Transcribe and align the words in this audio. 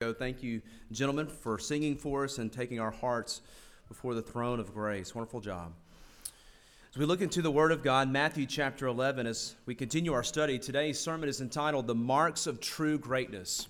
Thank 0.00 0.42
you, 0.42 0.62
gentlemen, 0.92 1.26
for 1.26 1.58
singing 1.58 1.94
for 1.94 2.24
us 2.24 2.38
and 2.38 2.50
taking 2.50 2.80
our 2.80 2.90
hearts 2.90 3.42
before 3.86 4.14
the 4.14 4.22
throne 4.22 4.58
of 4.58 4.72
grace. 4.72 5.14
Wonderful 5.14 5.42
job. 5.42 5.74
As 6.90 6.96
we 6.96 7.04
look 7.04 7.20
into 7.20 7.42
the 7.42 7.50
Word 7.50 7.70
of 7.70 7.82
God, 7.82 8.08
Matthew 8.08 8.46
chapter 8.46 8.86
11, 8.86 9.26
as 9.26 9.56
we 9.66 9.74
continue 9.74 10.14
our 10.14 10.22
study, 10.22 10.58
today's 10.58 10.98
sermon 10.98 11.28
is 11.28 11.42
entitled 11.42 11.86
The 11.86 11.94
Marks 11.94 12.46
of 12.46 12.60
True 12.60 12.96
Greatness. 12.96 13.68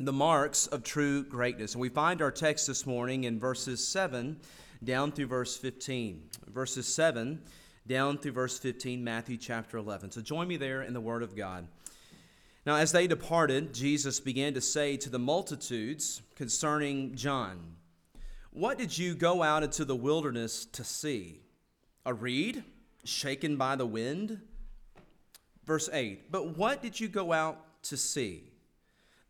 The 0.00 0.12
Marks 0.12 0.66
of 0.66 0.82
True 0.82 1.22
Greatness. 1.22 1.74
And 1.74 1.80
we 1.80 1.90
find 1.90 2.22
our 2.22 2.32
text 2.32 2.66
this 2.66 2.84
morning 2.84 3.22
in 3.22 3.38
verses 3.38 3.86
7 3.86 4.40
down 4.82 5.12
through 5.12 5.28
verse 5.28 5.56
15. 5.56 6.24
Verses 6.48 6.92
7 6.92 7.40
down 7.86 8.18
through 8.18 8.32
verse 8.32 8.58
15, 8.58 9.04
Matthew 9.04 9.36
chapter 9.36 9.76
11. 9.76 10.10
So 10.10 10.22
join 10.22 10.48
me 10.48 10.56
there 10.56 10.82
in 10.82 10.92
the 10.92 11.00
Word 11.00 11.22
of 11.22 11.36
God. 11.36 11.68
Now, 12.64 12.76
as 12.76 12.92
they 12.92 13.08
departed, 13.08 13.74
Jesus 13.74 14.20
began 14.20 14.54
to 14.54 14.60
say 14.60 14.96
to 14.98 15.10
the 15.10 15.18
multitudes 15.18 16.22
concerning 16.36 17.14
John, 17.16 17.76
What 18.52 18.78
did 18.78 18.96
you 18.96 19.14
go 19.14 19.42
out 19.42 19.64
into 19.64 19.84
the 19.84 19.96
wilderness 19.96 20.64
to 20.66 20.84
see? 20.84 21.40
A 22.06 22.14
reed 22.14 22.62
shaken 23.04 23.56
by 23.56 23.74
the 23.74 23.86
wind? 23.86 24.40
Verse 25.64 25.90
8 25.92 26.30
But 26.30 26.56
what 26.56 26.82
did 26.82 27.00
you 27.00 27.08
go 27.08 27.32
out 27.32 27.82
to 27.84 27.96
see? 27.96 28.52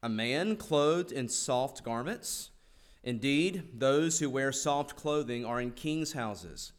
A 0.03 0.11
man 0.11 0.57
clothed 0.57 1.13
in 1.13 1.29
soft 1.29 1.83
garments? 1.85 2.51
Indeed, 3.03 3.71
those 3.75 4.19
who 4.19 4.29
wear 4.29 4.53
soft 4.53 4.95
clothing 4.95 5.45
are 5.45 5.61
in 5.61 5.71
king's 5.73 6.13
houses. 6.13 6.73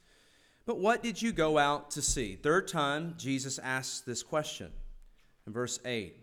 But 0.65 0.79
what 0.79 1.03
did 1.03 1.21
you 1.21 1.31
go 1.31 1.57
out 1.57 1.91
to 1.91 2.01
see? 2.01 2.35
Third 2.35 2.67
time, 2.67 3.15
Jesus 3.17 3.59
asks 3.59 4.01
this 4.01 4.23
question 4.23 4.71
in 5.45 5.51
verse 5.51 5.79
8 5.83 6.22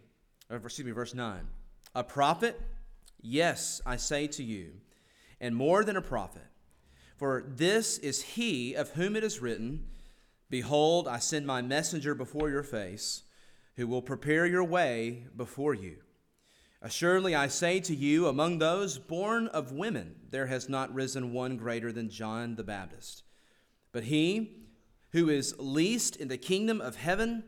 Uh, 0.51 0.57
excuse 0.57 0.85
me, 0.85 0.93
verse 0.93 1.15
9. 1.15 1.47
A 1.95 2.03
prophet? 2.03 2.61
Yes, 3.21 3.81
I 3.87 3.97
say 3.97 4.27
to 4.29 4.43
you, 4.43 4.73
and 5.41 5.55
more 5.55 5.85
than 5.85 5.97
a 5.97 6.03
prophet. 6.03 6.47
For 7.17 7.45
this 7.47 7.99
is 7.99 8.23
he 8.23 8.75
of 8.75 8.91
whom 8.91 9.15
it 9.15 9.23
is 9.23 9.41
written, 9.41 9.87
Behold, 10.49 11.07
I 11.07 11.19
send 11.19 11.47
my 11.47 11.63
messenger 11.63 12.15
before 12.15 12.51
your 12.51 12.63
face, 12.63 13.23
who 13.77 13.87
will 13.87 14.03
prepare 14.03 14.47
your 14.47 14.65
way 14.65 15.27
before 15.37 15.75
you. 15.75 15.99
Assuredly, 16.83 17.35
I 17.35 17.47
say 17.47 17.79
to 17.81 17.95
you, 17.95 18.27
among 18.27 18.59
those 18.59 18.99
born 18.99 19.49
of 19.49 19.71
women, 19.71 20.17
there 20.31 20.47
has 20.47 20.69
not 20.69 20.93
risen 20.93 21.33
one 21.33 21.59
greater 21.59 21.93
than 21.93 22.09
John 22.09 22.57
the 22.57 22.65
Baptist. 22.65 23.23
But 23.93 24.05
he 24.05 24.57
who 25.11 25.29
is 25.29 25.55
least 25.59 26.17
in 26.17 26.29
the 26.29 26.39
kingdom 26.39 26.81
of 26.81 26.97
heaven 26.97 27.45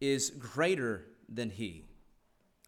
is 0.00 0.30
greater 0.30 1.06
than 1.28 1.50
he. 1.50 1.86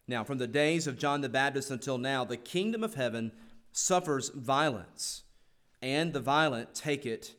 Now, 0.07 0.23
from 0.23 0.37
the 0.37 0.47
days 0.47 0.87
of 0.87 0.99
John 0.99 1.21
the 1.21 1.29
Baptist 1.29 1.71
until 1.71 1.97
now, 1.97 2.23
the 2.23 2.37
kingdom 2.37 2.83
of 2.83 2.95
heaven 2.95 3.31
suffers 3.71 4.29
violence, 4.29 5.23
and 5.81 6.13
the 6.13 6.19
violent 6.19 6.75
take 6.75 7.05
it 7.05 7.35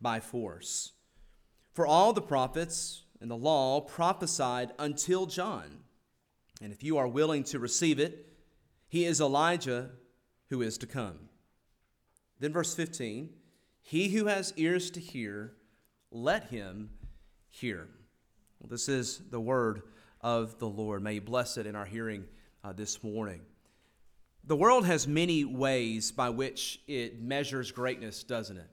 by 0.00 0.20
force. 0.20 0.92
For 1.72 1.86
all 1.86 2.12
the 2.12 2.22
prophets 2.22 3.04
and 3.20 3.30
the 3.30 3.36
law 3.36 3.80
prophesied 3.80 4.72
until 4.78 5.26
John. 5.26 5.80
And 6.62 6.72
if 6.72 6.82
you 6.82 6.98
are 6.98 7.08
willing 7.08 7.44
to 7.44 7.58
receive 7.58 7.98
it, 7.98 8.26
he 8.88 9.04
is 9.04 9.20
Elijah 9.20 9.90
who 10.48 10.62
is 10.62 10.76
to 10.78 10.86
come. 10.86 11.28
Then, 12.38 12.52
verse 12.52 12.74
15 12.74 13.30
He 13.82 14.08
who 14.10 14.26
has 14.26 14.52
ears 14.56 14.90
to 14.92 15.00
hear, 15.00 15.54
let 16.10 16.44
him 16.44 16.90
hear. 17.48 17.88
Well, 18.58 18.68
this 18.68 18.88
is 18.88 19.22
the 19.30 19.40
word 19.40 19.82
of 20.20 20.58
the 20.58 20.68
Lord. 20.68 21.02
May 21.02 21.14
you 21.14 21.20
bless 21.20 21.56
it 21.56 21.66
in 21.66 21.74
our 21.74 21.84
hearing 21.84 22.24
uh, 22.62 22.72
this 22.72 23.02
morning. 23.02 23.40
The 24.44 24.56
world 24.56 24.86
has 24.86 25.06
many 25.06 25.44
ways 25.44 26.12
by 26.12 26.30
which 26.30 26.80
it 26.86 27.20
measures 27.20 27.72
greatness, 27.72 28.22
doesn't 28.22 28.56
it? 28.56 28.68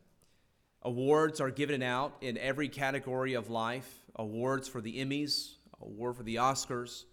Awards 0.83 1.41
are 1.41 1.51
given 1.51 1.83
out 1.83 2.15
in 2.21 2.37
every 2.37 2.69
category 2.69 3.33
of 3.33 3.49
life 3.49 4.03
awards 4.15 4.67
for 4.67 4.81
the 4.81 4.97
Emmys, 4.97 5.55
award 5.81 6.17
for 6.17 6.23
the 6.23 6.35
Oscars, 6.35 7.03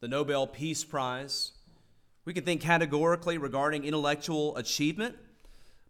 the 0.00 0.08
Nobel 0.08 0.46
Peace 0.46 0.84
Prize. 0.84 1.52
We 2.24 2.32
can 2.32 2.44
think 2.44 2.60
categorically 2.60 3.36
regarding 3.38 3.84
intellectual 3.84 4.56
achievement, 4.56 5.16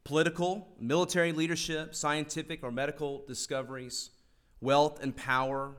political, 0.03 0.69
military 0.81 1.32
leadership, 1.32 1.94
scientific 1.94 2.62
or 2.62 2.72
medical 2.72 3.25
discoveries, 3.26 4.10
wealth 4.60 5.03
and 5.03 5.14
power, 5.16 5.76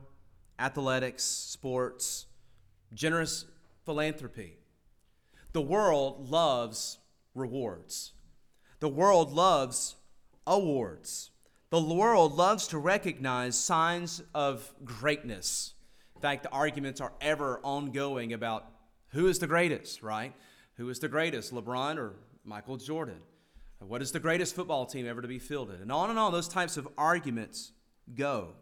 athletics, 0.58 1.24
sports, 1.24 2.26
generous 2.92 3.44
philanthropy. 3.84 4.58
The 5.52 5.62
world 5.62 6.30
loves 6.30 6.98
rewards. 7.34 8.12
The 8.80 8.88
world 8.88 9.32
loves 9.32 9.96
awards. 10.46 11.30
The 11.70 11.82
world 11.82 12.36
loves 12.36 12.68
to 12.68 12.78
recognize 12.78 13.58
signs 13.58 14.22
of 14.34 14.72
greatness. 14.84 15.74
In 16.14 16.20
fact, 16.20 16.44
the 16.44 16.50
arguments 16.50 17.00
are 17.00 17.12
ever 17.20 17.60
ongoing 17.62 18.32
about 18.32 18.66
who 19.08 19.26
is 19.26 19.38
the 19.38 19.46
greatest, 19.46 20.02
right? 20.02 20.32
Who 20.76 20.88
is 20.88 20.98
the 20.98 21.08
greatest, 21.08 21.52
LeBron 21.52 21.96
or 21.96 22.14
Michael 22.44 22.76
Jordan? 22.76 23.20
What 23.80 24.02
is 24.02 24.12
the 24.12 24.20
greatest 24.20 24.54
football 24.54 24.86
team 24.86 25.06
ever 25.06 25.20
to 25.20 25.28
be 25.28 25.38
fielded? 25.38 25.80
And 25.80 25.92
on 25.92 26.10
and 26.10 26.18
on, 26.18 26.32
those 26.32 26.48
types 26.48 26.76
of 26.76 26.88
arguments 26.96 27.72
go. 28.14 28.54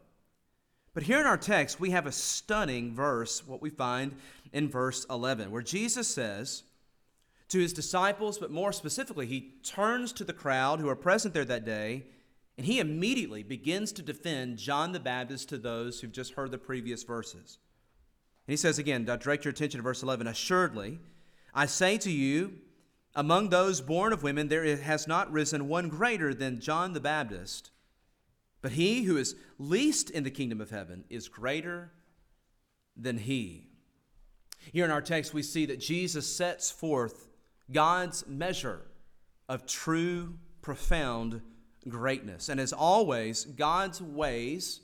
But 0.95 1.03
here 1.03 1.19
in 1.19 1.27
our 1.27 1.37
text, 1.37 1.81
we 1.81 1.91
have 1.91 2.07
a 2.07 2.13
stunning 2.13 2.95
verse, 2.95 3.45
what 3.47 3.61
we 3.61 3.69
find 3.69 4.15
in 4.53 4.69
verse 4.69 5.05
11, 5.11 5.51
where 5.51 5.61
Jesus 5.61 6.07
says 6.07 6.63
to 7.49 7.59
his 7.59 7.73
disciples, 7.73 8.39
but 8.39 8.53
more 8.53 8.73
specifically, 8.73 9.27
he 9.27 9.55
turns 9.65 10.13
to 10.13 10.25
the 10.25 10.33
crowd 10.33 10.79
who 10.79 10.89
are 10.89 10.97
present 10.97 11.35
there 11.35 11.45
that 11.45 11.65
day, 11.65 12.05
and 12.57 12.65
he 12.65 12.79
immediately 12.79 13.43
begins 13.43 13.91
to 13.93 14.03
defend 14.03 14.59
John 14.59 14.93
the 14.93 15.01
Baptist 15.01 15.49
to 15.49 15.59
those 15.59 16.01
who've 16.01 16.13
just 16.13 16.35
heard 16.35 16.53
the 16.53 16.59
previous 16.59 17.03
verses. 17.03 17.59
And 18.47 18.53
he 18.53 18.57
says 18.57 18.79
again, 18.79 19.05
direct 19.05 19.45
your 19.45 19.51
attention 19.51 19.79
to 19.79 19.83
verse 19.83 20.03
11 20.03 20.29
Assuredly, 20.29 21.01
I 21.53 21.67
say 21.67 21.99
to 21.99 22.11
you, 22.11 22.55
among 23.17 23.49
those 23.49 23.81
born 23.81 24.13
of 24.13 24.23
women, 24.23 24.47
there 24.47 24.77
has 24.77 25.09
not 25.09 25.33
risen 25.33 25.67
one 25.67 25.89
greater 25.89 26.33
than 26.33 26.61
John 26.61 26.93
the 26.93 27.01
Baptist. 27.01 27.71
But 28.65 28.73
he 28.73 29.03
who 29.03 29.19
is 29.19 29.37
least 29.59 30.09
in 30.09 30.25
the 30.25 30.31
kingdom 30.31 30.59
of 30.59 30.71
heaven 30.71 31.05
is 31.11 31.29
greater 31.29 31.93
than 32.97 33.19
he. 33.19 33.67
Here 34.73 34.87
in 34.87 34.91
our 34.91 35.03
text, 35.03 35.35
we 35.35 35.43
see 35.43 35.67
that 35.67 35.81
Jesus 35.81 36.27
sets 36.27 36.71
forth 36.71 37.29
God's 37.71 38.27
measure 38.27 38.81
of 39.51 39.67
true, 39.67 40.39
profound 40.63 41.43
greatness. 41.91 42.49
And 42.49 42.59
as 42.59 42.73
always, 42.73 43.45
God's 43.45 44.01
ways, 44.01 44.81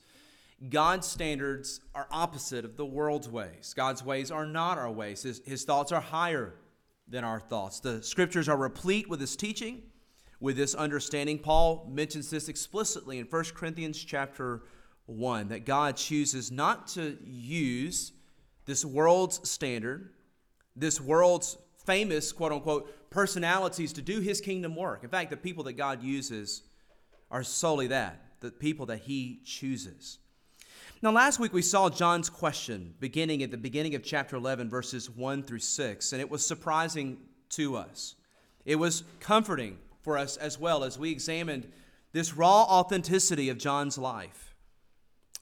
God's 0.69 1.07
standards 1.07 1.81
are 1.95 2.07
opposite 2.11 2.67
of 2.67 2.77
the 2.77 2.85
world's 2.85 3.31
ways. 3.31 3.73
God's 3.75 4.05
ways 4.05 4.31
are 4.31 4.45
not 4.45 4.77
our 4.77 4.93
ways, 4.93 5.23
His, 5.23 5.41
his 5.47 5.65
thoughts 5.65 5.91
are 5.91 6.03
higher 6.03 6.53
than 7.09 7.25
our 7.25 7.41
thoughts. 7.41 7.81
The 7.81 8.03
scriptures 8.03 8.47
are 8.47 8.59
replete 8.59 9.09
with 9.09 9.23
His 9.23 9.37
teaching 9.37 9.85
with 10.41 10.56
this 10.56 10.75
understanding. 10.75 11.39
Paul 11.39 11.87
mentions 11.91 12.31
this 12.31 12.49
explicitly 12.49 13.19
in 13.19 13.27
1 13.27 13.45
Corinthians 13.55 14.03
chapter 14.03 14.62
1 15.06 15.49
that 15.49 15.67
God 15.67 15.97
chooses 15.97 16.51
not 16.51 16.89
to 16.89 17.19
use 17.25 18.12
this 18.65 18.84
world's 18.84 19.49
standard, 19.49 20.11
this 20.75 21.01
world's 21.01 21.59
famous, 21.84 22.33
quote 22.33 22.53
unquote, 22.53 23.11
personalities 23.11 23.93
to 23.93 24.03
do 24.03 24.21
his 24.21 24.41
kingdom 24.41 24.77
work. 24.77 25.05
In 25.05 25.11
fact, 25.11 25.31
the 25.31 25.37
people 25.37 25.65
that 25.65 25.75
God 25.75 26.03
uses 26.03 26.62
are 27.31 27.43
solely 27.43 27.89
that, 27.89 28.21
the 28.41 28.51
people 28.51 28.87
that 28.87 29.01
he 29.01 29.41
chooses. 29.45 30.19
Now, 31.03 31.12
last 31.12 31.41
week 31.41 31.53
we 31.53 31.62
saw 31.62 31.89
John's 31.89 32.28
question 32.28 32.95
beginning 33.01 33.43
at 33.43 33.51
the 33.51 33.57
beginning 33.57 33.95
of 33.95 34.03
chapter 34.03 34.37
11, 34.37 34.69
verses 34.69 35.09
1 35.09 35.43
through 35.45 35.61
6, 35.61 36.12
and 36.12 36.21
it 36.21 36.31
was 36.31 36.47
surprising 36.47 37.19
to 37.51 37.77
us. 37.77 38.17
It 38.67 38.77
was 38.77 39.05
comforting 39.19 39.78
for 40.03 40.19
us 40.19 40.37
as 40.37 40.59
well 40.59 40.85
as 40.85 40.99
we 40.99 41.11
examined 41.11 41.71
this 42.13 42.35
raw 42.35 42.63
authenticity 42.63 43.49
of 43.49 43.59
John's 43.59 43.99
life. 43.99 44.55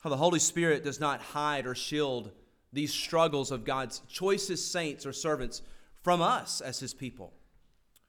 How 0.01 0.11
the 0.11 0.17
Holy 0.17 0.39
Spirit 0.39 0.85
does 0.85 1.01
not 1.01 1.21
hide 1.21 1.67
or 1.67 1.75
shield 1.75 2.31
these 2.73 2.93
struggles 2.93 3.51
of 3.51 3.65
God's 3.65 4.03
choicest 4.09 4.71
saints 4.71 5.07
or 5.07 5.13
servants 5.13 5.63
from 6.03 6.21
us 6.21 6.61
as 6.61 6.79
his 6.79 6.95
people. 6.95 7.33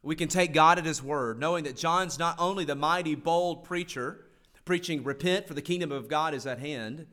We 0.02 0.16
can 0.16 0.28
take 0.28 0.54
God 0.54 0.78
at 0.78 0.86
his 0.86 1.04
word, 1.04 1.40
knowing 1.40 1.64
that 1.66 1.76
John's 1.76 2.20
not 2.20 2.36
only 2.40 2.66
the 2.66 2.76
mighty, 2.76 3.16
bold 3.16 3.64
preacher 3.64 4.26
preaching, 4.70 5.04
Repent, 5.04 5.48
for 5.48 5.56
the 5.56 5.64
kingdom 5.64 5.92
of 5.92 6.08
God 6.08 6.36
is 6.36 6.46
at 6.46 6.60
hand. 6.60 7.08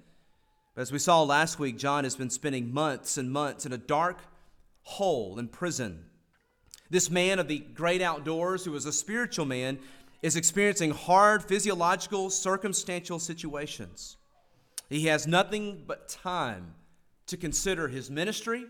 But 0.74 0.82
as 0.82 0.92
we 0.92 0.98
saw 0.98 1.22
last 1.22 1.58
week, 1.58 1.78
John 1.78 2.04
has 2.04 2.14
been 2.14 2.28
spending 2.28 2.70
months 2.70 3.16
and 3.16 3.32
months 3.32 3.64
in 3.64 3.72
a 3.72 3.78
dark 3.78 4.18
hole 4.82 5.38
in 5.38 5.48
prison 5.48 6.04
this 6.90 7.10
man 7.10 7.38
of 7.38 7.48
the 7.48 7.58
great 7.58 8.02
outdoors, 8.02 8.64
who 8.64 8.72
was 8.72 8.86
a 8.86 8.92
spiritual 8.92 9.46
man, 9.46 9.78
is 10.22 10.36
experiencing 10.36 10.90
hard 10.90 11.44
physiological, 11.44 12.30
circumstantial 12.30 13.18
situations. 13.18 14.16
He 14.88 15.06
has 15.06 15.26
nothing 15.26 15.84
but 15.86 16.08
time 16.08 16.74
to 17.26 17.36
consider 17.36 17.88
his 17.88 18.10
ministry. 18.10 18.66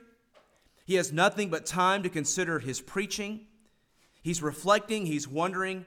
He 0.87 0.95
has 0.95 1.13
nothing 1.13 1.51
but 1.51 1.67
time 1.67 2.03
to 2.03 2.09
consider 2.09 2.59
his 2.59 2.81
preaching. 2.81 3.41
He's 4.23 4.43
reflecting, 4.43 5.07
he's 5.07 5.29
wondering, 5.29 5.85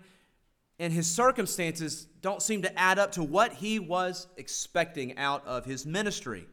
and 0.77 0.93
his 0.93 1.09
circumstances 1.09 2.07
don't 2.21 2.41
seem 2.41 2.61
to 2.61 2.79
add 2.79 2.99
up 2.99 3.11
to 3.13 3.23
what 3.23 3.53
he 3.53 3.79
was 3.79 4.27
expecting 4.37 5.17
out 5.17 5.45
of 5.45 5.65
his 5.65 5.85
ministry 5.85 6.45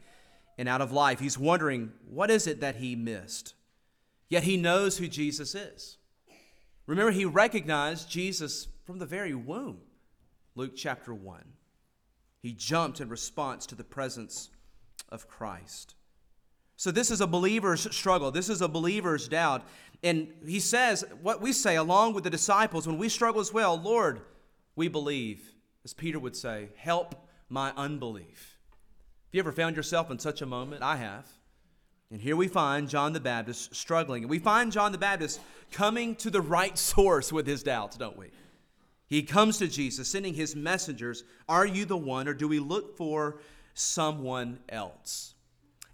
and 0.59 0.69
out 0.69 0.81
of 0.81 0.91
life. 0.91 1.21
He's 1.21 1.39
wondering, 1.39 1.93
what 2.09 2.31
is 2.31 2.47
it 2.47 2.61
that 2.61 2.77
he 2.77 2.97
missed? 2.97 3.55
Yet 4.29 4.45
he 4.45 4.57
knows 4.57 4.99
who 4.99 5.09
Jesus 5.09 5.55
is. 5.55 5.99
Remember, 6.87 7.13
he 7.13 7.25
recognized 7.25 8.11
Jesus 8.11 8.69
from 8.85 8.99
the 8.99 9.07
very 9.07 9.35
womb. 9.35 9.79
Luke 10.55 10.73
chapter 10.77 11.13
1. 11.13 11.43
He 12.43 12.53
jumped 12.53 13.01
in 13.01 13.09
response 13.09 13.67
to 13.67 13.75
the 13.75 13.85
presence 13.85 14.51
of 15.09 15.29
Christ. 15.29 15.95
So, 16.77 16.91
this 16.91 17.11
is 17.11 17.21
a 17.21 17.27
believer's 17.27 17.95
struggle. 17.95 18.31
This 18.31 18.49
is 18.49 18.61
a 18.61 18.69
believer's 18.69 19.29
doubt. 19.29 19.63
And 20.03 20.29
he 20.45 20.61
says, 20.61 21.05
what 21.23 21.41
we 21.41 21.53
say 21.53 21.77
along 21.77 22.13
with 22.13 22.25
the 22.25 22.31
disciples 22.31 22.87
when 22.87 22.99
we 22.99 23.09
struggle 23.09 23.41
as 23.41 23.53
well, 23.53 23.77
Lord, 23.81 24.21
we 24.77 24.89
believe, 24.89 25.55
as 25.85 25.95
Peter 25.95 26.19
would 26.19 26.37
say, 26.37 26.69
help 26.77 27.15
my 27.49 27.73
unbelief. 27.77 28.59
Have 29.27 29.35
you 29.35 29.41
ever 29.41 29.53
found 29.53 29.75
yourself 29.75 30.11
in 30.11 30.19
such 30.19 30.43
a 30.43 30.47
moment? 30.47 30.83
I 30.83 30.97
have. 30.97 31.27
And 32.11 32.21
here 32.21 32.37
we 32.37 32.49
find 32.49 32.89
John 32.89 33.13
the 33.13 33.21
Baptist 33.21 33.75
struggling. 33.75 34.23
And 34.23 34.31
we 34.31 34.39
find 34.39 34.71
John 34.71 34.93
the 34.93 34.99
Baptist 34.99 35.41
coming 35.73 36.15
to 36.17 36.31
the 36.31 36.41
right 36.41 36.77
source 36.93 37.33
with 37.33 37.47
his 37.47 37.63
doubts, 37.63 37.97
don't 37.97 38.17
we? 38.17 38.29
He 39.09 39.23
comes 39.23 39.59
to 39.59 39.69
Jesus, 39.69 40.09
sending 40.09 40.35
his 40.35 40.57
messengers. 40.57 41.25
Are 41.49 41.67
you 41.67 41.85
the 41.85 41.97
one, 41.97 42.27
or 42.27 42.35
do 42.35 42.49
we 42.49 42.59
look 42.59 42.97
for 42.97 43.39
someone 43.75 44.59
else? 44.69 45.35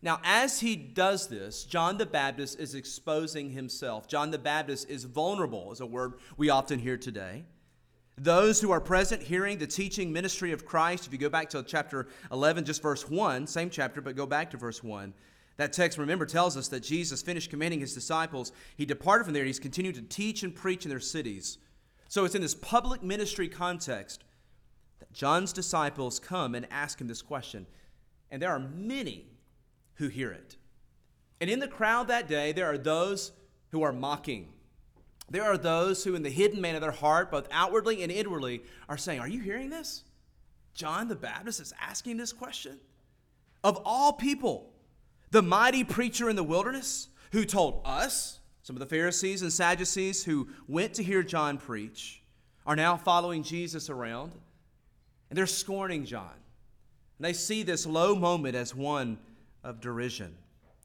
Now, 0.01 0.21
as 0.25 0.61
he 0.61 0.75
does 0.75 1.29
this, 1.29 1.65
John 1.65 1.97
the 1.97 2.07
Baptist 2.07 2.59
is 2.59 2.75
exposing 2.75 3.51
himself. 3.51 4.09
John 4.09 4.31
the 4.31 4.39
Baptist 4.39 4.91
is 4.91 5.05
vulnerable, 5.05 5.71
is 5.73 5.81
a 5.81 5.87
word 5.87 6.15
we 6.37 6.51
often 6.51 6.79
hear 6.79 6.97
today. 6.97 7.45
Those 8.19 8.61
who 8.61 8.73
are 8.73 8.81
present 8.81 9.23
hearing 9.23 9.59
the 9.59 9.67
teaching 9.67 10.13
ministry 10.13 10.53
of 10.53 10.67
Christ, 10.67 11.07
if 11.07 11.13
you 11.13 11.19
go 11.19 11.29
back 11.29 11.51
to 11.51 11.63
chapter 11.63 12.09
11, 12.31 12.65
just 12.65 12.83
verse 12.83 13.09
1, 13.09 13.47
same 13.47 13.71
chapter, 13.71 14.01
but 14.01 14.17
go 14.17 14.27
back 14.27 14.51
to 14.51 14.57
verse 14.57 14.83
1. 14.83 15.15
That 15.63 15.73
text, 15.73 15.97
remember, 15.97 16.27
tells 16.27 16.57
us 16.57 16.67
that 16.69 16.83
Jesus 16.83 17.23
finished 17.23 17.49
commanding 17.49 17.79
his 17.79 17.95
disciples. 17.95 18.51
He 18.77 18.85
departed 18.85 19.23
from 19.23 19.33
there. 19.33 19.45
He's 19.45 19.61
continued 19.61 19.95
to 19.95 20.03
teach 20.03 20.43
and 20.43 20.53
preach 20.53 20.85
in 20.85 20.91
their 20.91 20.99
cities. 20.99 21.59
So 22.09 22.25
it's 22.25 22.35
in 22.35 22.43
this 22.43 22.57
public 22.57 23.05
ministry 23.05 23.47
context 23.47 24.25
that 24.99 25.13
John's 25.13 25.53
disciples 25.53 26.19
come 26.19 26.57
and 26.57 26.67
ask 26.73 27.01
him 27.01 27.07
this 27.07 27.23
question. 27.23 27.69
And 28.29 28.43
there 28.43 28.51
are 28.51 28.59
many 28.59 29.29
who 29.95 30.09
hear 30.09 30.33
it. 30.33 30.57
And 31.41 31.49
in 31.49 31.61
the 31.61 31.69
crowd 31.69 32.09
that 32.09 32.27
day, 32.27 32.51
there 32.51 32.67
are 32.67 32.77
those 32.77 33.31
who 33.71 33.85
are 33.85 33.93
mocking. 33.93 34.49
There 35.31 35.45
are 35.45 35.57
those 35.57 36.03
who, 36.03 36.17
in 36.17 36.25
the 36.25 36.31
hidden 36.31 36.61
man 36.61 36.75
of 36.75 36.81
their 36.81 36.91
heart, 36.91 37.31
both 37.31 37.47
outwardly 37.53 38.03
and 38.03 38.11
inwardly, 38.11 38.65
are 38.89 38.99
saying, 38.99 39.21
Are 39.21 39.29
you 39.29 39.41
hearing 39.41 39.71
this? 39.71 40.03
John 40.75 41.07
the 41.07 41.15
Baptist 41.15 41.61
is 41.61 41.73
asking 41.81 42.17
this 42.17 42.33
question. 42.33 42.81
Of 43.63 43.81
all 43.85 44.15
people, 44.15 44.72
the 45.33 45.43
mighty 45.43 45.83
preacher 45.83 46.31
in 46.31 46.37
the 46.37 46.45
wilderness 46.45 47.09
who 47.33 47.45
told 47.45 47.81
us, 47.87 48.39
some 48.63 48.77
of 48.77 48.81
the 48.81 48.87
Pharisees 48.87 49.43
and 49.43 49.53
Sadducees 49.53 50.23
who 50.23 50.47
went 50.69 50.95
to 50.95 51.03
hear 51.03 51.23
John 51.23 51.57
preach, 51.59 52.23
are 52.67 52.77
now 52.77 52.97
following 52.97 53.43
Jesus 53.43 53.91
around, 53.91 54.33
and 55.31 55.37
they're 55.37 55.47
scorning 55.47 56.05
John. 56.05 56.35
And 57.19 57.25
they 57.25 57.33
see 57.33 57.63
this 57.63 57.87
low 57.87 58.15
moment 58.15 58.55
as 58.55 58.75
one 58.75 59.19
of 59.65 59.81
derision, 59.81 60.37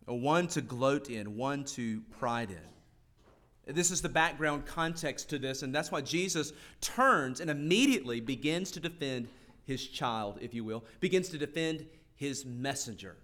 or 0.08 0.18
one 0.18 0.48
to 0.48 0.62
gloat 0.62 1.10
in, 1.10 1.36
one 1.36 1.66
to 1.66 2.02
pride 2.18 2.50
in. 2.50 3.76
This 3.76 3.92
is 3.92 4.02
the 4.02 4.08
background 4.08 4.66
context 4.66 5.30
to 5.32 5.38
this, 5.38 5.62
and 5.62 5.76
that's 5.76 5.92
why 5.92 6.00
Jesus 6.00 6.54
turns 6.80 7.42
and 7.42 7.50
immediately 7.50 8.22
begins 8.22 8.72
to 8.72 8.80
defend 8.80 9.28
his 9.66 9.86
child, 9.86 10.38
if 10.40 10.54
you 10.54 10.64
will, 10.64 10.86
begins 11.02 11.28
to 11.30 11.38
defend 11.38 11.86
his 12.16 12.46
messenger. 12.46 13.18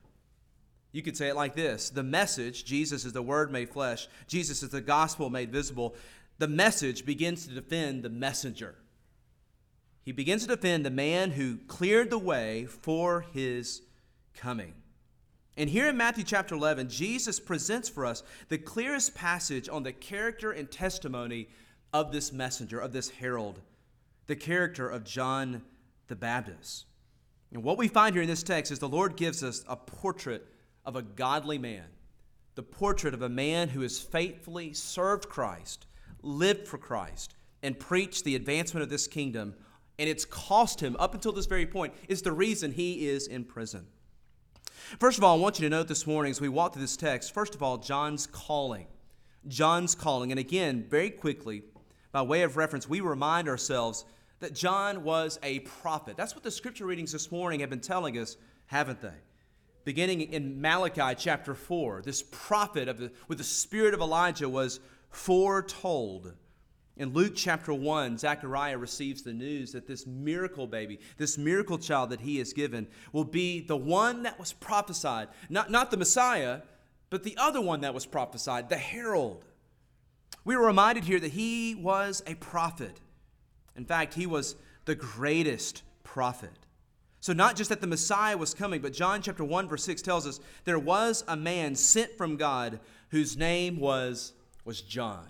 You 0.94 1.02
could 1.02 1.18
say 1.18 1.28
it 1.28 1.36
like 1.36 1.56
this 1.56 1.90
The 1.90 2.04
message, 2.04 2.64
Jesus 2.64 3.04
is 3.04 3.12
the 3.12 3.22
Word 3.22 3.52
made 3.52 3.70
flesh, 3.70 4.08
Jesus 4.28 4.64
is 4.64 4.70
the 4.70 4.80
gospel 4.80 5.30
made 5.30 5.52
visible. 5.52 5.96
The 6.40 6.48
message 6.48 7.06
begins 7.06 7.46
to 7.46 7.54
defend 7.54 8.04
the 8.04 8.10
messenger. 8.10 8.76
He 10.02 10.12
begins 10.12 10.42
to 10.44 10.56
defend 10.56 10.86
the 10.86 10.90
man 10.90 11.32
who 11.32 11.58
cleared 11.68 12.10
the 12.10 12.18
way 12.18 12.66
for 12.66 13.22
his 13.34 13.84
coming. 14.34 14.74
And 15.56 15.70
here 15.70 15.88
in 15.88 15.96
Matthew 15.96 16.24
chapter 16.24 16.56
11, 16.56 16.90
Jesus 16.90 17.40
presents 17.40 17.88
for 17.88 18.06
us 18.06 18.24
the 18.50 18.58
clearest 18.58 19.14
passage 19.14 19.70
on 19.70 19.84
the 19.84 19.94
character 19.94 20.52
and 20.52 20.70
testimony 20.70 21.50
of 21.94 22.12
this 22.12 22.34
messenger, 22.34 22.80
of 22.80 22.92
this 22.92 23.12
herald, 23.12 23.62
the 24.26 24.36
character 24.36 24.90
of 24.90 25.04
John 25.04 25.62
the 26.08 26.16
Baptist. 26.16 26.86
And 27.54 27.64
what 27.64 27.78
we 27.78 27.88
find 27.88 28.16
here 28.16 28.24
in 28.24 28.30
this 28.30 28.44
text 28.44 28.72
is 28.72 28.80
the 28.80 28.90
Lord 28.90 29.16
gives 29.16 29.44
us 29.44 29.64
a 29.68 29.76
portrait 29.76 30.48
of 30.86 30.96
a 30.96 31.02
godly 31.02 31.58
man, 31.58 31.86
the 32.56 32.64
portrait 32.64 33.14
of 33.14 33.22
a 33.22 33.30
man 33.30 33.70
who 33.70 33.82
has 33.82 34.00
faithfully 34.00 34.74
served 34.74 35.30
Christ, 35.30 35.86
lived 36.22 36.68
for 36.68 36.78
Christ, 36.78 37.36
and 37.62 37.80
preached 37.80 38.24
the 38.24 38.36
advancement 38.36 38.84
of 38.84 38.90
this 38.90 39.08
kingdom. 39.08 39.56
And 40.00 40.10
it's 40.10 40.26
cost 40.26 40.82
him, 40.82 40.96
up 41.00 41.14
until 41.14 41.32
this 41.32 41.46
very 41.46 41.66
point, 41.66 41.94
is 42.08 42.22
the 42.22 42.32
reason 42.32 42.72
he 42.72 43.08
is 43.08 43.28
in 43.28 43.46
prison. 43.46 43.88
First 45.00 45.18
of 45.18 45.24
all, 45.24 45.38
I 45.38 45.42
want 45.42 45.60
you 45.60 45.66
to 45.68 45.70
note 45.70 45.88
this 45.88 46.06
morning 46.06 46.32
as 46.32 46.42
we 46.42 46.50
walk 46.50 46.74
through 46.74 46.82
this 46.82 46.98
text, 46.98 47.34
first 47.34 47.56
of 47.56 47.64
all, 47.64 47.78
John's 47.78 48.28
calling. 48.28 48.88
John's 49.48 49.96
calling. 49.96 50.32
And 50.32 50.40
again, 50.40 50.86
very 50.90 51.10
quickly, 51.10 51.64
by 52.12 52.22
way 52.22 52.44
of 52.44 52.58
reference, 52.58 52.88
we 52.88 53.02
remind 53.02 53.48
ourselves 53.48 54.06
that 54.40 54.54
John 54.54 55.04
was 55.04 55.40
a 55.42 55.60
prophet. 55.60 56.18
That's 56.18 56.36
what 56.36 56.44
the 56.44 56.52
scripture 56.52 56.86
readings 56.86 57.12
this 57.12 57.32
morning 57.32 57.62
have 57.62 57.70
been 57.70 57.80
telling 57.80 58.18
us, 58.18 58.36
haven't 58.66 59.02
they? 59.02 59.14
Beginning 59.86 60.22
in 60.22 60.62
Malachi 60.62 61.16
chapter 61.18 61.54
4, 61.54 62.02
this 62.04 62.24
prophet 62.24 62.88
of 62.88 62.98
the, 62.98 63.12
with 63.28 63.38
the 63.38 63.44
spirit 63.44 63.94
of 63.94 64.00
Elijah 64.00 64.48
was 64.48 64.80
foretold 65.10 66.34
in 66.96 67.12
Luke 67.12 67.34
chapter 67.36 67.74
1, 67.74 68.20
Zechariah 68.20 68.78
receives 68.78 69.24
the 69.24 69.34
news 69.34 69.72
that 69.72 69.88
this 69.88 70.06
miracle 70.06 70.68
baby, 70.68 71.00
this 71.18 71.40
miracle 71.40 71.80
child 71.80 72.12
that 72.12 72.22
he 72.22 72.40
is 72.40 72.54
given, 72.54 72.88
will 73.12 73.24
be 73.24 73.62
the 73.62 73.78
one 73.78 74.24
that 74.24 74.38
was 74.40 74.54
prophesied. 74.54 75.30
Not, 75.50 75.72
not 75.72 75.90
the 75.90 75.98
Messiah, 75.98 76.62
but 77.10 77.24
the 77.24 77.36
other 77.38 77.62
one 77.62 77.82
that 77.82 77.96
was 77.96 78.06
prophesied, 78.06 78.70
the 78.70 78.78
herald. 78.78 79.44
We 80.46 80.56
were 80.56 80.68
reminded 80.68 81.06
here 81.06 81.20
that 81.20 81.32
he 81.32 81.74
was 81.74 82.22
a 82.28 82.36
prophet. 82.36 83.00
In 83.76 83.86
fact, 83.86 84.14
he 84.14 84.28
was 84.28 84.56
the 84.86 84.96
greatest 84.96 85.82
prophet. 86.04 86.63
So, 87.24 87.32
not 87.32 87.56
just 87.56 87.70
that 87.70 87.80
the 87.80 87.88
Messiah 87.88 88.36
was 88.36 88.54
coming, 88.54 88.82
but 88.82 88.92
John 88.92 89.22
chapter 89.22 89.46
1, 89.46 89.70
verse 89.70 89.86
6 89.86 90.02
tells 90.02 90.28
us 90.28 90.42
there 90.66 90.78
was 90.78 91.24
a 91.26 91.38
man 91.38 91.74
sent 91.74 92.18
from 92.18 92.36
God 92.36 92.82
whose 93.12 93.38
name 93.38 93.80
was, 93.80 94.34
was 94.66 94.82
John. 94.82 95.26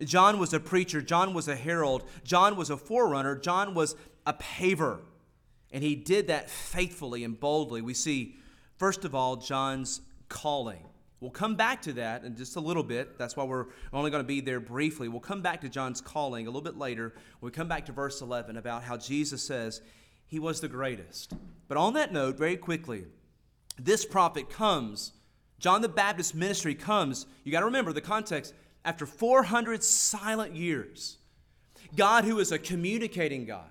John 0.00 0.38
was 0.38 0.54
a 0.54 0.60
preacher, 0.60 1.02
John 1.02 1.34
was 1.34 1.48
a 1.48 1.56
herald, 1.56 2.08
John 2.22 2.54
was 2.54 2.70
a 2.70 2.76
forerunner, 2.76 3.34
John 3.34 3.74
was 3.74 3.96
a 4.24 4.32
paver. 4.32 5.00
And 5.72 5.82
he 5.82 5.96
did 5.96 6.28
that 6.28 6.48
faithfully 6.48 7.24
and 7.24 7.40
boldly. 7.40 7.82
We 7.82 7.92
see, 7.92 8.36
first 8.76 9.04
of 9.04 9.16
all, 9.16 9.34
John's 9.34 10.00
calling. 10.28 10.84
We'll 11.18 11.32
come 11.32 11.56
back 11.56 11.82
to 11.82 11.92
that 11.94 12.22
in 12.22 12.36
just 12.36 12.54
a 12.54 12.60
little 12.60 12.84
bit. 12.84 13.18
That's 13.18 13.36
why 13.36 13.42
we're 13.42 13.66
only 13.92 14.12
going 14.12 14.22
to 14.22 14.28
be 14.28 14.40
there 14.40 14.60
briefly. 14.60 15.08
We'll 15.08 15.18
come 15.18 15.42
back 15.42 15.60
to 15.62 15.68
John's 15.68 16.00
calling 16.00 16.46
a 16.46 16.50
little 16.50 16.62
bit 16.62 16.78
later. 16.78 17.14
we 17.40 17.50
come 17.50 17.66
back 17.66 17.86
to 17.86 17.92
verse 17.92 18.20
11 18.20 18.56
about 18.56 18.84
how 18.84 18.96
Jesus 18.96 19.42
says 19.42 19.82
he 20.28 20.38
was 20.38 20.60
the 20.60 20.68
greatest. 20.68 21.34
But 21.66 21.78
on 21.78 21.94
that 21.94 22.12
note, 22.12 22.36
very 22.36 22.56
quickly, 22.56 23.04
this 23.78 24.04
prophet 24.04 24.48
comes. 24.50 25.12
John 25.58 25.82
the 25.82 25.88
Baptist 25.88 26.34
ministry 26.34 26.74
comes. 26.74 27.26
You 27.44 27.50
got 27.50 27.60
to 27.60 27.66
remember 27.66 27.92
the 27.92 28.00
context 28.00 28.54
after 28.84 29.06
400 29.06 29.82
silent 29.82 30.54
years, 30.54 31.18
God, 31.96 32.24
who 32.24 32.38
is 32.38 32.52
a 32.52 32.58
communicating 32.58 33.44
God, 33.44 33.70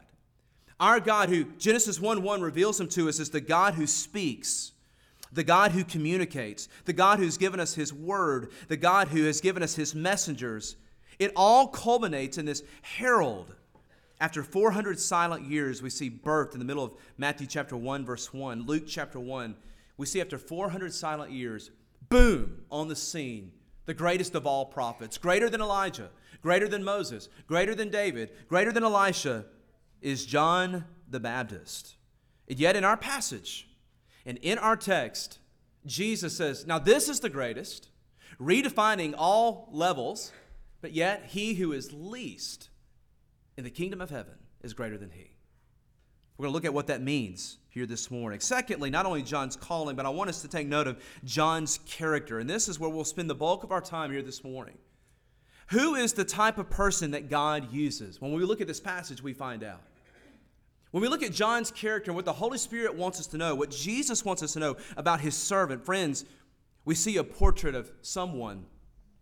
our 0.79 0.99
God, 0.99 1.29
who 1.29 1.45
Genesis 1.57 1.99
1 1.99 2.21
1 2.21 2.41
reveals 2.41 2.79
him 2.79 2.87
to 2.89 3.09
us, 3.09 3.19
is 3.19 3.29
the 3.29 3.41
God 3.41 3.75
who 3.75 3.87
speaks, 3.87 4.73
the 5.31 5.43
God 5.43 5.71
who 5.71 5.83
communicates, 5.83 6.69
the 6.85 6.93
God 6.93 7.19
who's 7.19 7.37
given 7.37 7.59
us 7.59 7.73
his 7.73 7.93
word, 7.93 8.51
the 8.67 8.77
God 8.77 9.07
who 9.07 9.23
has 9.25 9.41
given 9.41 9.63
us 9.63 9.75
his 9.75 9.95
messengers. 9.95 10.75
It 11.19 11.31
all 11.35 11.67
culminates 11.67 12.37
in 12.37 12.45
this 12.45 12.63
herald. 12.81 13.55
After 14.19 14.43
400 14.43 14.99
silent 14.99 15.45
years, 15.45 15.83
we 15.83 15.91
see 15.91 16.09
birth 16.09 16.53
in 16.53 16.59
the 16.59 16.65
middle 16.65 16.83
of 16.83 16.93
Matthew 17.17 17.45
chapter 17.45 17.77
1, 17.77 18.03
verse 18.03 18.33
1, 18.33 18.65
Luke 18.65 18.85
chapter 18.87 19.19
1. 19.19 19.55
We 19.97 20.05
see 20.07 20.21
after 20.21 20.39
400 20.39 20.93
silent 20.93 21.31
years, 21.31 21.69
boom, 22.09 22.63
on 22.71 22.87
the 22.87 22.95
scene, 22.95 23.51
the 23.85 23.93
greatest 23.93 24.33
of 24.33 24.47
all 24.47 24.65
prophets, 24.65 25.17
greater 25.19 25.49
than 25.49 25.61
Elijah, 25.61 26.09
greater 26.41 26.67
than 26.67 26.83
Moses, 26.83 27.29
greater 27.45 27.75
than 27.75 27.89
David, 27.89 28.31
greater 28.47 28.71
than 28.71 28.83
Elisha, 28.83 29.45
is 30.01 30.25
John 30.25 30.85
the 31.07 31.19
Baptist. 31.19 31.95
And 32.47 32.59
yet, 32.59 32.75
in 32.75 32.83
our 32.83 32.97
passage 32.97 33.67
and 34.25 34.39
in 34.39 34.57
our 34.57 34.75
text, 34.75 35.39
Jesus 35.85 36.35
says, 36.35 36.65
Now, 36.65 36.79
this 36.79 37.07
is 37.07 37.19
the 37.19 37.29
greatest, 37.29 37.89
redefining 38.39 39.13
all 39.15 39.69
levels, 39.71 40.31
But 40.81 40.93
yet, 40.93 41.25
he 41.29 41.55
who 41.55 41.71
is 41.71 41.91
least 41.91 42.69
in 43.57 43.63
the 43.63 43.69
kingdom 43.69 43.99
of 43.99 44.09
heaven 44.09 44.35
is 44.61 44.73
greater 44.73 44.97
than 44.97 45.09
he. 45.09 45.31
We're 46.37 46.43
going 46.43 46.51
to 46.51 46.53
look 46.53 46.65
at 46.65 46.73
what 46.73 46.87
that 46.87 47.01
means 47.01 47.57
here 47.69 47.87
this 47.87 48.11
morning. 48.11 48.39
Secondly, 48.39 48.91
not 48.91 49.07
only 49.07 49.23
John's 49.23 49.55
calling, 49.55 49.95
but 49.95 50.05
I 50.05 50.09
want 50.09 50.29
us 50.29 50.43
to 50.43 50.47
take 50.47 50.67
note 50.67 50.87
of 50.87 51.01
John's 51.23 51.79
character. 51.87 52.37
And 52.39 52.47
this 52.47 52.67
is 52.69 52.79
where 52.79 52.89
we'll 52.89 53.03
spend 53.03 53.29
the 53.29 53.35
bulk 53.35 53.63
of 53.63 53.71
our 53.71 53.81
time 53.81 54.11
here 54.11 54.21
this 54.21 54.43
morning. 54.43 54.77
Who 55.69 55.95
is 55.95 56.13
the 56.13 56.23
type 56.23 56.59
of 56.59 56.69
person 56.69 57.11
that 57.11 57.29
God 57.29 57.73
uses? 57.73 58.21
When 58.21 58.31
we 58.31 58.43
look 58.43 58.61
at 58.61 58.67
this 58.67 58.79
passage, 58.79 59.21
we 59.23 59.33
find 59.33 59.63
out. 59.63 59.81
When 60.91 61.01
we 61.01 61.09
look 61.09 61.23
at 61.23 61.33
John's 61.33 61.71
character 61.71 62.11
and 62.11 62.15
what 62.15 62.25
the 62.25 62.33
Holy 62.33 62.57
Spirit 62.57 62.95
wants 62.95 63.19
us 63.19 63.27
to 63.27 63.37
know, 63.37 63.55
what 63.55 63.71
Jesus 63.71 64.23
wants 64.23 64.41
us 64.43 64.53
to 64.53 64.59
know 64.59 64.77
about 64.95 65.19
his 65.19 65.35
servant, 65.35 65.83
friends, 65.83 66.23
we 66.85 66.95
see 66.95 67.17
a 67.17 67.23
portrait 67.23 67.75
of 67.75 67.91
someone 68.01 68.65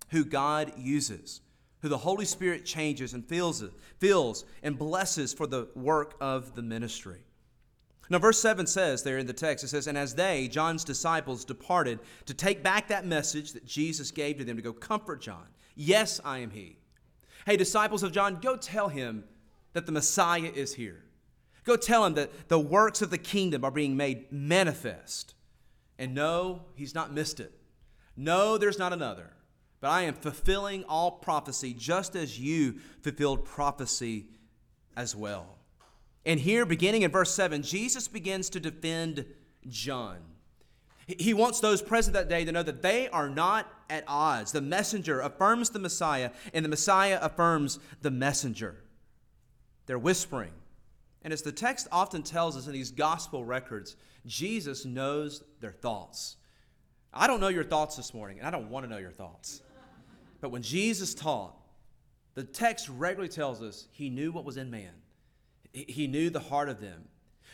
who 0.09 0.23
God 0.23 0.73
uses, 0.77 1.41
who 1.85 1.89
the 1.89 1.99
Holy 1.99 2.25
Spirit 2.25 2.65
changes 2.65 3.13
and 3.13 3.23
fills, 3.23 3.63
fills 3.99 4.43
and 4.63 4.75
blesses 4.75 5.35
for 5.35 5.45
the 5.45 5.67
work 5.75 6.15
of 6.19 6.55
the 6.55 6.63
ministry. 6.63 7.19
Now, 8.09 8.17
verse 8.17 8.41
7 8.41 8.65
says 8.65 9.03
there 9.03 9.19
in 9.19 9.27
the 9.27 9.33
text, 9.33 9.63
it 9.63 9.67
says, 9.67 9.85
And 9.85 9.95
as 9.95 10.15
they, 10.15 10.47
John's 10.47 10.83
disciples, 10.83 11.45
departed 11.45 11.99
to 12.25 12.33
take 12.33 12.63
back 12.63 12.87
that 12.87 13.05
message 13.05 13.53
that 13.53 13.67
Jesus 13.67 14.09
gave 14.09 14.39
to 14.39 14.43
them 14.43 14.55
to 14.55 14.63
go 14.63 14.73
comfort 14.73 15.21
John, 15.21 15.45
yes, 15.75 16.19
I 16.25 16.39
am 16.39 16.49
he. 16.49 16.79
Hey, 17.45 17.55
disciples 17.55 18.01
of 18.01 18.11
John, 18.11 18.39
go 18.41 18.57
tell 18.57 18.89
him 18.89 19.23
that 19.73 19.85
the 19.85 19.91
Messiah 19.91 20.51
is 20.55 20.73
here. 20.73 21.03
Go 21.65 21.75
tell 21.75 22.03
him 22.03 22.15
that 22.15 22.49
the 22.49 22.57
works 22.57 23.03
of 23.03 23.11
the 23.11 23.19
kingdom 23.19 23.63
are 23.63 23.69
being 23.69 23.95
made 23.95 24.31
manifest. 24.31 25.35
And 25.99 26.15
no, 26.15 26.63
he's 26.73 26.95
not 26.95 27.13
missed 27.13 27.39
it. 27.39 27.51
No, 28.17 28.57
there's 28.57 28.79
not 28.79 28.91
another. 28.91 29.34
But 29.85 29.91
I 29.91 30.01
am 30.05 30.15
fulfilling 30.15 30.83
all 30.85 31.11
prophecy 31.11 31.71
just 31.71 32.15
as 32.15 32.39
you 32.39 32.79
fulfilled 33.03 33.45
prophecy 33.45 34.25
as 34.97 35.15
well. 35.15 35.59
And 36.25 36.39
here, 36.39 36.65
beginning 36.65 37.03
in 37.03 37.11
verse 37.11 37.31
7, 37.35 37.61
Jesus 37.61 38.07
begins 38.07 38.49
to 38.49 38.59
defend 38.59 39.27
John. 39.67 40.21
He 41.05 41.35
wants 41.35 41.59
those 41.59 41.83
present 41.83 42.15
that 42.15 42.29
day 42.29 42.43
to 42.45 42.51
know 42.51 42.63
that 42.63 42.81
they 42.81 43.09
are 43.09 43.29
not 43.29 43.71
at 43.87 44.05
odds. 44.07 44.51
The 44.51 44.59
messenger 44.59 45.21
affirms 45.21 45.69
the 45.69 45.77
Messiah, 45.77 46.31
and 46.51 46.65
the 46.65 46.69
Messiah 46.69 47.19
affirms 47.21 47.77
the 48.01 48.09
messenger. 48.09 48.77
They're 49.85 49.99
whispering. 49.99 50.53
And 51.21 51.31
as 51.31 51.43
the 51.43 51.51
text 51.51 51.87
often 51.91 52.23
tells 52.23 52.57
us 52.57 52.65
in 52.65 52.73
these 52.73 52.89
gospel 52.89 53.45
records, 53.45 53.97
Jesus 54.25 54.83
knows 54.83 55.43
their 55.59 55.73
thoughts. 55.73 56.37
I 57.13 57.27
don't 57.27 57.39
know 57.39 57.49
your 57.49 57.63
thoughts 57.63 57.95
this 57.95 58.15
morning, 58.15 58.39
and 58.39 58.47
I 58.47 58.49
don't 58.49 58.71
want 58.71 58.83
to 58.83 58.89
know 58.89 58.97
your 58.97 59.11
thoughts. 59.11 59.61
But 60.45 60.51
when 60.51 60.61
Jesus 60.61 61.15
taught, 61.15 61.55
the 62.35 62.43
text 62.43 62.87
regularly 62.87 63.29
tells 63.29 63.63
us 63.63 63.87
he 63.91 64.11
knew 64.11 64.31
what 64.31 64.45
was 64.45 64.57
in 64.57 64.69
man, 64.69 64.91
he 65.73 66.05
knew 66.05 66.29
the 66.29 66.39
heart 66.39 66.69
of 66.69 66.79
them. 66.79 67.05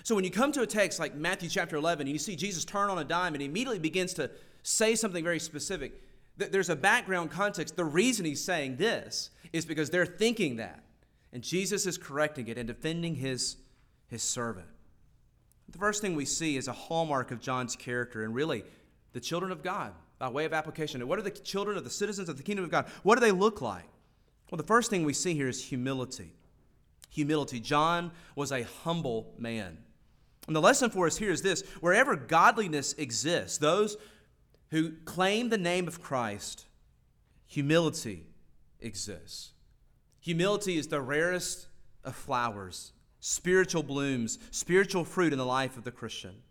So 0.04 0.14
when 0.14 0.26
you 0.26 0.30
come 0.30 0.52
to 0.52 0.62
a 0.62 0.68
text 0.68 1.00
like 1.00 1.16
Matthew 1.16 1.48
chapter 1.48 1.78
11, 1.78 2.06
and 2.06 2.12
you 2.12 2.20
see 2.20 2.36
Jesus 2.36 2.66
turn 2.66 2.90
on 2.90 2.98
a 2.98 3.06
dime 3.06 3.34
and 3.34 3.42
he 3.42 3.48
immediately 3.48 3.80
begins 3.80 4.14
to 4.16 4.30
say 4.64 4.96
something 4.96 5.24
very 5.24 5.40
specific, 5.40 6.04
there's 6.36 6.70
a 6.70 6.76
background 6.76 7.32
context. 7.32 7.78
The 7.78 7.86
reason 7.86 8.26
he's 8.26 8.44
saying 8.44 8.76
this 8.76 9.30
is 9.54 9.64
because 9.64 9.90
they're 9.90 10.06
thinking 10.06 10.58
that. 10.58 10.84
And 11.32 11.42
Jesus 11.42 11.86
is 11.86 11.98
correcting 11.98 12.50
it 12.50 12.58
and 12.58 12.68
defending 12.68 13.16
his, 13.16 13.56
his 14.10 14.22
servant. 14.22 14.68
The 15.70 15.78
first 15.78 16.02
thing 16.02 16.14
we 16.14 16.26
see 16.26 16.58
is 16.58 16.68
a 16.68 16.74
hallmark 16.74 17.32
of 17.32 17.40
John's 17.40 17.78
character, 17.78 18.26
and 18.26 18.36
really 18.36 18.66
the 19.14 19.22
children 19.22 19.54
of 19.54 19.64
God 19.64 19.94
by 20.22 20.30
way 20.30 20.46
of 20.46 20.54
application. 20.54 21.06
What 21.08 21.18
are 21.18 21.24
the 21.24 21.32
children 21.32 21.78
of 21.78 21.84
the 21.84 21.90
citizens 21.90 22.30
of 22.30 22.38
the 22.38 22.44
kingdom 22.44 22.64
of 22.64 22.70
God? 22.70 22.86
What 23.02 23.16
do 23.16 23.22
they 23.22 23.32
look 23.32 23.60
like? 23.60 23.88
Well, 24.52 24.58
the 24.58 24.64
first 24.64 24.92
thing 24.92 25.04
we 25.04 25.14
see 25.14 25.34
here 25.34 25.48
is 25.48 25.66
humility. 25.66 26.36
Humility. 27.10 27.60
John 27.60 28.12
was 28.36 28.52
a 28.52 28.62
humble 28.84 29.34
man. 29.40 29.80
And 30.46 30.56
the 30.56 30.62
lesson 30.62 30.92
for 30.92 31.08
us 31.08 31.18
here 31.18 31.32
is 31.32 31.42
this 31.42 31.64
wherever 31.80 32.16
godliness 32.16 32.94
exists, 32.94 33.58
those 33.58 33.98
who 34.70 34.92
claim 35.06 35.50
the 35.50 35.58
name 35.58 35.88
of 35.88 36.04
Christ, 36.04 36.68
humility 37.48 38.28
exists. 38.80 39.54
Humility 40.20 40.78
is 40.78 40.88
the 40.88 41.02
rarest 41.02 41.66
of 42.04 42.16
flowers, 42.16 42.92
spiritual 43.22 43.82
blooms, 43.82 44.38
spiritual 44.52 45.04
fruit 45.04 45.34
in 45.34 45.40
the 45.40 45.46
life 45.46 45.78
of 45.78 45.84
the 45.84 45.92
Christian. 45.92 46.44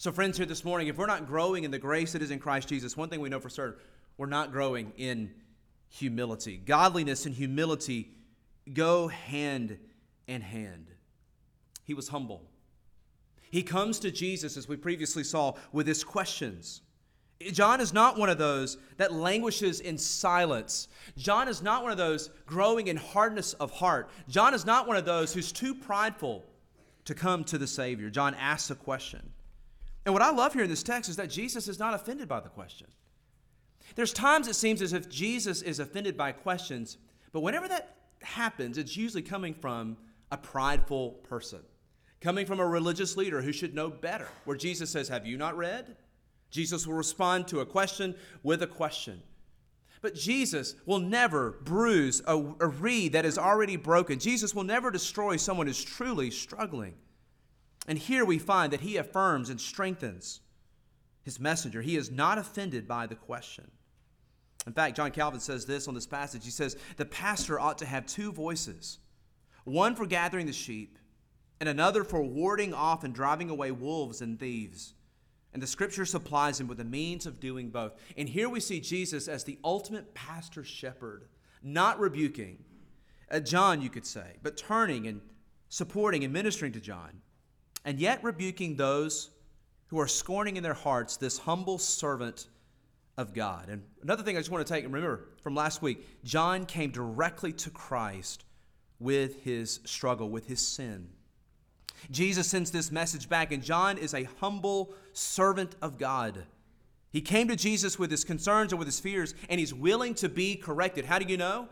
So, 0.00 0.12
friends, 0.12 0.36
here 0.36 0.46
this 0.46 0.64
morning, 0.64 0.86
if 0.86 0.96
we're 0.96 1.06
not 1.06 1.26
growing 1.26 1.64
in 1.64 1.72
the 1.72 1.78
grace 1.80 2.12
that 2.12 2.22
is 2.22 2.30
in 2.30 2.38
Christ 2.38 2.68
Jesus, 2.68 2.96
one 2.96 3.08
thing 3.08 3.20
we 3.20 3.28
know 3.28 3.40
for 3.40 3.48
certain 3.48 3.80
we're 4.16 4.26
not 4.26 4.52
growing 4.52 4.92
in 4.96 5.32
humility. 5.88 6.56
Godliness 6.56 7.26
and 7.26 7.34
humility 7.34 8.12
go 8.72 9.08
hand 9.08 9.76
in 10.28 10.40
hand. 10.40 10.86
He 11.82 11.94
was 11.94 12.06
humble. 12.06 12.44
He 13.50 13.64
comes 13.64 13.98
to 13.98 14.12
Jesus, 14.12 14.56
as 14.56 14.68
we 14.68 14.76
previously 14.76 15.24
saw, 15.24 15.54
with 15.72 15.88
his 15.88 16.04
questions. 16.04 16.82
John 17.50 17.80
is 17.80 17.92
not 17.92 18.16
one 18.16 18.28
of 18.28 18.38
those 18.38 18.78
that 18.98 19.12
languishes 19.12 19.80
in 19.80 19.98
silence. 19.98 20.86
John 21.16 21.48
is 21.48 21.60
not 21.60 21.82
one 21.82 21.90
of 21.90 21.98
those 21.98 22.30
growing 22.46 22.86
in 22.86 22.96
hardness 22.96 23.52
of 23.54 23.72
heart. 23.72 24.10
John 24.28 24.54
is 24.54 24.64
not 24.64 24.86
one 24.86 24.96
of 24.96 25.04
those 25.04 25.34
who's 25.34 25.50
too 25.50 25.74
prideful 25.74 26.44
to 27.04 27.16
come 27.16 27.42
to 27.44 27.58
the 27.58 27.66
Savior. 27.66 28.10
John 28.10 28.36
asks 28.36 28.70
a 28.70 28.76
question. 28.76 29.32
And 30.04 30.14
what 30.14 30.22
I 30.22 30.30
love 30.30 30.54
here 30.54 30.62
in 30.62 30.70
this 30.70 30.82
text 30.82 31.10
is 31.10 31.16
that 31.16 31.30
Jesus 31.30 31.68
is 31.68 31.78
not 31.78 31.94
offended 31.94 32.28
by 32.28 32.40
the 32.40 32.48
question. 32.48 32.86
There's 33.94 34.12
times 34.12 34.48
it 34.48 34.54
seems 34.54 34.82
as 34.82 34.92
if 34.92 35.08
Jesus 35.08 35.62
is 35.62 35.80
offended 35.80 36.16
by 36.16 36.32
questions, 36.32 36.98
but 37.32 37.40
whenever 37.40 37.68
that 37.68 37.96
happens, 38.22 38.78
it's 38.78 38.96
usually 38.96 39.22
coming 39.22 39.54
from 39.54 39.96
a 40.30 40.36
prideful 40.36 41.12
person, 41.28 41.60
coming 42.20 42.46
from 42.46 42.60
a 42.60 42.66
religious 42.66 43.16
leader 43.16 43.42
who 43.42 43.52
should 43.52 43.74
know 43.74 43.90
better, 43.90 44.28
where 44.44 44.56
Jesus 44.56 44.90
says, 44.90 45.08
Have 45.08 45.26
you 45.26 45.36
not 45.36 45.56
read? 45.56 45.96
Jesus 46.50 46.86
will 46.86 46.94
respond 46.94 47.48
to 47.48 47.60
a 47.60 47.66
question 47.66 48.14
with 48.42 48.62
a 48.62 48.66
question. 48.66 49.22
But 50.00 50.14
Jesus 50.14 50.76
will 50.86 51.00
never 51.00 51.58
bruise 51.62 52.22
a, 52.26 52.36
a 52.60 52.68
reed 52.68 53.12
that 53.12 53.26
is 53.26 53.36
already 53.36 53.76
broken. 53.76 54.18
Jesus 54.18 54.54
will 54.54 54.64
never 54.64 54.90
destroy 54.90 55.36
someone 55.36 55.66
who's 55.66 55.82
truly 55.82 56.30
struggling. 56.30 56.94
And 57.88 57.98
here 57.98 58.24
we 58.24 58.38
find 58.38 58.72
that 58.72 58.82
he 58.82 58.98
affirms 58.98 59.48
and 59.50 59.60
strengthens 59.60 60.40
his 61.22 61.40
messenger. 61.40 61.82
He 61.82 61.96
is 61.96 62.10
not 62.10 62.38
offended 62.38 62.86
by 62.86 63.06
the 63.06 63.16
question. 63.16 63.70
In 64.66 64.74
fact, 64.74 64.96
John 64.96 65.10
Calvin 65.10 65.40
says 65.40 65.64
this 65.64 65.88
on 65.88 65.94
this 65.94 66.06
passage. 66.06 66.44
He 66.44 66.50
says, 66.50 66.76
The 66.98 67.06
pastor 67.06 67.58
ought 67.58 67.78
to 67.78 67.86
have 67.86 68.06
two 68.06 68.30
voices 68.30 68.98
one 69.64 69.94
for 69.94 70.06
gathering 70.06 70.46
the 70.46 70.52
sheep, 70.52 70.98
and 71.60 71.68
another 71.68 72.04
for 72.04 72.22
warding 72.22 72.72
off 72.72 73.04
and 73.04 73.14
driving 73.14 73.50
away 73.50 73.70
wolves 73.70 74.20
and 74.20 74.38
thieves. 74.38 74.94
And 75.52 75.62
the 75.62 75.66
scripture 75.66 76.04
supplies 76.04 76.60
him 76.60 76.68
with 76.68 76.78
the 76.78 76.84
means 76.84 77.26
of 77.26 77.40
doing 77.40 77.70
both. 77.70 77.92
And 78.16 78.28
here 78.28 78.48
we 78.48 78.60
see 78.60 78.80
Jesus 78.80 79.28
as 79.28 79.44
the 79.44 79.58
ultimate 79.64 80.14
pastor 80.14 80.62
shepherd, 80.62 81.24
not 81.62 81.98
rebuking 81.98 82.64
uh, 83.30 83.40
John, 83.40 83.82
you 83.82 83.90
could 83.90 84.06
say, 84.06 84.36
but 84.42 84.56
turning 84.56 85.06
and 85.06 85.20
supporting 85.68 86.24
and 86.24 86.32
ministering 86.32 86.72
to 86.72 86.80
John 86.80 87.20
and 87.84 87.98
yet 87.98 88.22
rebuking 88.22 88.76
those 88.76 89.30
who 89.88 89.98
are 90.00 90.08
scorning 90.08 90.56
in 90.56 90.62
their 90.62 90.74
hearts 90.74 91.16
this 91.16 91.38
humble 91.38 91.78
servant 91.78 92.48
of 93.16 93.34
God. 93.34 93.68
And 93.68 93.82
another 94.02 94.22
thing 94.22 94.36
I 94.36 94.40
just 94.40 94.50
want 94.50 94.66
to 94.66 94.72
take 94.72 94.84
and 94.84 94.92
remember 94.92 95.24
from 95.42 95.54
last 95.54 95.82
week 95.82 96.06
John 96.24 96.66
came 96.66 96.90
directly 96.90 97.52
to 97.54 97.70
Christ 97.70 98.44
with 99.00 99.42
his 99.44 99.80
struggle, 99.84 100.28
with 100.30 100.46
his 100.46 100.66
sin. 100.66 101.08
Jesus 102.10 102.46
sends 102.48 102.70
this 102.70 102.92
message 102.92 103.28
back, 103.28 103.50
and 103.52 103.62
John 103.62 103.98
is 103.98 104.14
a 104.14 104.28
humble 104.40 104.94
servant 105.12 105.74
of 105.82 105.98
God. 105.98 106.44
He 107.10 107.20
came 107.20 107.48
to 107.48 107.56
Jesus 107.56 107.98
with 107.98 108.10
his 108.10 108.24
concerns 108.24 108.72
and 108.72 108.78
with 108.78 108.86
his 108.86 109.00
fears, 109.00 109.34
and 109.48 109.58
he's 109.58 109.74
willing 109.74 110.14
to 110.16 110.28
be 110.28 110.54
corrected. 110.54 111.04
How 111.04 111.18
do 111.18 111.26
you 111.26 111.36
know? 111.36 111.68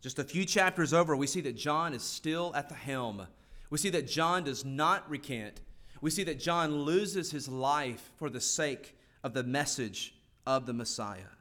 Just 0.00 0.18
a 0.18 0.24
few 0.24 0.44
chapters 0.44 0.92
over, 0.92 1.16
we 1.16 1.26
see 1.26 1.40
that 1.40 1.56
John 1.56 1.94
is 1.94 2.02
still 2.02 2.52
at 2.54 2.68
the 2.68 2.74
helm 2.74 3.26
we 3.74 3.78
see 3.78 3.90
that 3.90 4.06
John 4.06 4.44
does 4.44 4.64
not 4.64 5.10
recant. 5.10 5.60
We 6.00 6.08
see 6.08 6.22
that 6.22 6.38
John 6.38 6.82
loses 6.82 7.32
his 7.32 7.48
life 7.48 8.12
for 8.20 8.30
the 8.30 8.40
sake 8.40 8.96
of 9.24 9.34
the 9.34 9.42
message 9.42 10.14
of 10.46 10.66
the 10.66 10.72
Messiah. 10.72 11.32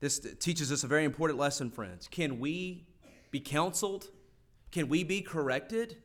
This 0.00 0.26
teaches 0.40 0.72
us 0.72 0.84
a 0.84 0.86
very 0.86 1.04
important 1.04 1.38
lesson, 1.38 1.70
friends. 1.70 2.08
Can 2.10 2.40
we 2.40 2.86
be 3.30 3.40
counseled? 3.40 4.08
Can 4.70 4.88
we 4.88 5.04
be 5.04 5.20
corrected? 5.20 5.98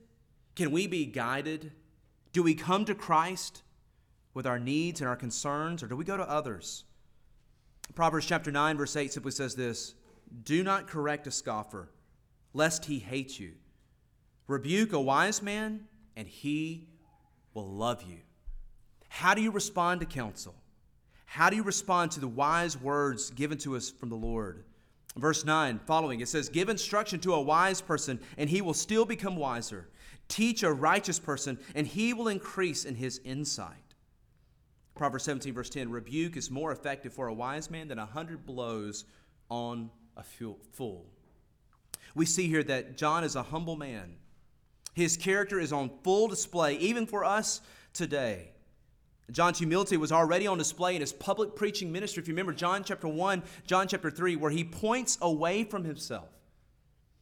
Can 0.56 0.72
we 0.72 0.88
be 0.88 1.06
guided? 1.06 1.72
Do 2.34 2.44
we 2.44 2.54
come 2.54 2.84
to 2.84 2.94
Christ 2.94 3.64
with 4.34 4.46
our 4.46 4.60
needs 4.60 5.00
and 5.00 5.10
our 5.10 5.16
concerns, 5.16 5.82
or 5.82 5.88
do 5.88 5.96
we 5.96 6.04
go 6.04 6.18
to 6.18 6.30
others? 6.30 6.84
Proverbs 7.96 8.26
chapter 8.26 8.52
9, 8.52 8.76
verse 8.76 8.98
8 8.98 9.14
simply 9.14 9.32
says 9.32 9.56
this 9.56 9.96
Do 10.44 10.66
not 10.66 10.86
correct 10.86 11.28
a 11.28 11.32
scoffer, 11.32 11.94
lest 12.54 12.84
he 12.84 13.00
hate 13.00 13.40
you. 13.40 13.54
Rebuke 14.48 14.94
a 14.94 15.00
wise 15.00 15.42
man, 15.42 15.88
and 16.16 16.28
he 16.28 16.88
will 17.54 17.70
love 17.70 18.04
you. 18.04 18.20
How 19.10 19.34
do 19.34 19.42
you 19.42 19.52
respond 19.52 20.00
to 20.02 20.06
counsel? 20.06 20.56
How 21.26 21.50
do 21.50 21.56
you 21.56 21.64
respond 21.64 22.12
to 22.12 22.20
the 22.20 22.28
wise 22.28 22.80
words 22.80 23.30
given 23.32 23.58
to 23.60 23.76
us 23.76 23.90
from 23.90 24.10
the 24.10 24.16
Lord? 24.16 24.64
Verse 25.18 25.44
9, 25.44 25.80
following, 25.86 26.22
it 26.22 26.30
says, 26.30 26.48
Give 26.48 26.70
instruction 26.70 27.20
to 27.22 27.34
a 27.34 27.42
wise 27.42 27.82
person, 27.82 28.20
and 28.38 28.50
he 28.50 28.62
will 28.62 28.74
still 28.74 29.06
become 29.06 29.36
wiser. 29.36 29.90
Teach 30.28 30.64
a 30.64 30.72
righteous 30.72 31.20
person, 31.20 31.58
and 31.76 31.88
he 31.88 32.14
will 32.14 32.28
increase 32.28 32.86
in 32.86 32.96
his 32.96 33.20
insight. 33.24 33.96
Proverbs 34.96 35.26
17, 35.26 35.54
verse 35.54 35.70
10 35.70 35.90
Rebuke 35.90 36.38
is 36.38 36.52
more 36.52 36.72
effective 36.72 37.14
for 37.14 37.28
a 37.28 37.34
wise 37.34 37.70
man 37.70 37.88
than 37.88 38.00
a 38.00 38.06
hundred 38.06 38.46
blows 38.46 39.06
on 39.50 39.90
a 40.16 40.24
fool. 40.24 41.06
We 42.16 42.26
see 42.26 42.48
here 42.48 42.64
that 42.64 42.98
John 42.98 43.24
is 43.24 43.36
a 43.36 43.44
humble 43.44 43.76
man. 43.76 44.16
His 44.98 45.16
character 45.16 45.60
is 45.60 45.72
on 45.72 45.92
full 46.04 46.28
display, 46.28 46.74
even 46.78 47.06
for 47.06 47.24
us 47.24 47.62
today. 47.94 48.50
John's 49.30 49.60
humility 49.60 49.96
was 49.96 50.12
already 50.12 50.48
on 50.48 50.58
display 50.58 50.96
in 50.96 51.02
his 51.02 51.14
public 51.14 51.56
preaching 51.56 51.92
ministry. 51.92 52.20
If 52.20 52.28
you 52.28 52.34
remember 52.34 52.52
John 52.52 52.84
chapter 52.84 53.08
1, 53.08 53.44
John 53.68 53.88
chapter 53.88 54.10
3, 54.10 54.38
where 54.38 54.50
he 54.50 54.64
points 54.64 55.20
away 55.22 55.66
from 55.66 55.84
himself. 55.84 56.30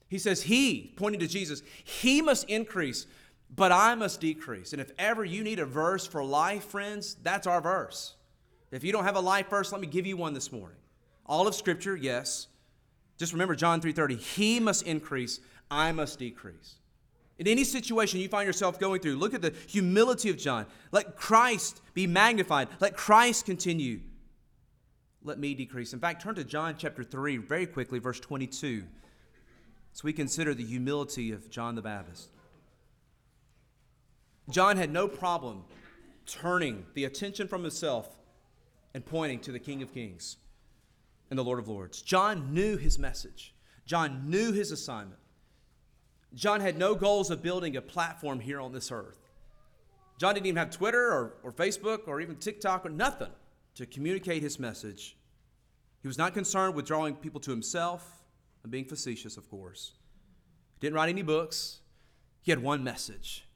He 0.08 0.18
says, 0.20 0.44
He, 0.44 0.94
pointing 0.96 1.20
to 1.20 1.28
Jesus, 1.28 1.64
He 1.84 2.22
must 2.22 2.50
increase, 2.50 3.08
but 3.54 3.74
I 3.74 3.94
must 3.94 4.22
decrease. 4.22 4.72
And 4.72 4.82
if 4.82 4.94
ever 4.98 5.26
you 5.26 5.44
need 5.44 5.60
a 5.60 5.66
verse 5.66 6.08
for 6.08 6.24
life, 6.24 6.64
friends, 6.64 7.18
that's 7.24 7.46
our 7.46 7.60
verse. 7.60 8.16
If 8.72 8.86
you 8.86 8.94
don't 8.94 9.04
have 9.04 9.18
a 9.18 9.20
life 9.20 9.50
verse, 9.50 9.74
let 9.74 9.82
me 9.82 9.88
give 9.88 10.06
you 10.06 10.16
one 10.16 10.34
this 10.34 10.50
morning. 10.50 10.78
All 11.26 11.46
of 11.46 11.54
Scripture, 11.54 11.98
yes. 11.98 12.48
Just 13.18 13.34
remember 13.34 13.54
John 13.54 13.82
3:30. 13.82 14.16
He 14.16 14.62
must 14.62 14.84
increase, 14.84 15.42
I 15.70 15.92
must 15.92 16.20
decrease. 16.20 16.76
In 17.38 17.48
any 17.48 17.64
situation 17.64 18.20
you 18.20 18.30
find 18.30 18.48
yourself 18.48 18.80
going 18.80 19.02
through, 19.02 19.18
look 19.18 19.34
at 19.34 19.42
the 19.42 19.54
humility 19.68 20.30
of 20.30 20.38
John. 20.38 20.66
Let 20.92 21.18
Christ 21.18 21.82
be 21.94 22.08
magnified. 22.08 22.70
Let 22.80 22.96
Christ 22.96 23.46
continue. 23.46 24.00
Let 25.24 25.40
me 25.40 25.54
decrease. 25.54 25.92
In 25.92 26.00
fact, 26.00 26.22
turn 26.22 26.36
to 26.36 26.44
John 26.44 26.76
chapter 26.78 27.04
3 27.04 27.38
very 27.38 27.66
quickly, 27.66 28.00
verse 28.00 28.20
22, 28.20 28.84
as 29.94 30.04
we 30.04 30.14
consider 30.14 30.54
the 30.54 30.64
humility 30.64 31.32
of 31.32 31.50
John 31.50 31.76
the 31.76 31.82
Baptist. 31.82 32.30
John 34.50 34.78
had 34.78 34.92
no 34.92 35.08
problem 35.08 35.64
turning 36.26 36.86
the 36.94 37.06
attention 37.06 37.48
from 37.48 37.64
himself 37.64 38.16
and 38.94 39.06
pointing 39.06 39.40
to 39.40 39.52
the 39.52 39.60
King 39.60 39.82
of 39.82 39.94
Kings 39.94 40.38
and 41.30 41.38
the 41.38 41.44
Lord 41.44 41.60
of 41.60 41.68
Lords. 41.68 42.02
John 42.02 42.54
knew 42.54 42.78
his 42.78 42.98
message, 42.98 43.54
John 43.86 44.30
knew 44.30 44.54
his 44.54 44.72
assignment. 44.72 45.20
John 46.36 46.60
had 46.60 46.78
no 46.78 46.96
goals 46.96 47.32
of 47.32 47.42
building 47.42 47.78
a 47.78 47.82
platform 47.82 48.40
here 48.42 48.60
on 48.60 48.74
this 48.74 48.92
earth. 48.92 49.18
John 50.20 50.34
didn't 50.34 50.48
even 50.48 50.58
have 50.58 50.70
Twitter 50.70 51.12
or, 51.12 51.34
or 51.44 51.52
Facebook 51.52 52.08
or 52.08 52.22
even 52.22 52.36
TikTok 52.36 52.86
or 52.86 52.90
nothing 52.90 53.32
to 53.76 53.86
communicate 53.86 54.42
his 54.42 54.60
message. 54.60 55.18
He 56.02 56.08
was 56.08 56.18
not 56.18 56.34
concerned 56.34 56.76
with 56.76 56.86
drawing 56.86 57.16
people 57.16 57.40
to 57.42 57.52
himself 57.52 58.24
and 58.64 58.72
being 58.72 58.86
facetious, 58.86 59.38
of 59.38 59.50
course. 59.50 59.94
He 60.76 60.82
didn't 60.82 60.96
write 60.96 61.10
any 61.10 61.22
books. 61.22 61.80
He 62.42 62.52
had 62.52 62.62
one 62.62 62.84
message. 62.84 63.48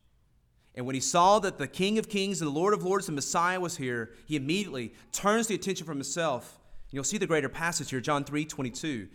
And 0.76 0.86
when 0.86 0.96
he 0.96 1.02
saw 1.02 1.40
that 1.40 1.58
the 1.58 1.68
King 1.68 1.98
of 1.98 2.10
Kings 2.10 2.42
and 2.42 2.48
the 2.48 2.54
Lord 2.54 2.74
of 2.74 2.84
Lords, 2.84 3.06
the 3.06 3.12
Messiah, 3.12 3.60
was 3.60 3.78
here, 3.78 4.14
he 4.26 4.36
immediately 4.36 4.94
turns 5.12 5.48
the 5.48 5.56
attention 5.56 5.86
from 5.86 5.98
himself. 5.98 6.60
You'll 6.92 7.04
see 7.04 7.18
the 7.18 7.28
greater 7.28 7.50
passage 7.50 7.90
here, 7.90 8.00
John 8.00 8.24
3 8.24 8.46
22. 8.46 9.08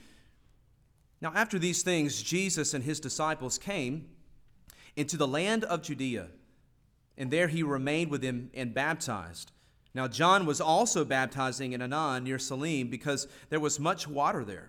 Now, 1.25 1.33
after 1.35 1.59
these 1.59 1.83
things, 1.83 2.23
Jesus 2.23 2.75
and 2.75 2.85
his 2.85 3.01
disciples 3.01 3.57
came 3.57 4.09
into 4.95 5.17
the 5.17 5.27
land 5.27 5.65
of 5.65 5.81
Judea, 5.81 6.29
and 7.17 7.31
there 7.31 7.49
he 7.49 7.63
remained 7.63 8.11
with 8.11 8.21
them 8.21 8.51
and 8.53 8.75
baptized. 8.75 9.51
Now, 9.95 10.07
John 10.07 10.45
was 10.45 10.61
also 10.61 11.03
baptizing 11.03 11.73
in 11.73 11.81
Aenon 11.81 12.25
near 12.25 12.39
Salim 12.39 12.89
because 12.89 13.27
there 13.49 13.59
was 13.59 13.81
much 13.81 14.07
water 14.07 14.45
there. 14.45 14.69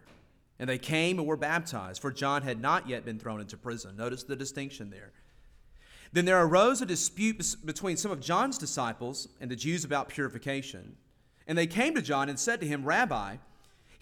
And 0.58 0.70
they 0.70 0.78
came 0.78 1.20
and 1.20 1.28
were 1.28 1.36
baptized, 1.36 2.02
for 2.02 2.10
John 2.10 2.42
had 2.44 2.62
not 2.62 2.88
yet 2.88 3.04
been 3.04 3.20
thrown 3.20 3.42
into 3.42 3.58
prison. 3.58 3.98
Notice 3.98 4.24
the 4.24 4.38
distinction 4.38 4.90
there. 4.90 5.12
Then 6.13 6.24
there 6.24 6.41
arose 6.41 6.82
a 6.82 6.86
dispute 6.86 7.58
between 7.65 7.98
some 7.98 8.12
of 8.12 8.22
John's 8.22 8.58
disciples 8.58 9.28
and 9.41 9.52
the 9.52 9.58
Jews 9.58 9.84
about 9.84 10.08
purification. 10.08 10.96
And 11.48 11.58
they 11.58 11.68
came 11.68 11.96
to 11.96 12.02
John 12.02 12.30
and 12.30 12.39
said 12.39 12.62
to 12.62 12.68
him, 12.68 12.86
Rabbi, 12.86 13.36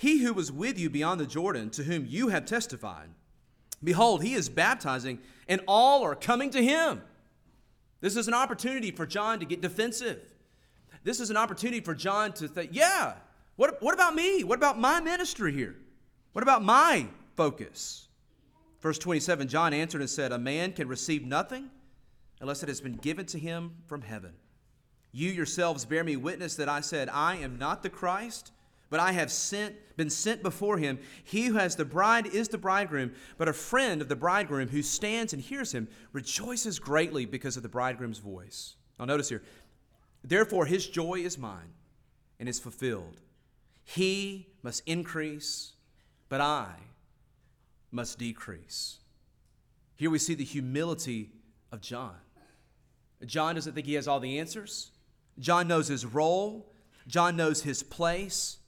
he 0.03 0.19
who 0.19 0.33
was 0.33 0.51
with 0.51 0.77
you 0.77 0.89
beyond 0.89 1.19
the 1.19 1.25
Jordan, 1.25 1.69
to 1.71 1.83
whom 1.83 2.05
you 2.05 2.27
have 2.27 2.45
testified, 2.45 3.09
behold, 3.81 4.21
he 4.21 4.33
is 4.33 4.49
baptizing, 4.49 5.19
and 5.47 5.61
all 5.65 6.03
are 6.03 6.13
coming 6.13 6.49
to 6.51 6.61
him. 6.61 7.01
This 8.01 8.17
is 8.17 8.27
an 8.27 8.33
opportunity 8.33 8.91
for 8.91 9.05
John 9.05 9.39
to 9.39 9.45
get 9.45 9.61
defensive. 9.61 10.19
This 11.05 11.21
is 11.21 11.29
an 11.29 11.37
opportunity 11.37 11.79
for 11.79 11.95
John 11.95 12.33
to 12.33 12.49
think, 12.49 12.71
yeah, 12.73 13.13
what, 13.55 13.81
what 13.81 13.93
about 13.93 14.13
me? 14.13 14.43
What 14.43 14.57
about 14.57 14.77
my 14.77 14.99
ministry 14.99 15.53
here? 15.53 15.77
What 16.33 16.43
about 16.43 16.63
my 16.63 17.07
focus? 17.37 18.09
Verse 18.81 18.99
27 18.99 19.47
John 19.47 19.73
answered 19.73 20.01
and 20.01 20.09
said, 20.09 20.33
A 20.33 20.37
man 20.37 20.73
can 20.73 20.89
receive 20.89 21.25
nothing 21.25 21.69
unless 22.41 22.61
it 22.61 22.67
has 22.67 22.81
been 22.81 22.97
given 22.97 23.25
to 23.27 23.39
him 23.39 23.71
from 23.85 24.01
heaven. 24.01 24.33
You 25.13 25.29
yourselves 25.29 25.85
bear 25.85 26.03
me 26.03 26.17
witness 26.17 26.55
that 26.57 26.67
I 26.67 26.81
said, 26.81 27.07
I 27.07 27.37
am 27.37 27.57
not 27.57 27.83
the 27.83 27.89
Christ 27.89 28.51
but 28.93 28.99
I 28.99 29.13
have 29.13 29.31
sent, 29.31 29.75
been 29.97 30.11
sent 30.11 30.43
before 30.43 30.77
him. 30.77 30.99
He 31.23 31.45
who 31.45 31.55
has 31.55 31.75
the 31.75 31.83
bride 31.83 32.27
is 32.27 32.49
the 32.49 32.59
bridegroom, 32.59 33.13
but 33.39 33.47
a 33.47 33.53
friend 33.53 34.03
of 34.03 34.07
the 34.07 34.15
bridegroom 34.15 34.67
who 34.67 34.83
stands 34.83 35.33
and 35.33 35.41
hears 35.41 35.71
him 35.71 35.87
rejoices 36.11 36.77
greatly 36.77 37.25
because 37.25 37.57
of 37.57 37.63
the 37.63 37.69
bridegroom's 37.69 38.19
voice. 38.19 38.75
Now, 38.99 39.05
notice 39.05 39.29
here, 39.29 39.41
therefore 40.23 40.67
his 40.67 40.85
joy 40.87 41.21
is 41.21 41.39
mine 41.39 41.73
and 42.39 42.47
is 42.47 42.59
fulfilled. 42.59 43.19
He 43.83 44.49
must 44.61 44.83
increase, 44.85 45.73
but 46.29 46.39
I 46.39 46.75
must 47.89 48.19
decrease. 48.19 48.99
Here 49.95 50.11
we 50.11 50.19
see 50.19 50.35
the 50.35 50.43
humility 50.43 51.31
of 51.71 51.81
John. 51.81 52.17
John 53.25 53.55
doesn't 53.55 53.73
think 53.73 53.87
he 53.87 53.95
has 53.95 54.07
all 54.07 54.19
the 54.19 54.37
answers. 54.37 54.91
John 55.39 55.67
knows 55.67 55.87
his 55.87 56.05
role. 56.05 56.71
John 57.07 57.35
knows 57.35 57.63
his 57.63 57.81
place. 57.81 58.59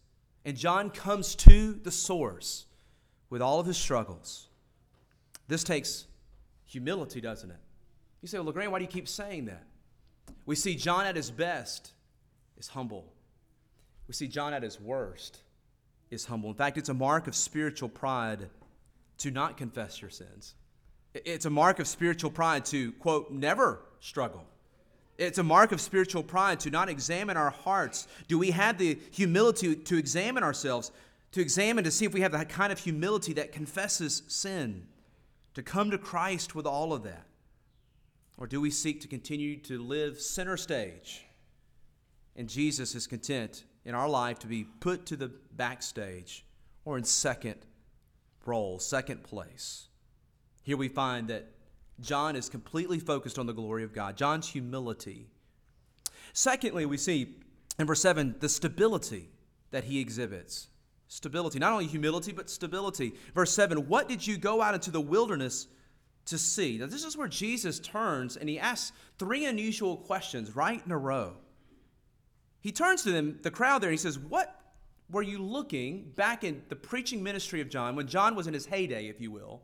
And 0.45 0.55
John 0.55 0.91
comes 0.91 1.36
to 1.36 1.73
the 1.73 1.91
source 1.91 2.65
with 3.29 3.41
all 3.41 3.60
of 3.60 3.65
his 3.65 3.77
struggles. 3.77 4.47
This 5.47 5.63
takes 5.63 6.05
humility, 6.65 7.19
doesn't 7.19 7.49
it? 7.49 7.58
You 8.21 8.27
say, 8.27 8.38
well, 8.38 8.45
LeGrand, 8.45 8.71
why 8.71 8.79
do 8.79 8.84
you 8.84 8.89
keep 8.89 9.08
saying 9.08 9.45
that? 9.45 9.63
We 10.45 10.55
see 10.55 10.75
John 10.75 11.05
at 11.05 11.15
his 11.15 11.31
best 11.31 11.93
is 12.58 12.67
humble. 12.67 13.12
We 14.08 14.13
see 14.13 14.27
John 14.27 14.53
at 14.53 14.63
his 14.63 14.79
worst 14.79 15.39
is 16.12 16.25
humble. 16.25 16.49
In 16.49 16.55
fact, 16.55 16.77
it's 16.77 16.89
a 16.89 16.93
mark 16.93 17.27
of 17.27 17.36
spiritual 17.36 17.89
pride 17.89 18.49
to 19.17 19.31
not 19.31 19.58
confess 19.58 20.01
your 20.01 20.12
sins. 20.12 20.53
It's 21.13 21.45
a 21.45 21.49
mark 21.49 21.79
of 21.79 21.88
spiritual 21.88 22.29
pride 22.29 22.65
to, 22.65 22.91
quote, 22.93 23.31
never 23.31 23.79
struggle. 23.99 24.45
It's 25.17 25.38
a 25.38 25.43
mark 25.43 25.71
of 25.71 25.80
spiritual 25.80 26.23
pride 26.23 26.60
to 26.62 26.69
not 26.69 26.89
examine 26.89 27.38
our 27.38 27.51
hearts. 27.51 28.08
Do 28.28 28.38
we 28.38 28.51
have 28.51 28.78
the 28.78 28.99
humility 29.12 29.75
to 29.75 29.97
examine 29.97 30.43
ourselves, 30.43 30.91
to 31.32 31.41
examine 31.41 31.84
to 31.86 31.91
see 31.91 32.06
if 32.06 32.13
we 32.13 32.21
have 32.21 32.34
that 32.34 32.49
kind 32.49 32.71
of 32.71 32.80
humility 32.80 33.34
that 33.34 33.51
confesses 33.51 34.23
sin, 34.28 34.88
to 35.54 35.63
come 35.63 35.91
to 35.91 35.97
Christ 35.97 36.54
with 36.54 36.65
all 36.65 36.91
of 36.91 37.04
that? 37.04 37.25
Or 38.38 38.47
do 38.47 38.60
we 38.60 38.69
seek 38.69 38.99
to 39.01 39.08
continue 39.08 39.58
to 39.62 39.82
live 39.82 40.19
center 40.19 40.58
stage? 40.58 41.25
And 42.36 42.49
Jesus 42.49 42.93
is 42.95 43.08
content 43.08 43.63
in 43.86 43.95
our 43.95 44.10
life 44.10 44.39
to 44.39 44.47
be 44.47 44.65
put 44.65 45.06
to 45.06 45.15
the 45.15 45.32
backstage 45.54 46.45
or 46.84 46.97
in 46.97 47.06
second 47.06 47.65
role, 48.45 48.80
second 48.80 49.23
place. 49.23 49.88
Here 50.63 50.75
we 50.75 50.89
find 50.89 51.30
that 51.30 51.47
John 52.01 52.36
is 52.36 52.49
completely 52.49 52.99
focused 52.99 53.39
on 53.39 53.45
the 53.45 53.53
glory 53.53 53.84
of 53.84 53.93
God, 53.93 54.17
John's 54.17 54.49
humility. 54.49 55.27
Secondly, 56.34 56.86
we 56.86 56.97
see 56.97 57.36
in 57.79 57.88
verse 57.88 58.01
7 58.01 58.36
the 58.39 58.49
stability 58.49 59.29
that 59.71 59.86
he 59.86 59.99
exhibits. 59.99 60.67
Stability, 61.08 61.60
not 61.60 61.71
only 61.71 61.86
humility, 61.86 62.31
but 62.31 62.49
stability. 62.49 63.13
Verse 63.34 63.53
7 63.53 63.88
What 63.88 64.10
did 64.10 64.25
you 64.25 64.38
go 64.38 64.62
out 64.62 64.73
into 64.73 64.91
the 64.91 65.01
wilderness 65.01 65.67
to 66.25 66.38
see? 66.38 66.77
Now, 66.77 66.88
this 66.88 67.05
is 67.05 67.15
where 67.15 67.27
Jesus 67.27 67.79
turns 67.79 68.36
and 68.38 68.49
he 68.49 68.60
asks 68.60 68.91
three 69.17 69.45
unusual 69.45 69.97
questions 69.97 70.55
right 70.55 70.81
in 70.86 70.91
a 70.91 70.97
row. 70.97 71.36
He 72.60 72.71
turns 72.71 73.03
to 73.03 73.12
them, 73.12 73.39
the 73.43 73.51
crowd 73.51 73.81
there, 73.81 73.89
and 73.89 73.93
he 73.93 74.01
says, 74.01 74.17
What 74.17 74.60
were 75.10 75.21
you 75.21 75.38
looking 75.38 76.12
back 76.15 76.43
in 76.43 76.63
the 76.69 76.75
preaching 76.75 77.21
ministry 77.21 77.62
of 77.62 77.69
John, 77.69 77.95
when 77.95 78.08
John 78.08 78.36
was 78.36 78.47
in 78.47 78.53
his 78.53 78.65
heyday, 78.65 79.08
if 79.08 79.21
you 79.21 79.31
will? 79.31 79.62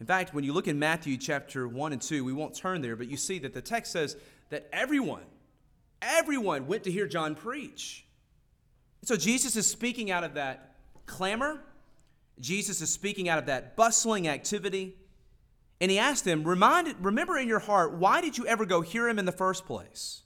In 0.00 0.06
fact, 0.06 0.34
when 0.34 0.44
you 0.44 0.52
look 0.52 0.68
in 0.68 0.78
Matthew 0.78 1.16
chapter 1.16 1.66
1 1.66 1.92
and 1.92 2.02
2, 2.02 2.24
we 2.24 2.32
won't 2.32 2.54
turn 2.54 2.82
there, 2.82 2.96
but 2.96 3.08
you 3.08 3.16
see 3.16 3.38
that 3.40 3.54
the 3.54 3.62
text 3.62 3.92
says 3.92 4.16
that 4.50 4.68
everyone, 4.72 5.24
everyone 6.02 6.66
went 6.66 6.84
to 6.84 6.92
hear 6.92 7.06
John 7.06 7.34
preach. 7.34 8.04
So 9.02 9.16
Jesus 9.16 9.56
is 9.56 9.70
speaking 9.70 10.10
out 10.10 10.24
of 10.24 10.34
that 10.34 10.74
clamor, 11.06 11.60
Jesus 12.38 12.82
is 12.82 12.92
speaking 12.92 13.28
out 13.28 13.38
of 13.38 13.46
that 13.46 13.76
bustling 13.76 14.28
activity. 14.28 14.96
And 15.80 15.90
he 15.90 15.98
asked 15.98 16.24
them, 16.24 16.44
Remind, 16.44 16.94
Remember 17.00 17.38
in 17.38 17.48
your 17.48 17.58
heart, 17.58 17.92
why 17.92 18.20
did 18.20 18.38
you 18.38 18.46
ever 18.46 18.64
go 18.64 18.80
hear 18.80 19.08
him 19.08 19.18
in 19.18 19.24
the 19.24 19.32
first 19.32 19.66
place? 19.66 20.22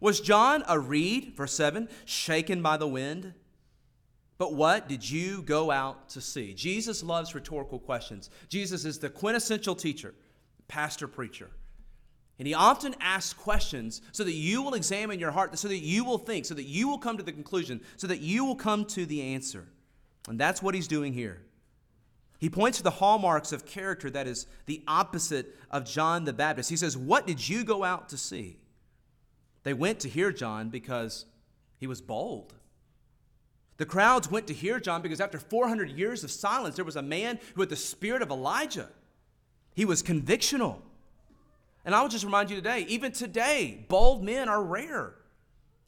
Was 0.00 0.20
John 0.20 0.64
a 0.68 0.78
reed, 0.78 1.34
verse 1.36 1.54
7, 1.54 1.88
shaken 2.04 2.60
by 2.60 2.76
the 2.76 2.86
wind? 2.86 3.34
But 4.36 4.54
what 4.54 4.88
did 4.88 5.08
you 5.08 5.42
go 5.42 5.70
out 5.70 6.08
to 6.10 6.20
see? 6.20 6.54
Jesus 6.54 7.02
loves 7.02 7.34
rhetorical 7.34 7.78
questions. 7.78 8.30
Jesus 8.48 8.84
is 8.84 8.98
the 8.98 9.08
quintessential 9.08 9.76
teacher, 9.76 10.14
pastor, 10.66 11.06
preacher. 11.06 11.50
And 12.38 12.48
he 12.48 12.54
often 12.54 12.96
asks 13.00 13.32
questions 13.32 14.02
so 14.10 14.24
that 14.24 14.32
you 14.32 14.60
will 14.62 14.74
examine 14.74 15.20
your 15.20 15.30
heart, 15.30 15.56
so 15.56 15.68
that 15.68 15.78
you 15.78 16.04
will 16.04 16.18
think, 16.18 16.46
so 16.46 16.54
that 16.54 16.64
you 16.64 16.88
will 16.88 16.98
come 16.98 17.16
to 17.16 17.22
the 17.22 17.32
conclusion, 17.32 17.80
so 17.96 18.08
that 18.08 18.20
you 18.20 18.44
will 18.44 18.56
come 18.56 18.84
to 18.86 19.06
the 19.06 19.22
answer. 19.22 19.68
And 20.28 20.38
that's 20.38 20.60
what 20.60 20.74
he's 20.74 20.88
doing 20.88 21.12
here. 21.12 21.42
He 22.40 22.50
points 22.50 22.78
to 22.78 22.84
the 22.84 22.90
hallmarks 22.90 23.52
of 23.52 23.64
character 23.64 24.10
that 24.10 24.26
is 24.26 24.46
the 24.66 24.82
opposite 24.88 25.54
of 25.70 25.84
John 25.84 26.24
the 26.24 26.32
Baptist. 26.32 26.70
He 26.70 26.76
says, 26.76 26.96
What 26.96 27.26
did 27.26 27.48
you 27.48 27.62
go 27.62 27.84
out 27.84 28.08
to 28.08 28.18
see? 28.18 28.58
They 29.62 29.72
went 29.72 30.00
to 30.00 30.08
hear 30.08 30.32
John 30.32 30.70
because 30.70 31.26
he 31.78 31.86
was 31.86 32.00
bold. 32.00 32.52
The 33.76 33.86
crowds 33.86 34.30
went 34.30 34.46
to 34.46 34.54
hear 34.54 34.78
John 34.78 35.02
because 35.02 35.20
after 35.20 35.38
400 35.38 35.90
years 35.90 36.22
of 36.22 36.30
silence, 36.30 36.76
there 36.76 36.84
was 36.84 36.96
a 36.96 37.02
man 37.02 37.40
who 37.54 37.62
had 37.62 37.70
the 37.70 37.76
spirit 37.76 38.22
of 38.22 38.30
Elijah. 38.30 38.88
He 39.74 39.84
was 39.84 40.02
convictional. 40.02 40.80
And 41.84 41.94
I 41.94 42.00
will 42.00 42.08
just 42.08 42.24
remind 42.24 42.50
you 42.50 42.56
today, 42.56 42.86
even 42.88 43.12
today, 43.12 43.84
bold 43.88 44.24
men 44.24 44.48
are 44.48 44.62
rare. 44.62 45.14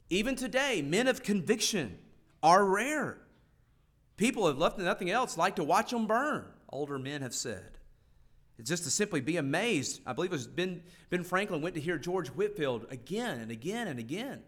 Even 0.09 0.35
today, 0.35 0.81
men 0.81 1.07
of 1.07 1.23
conviction 1.23 1.97
are 2.43 2.65
rare. 2.65 3.19
People 4.17 4.47
have 4.47 4.57
left 4.57 4.77
nothing 4.77 5.09
else 5.09 5.37
like 5.37 5.55
to 5.55 5.63
watch 5.63 5.91
them 5.91 6.07
burn, 6.07 6.45
older 6.69 6.99
men 6.99 7.21
have 7.21 7.33
said. 7.33 7.77
It's 8.59 8.69
just 8.69 8.83
to 8.85 8.89
simply 8.89 9.21
be 9.21 9.37
amazed. 9.37 10.01
I 10.05 10.13
believe 10.13 10.31
it 10.31 10.35
was 10.35 10.47
Ben, 10.47 10.81
ben 11.09 11.23
Franklin 11.23 11.61
went 11.61 11.75
to 11.75 11.81
hear 11.81 11.97
George 11.97 12.29
Whitefield 12.29 12.87
again 12.89 13.39
and 13.39 13.51
again 13.51 13.87
and 13.87 13.99
again. 13.99 14.41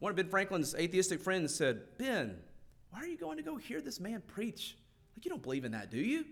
One 0.00 0.10
of 0.10 0.16
Ben 0.16 0.28
Franklin's 0.28 0.74
atheistic 0.74 1.20
friends 1.20 1.54
said, 1.54 1.80
Ben, 1.96 2.36
why 2.98 3.04
are 3.04 3.08
you 3.08 3.16
going 3.16 3.36
to 3.36 3.44
go 3.44 3.54
hear 3.54 3.80
this 3.80 4.00
man 4.00 4.20
preach? 4.26 4.76
Like, 5.14 5.24
you 5.24 5.30
don't 5.30 5.42
believe 5.42 5.64
in 5.64 5.70
that, 5.70 5.88
do 5.88 5.98
you? 5.98 6.24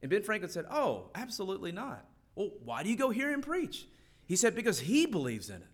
And 0.00 0.08
Ben 0.08 0.22
Franklin 0.22 0.50
said, 0.50 0.64
Oh, 0.70 1.10
absolutely 1.16 1.72
not. 1.72 2.04
Well, 2.36 2.50
why 2.64 2.84
do 2.84 2.88
you 2.88 2.96
go 2.96 3.10
hear 3.10 3.32
him 3.32 3.40
preach? 3.40 3.84
He 4.26 4.36
said, 4.36 4.54
Because 4.54 4.78
he 4.78 5.06
believes 5.06 5.50
in 5.50 5.56
it. 5.56 5.68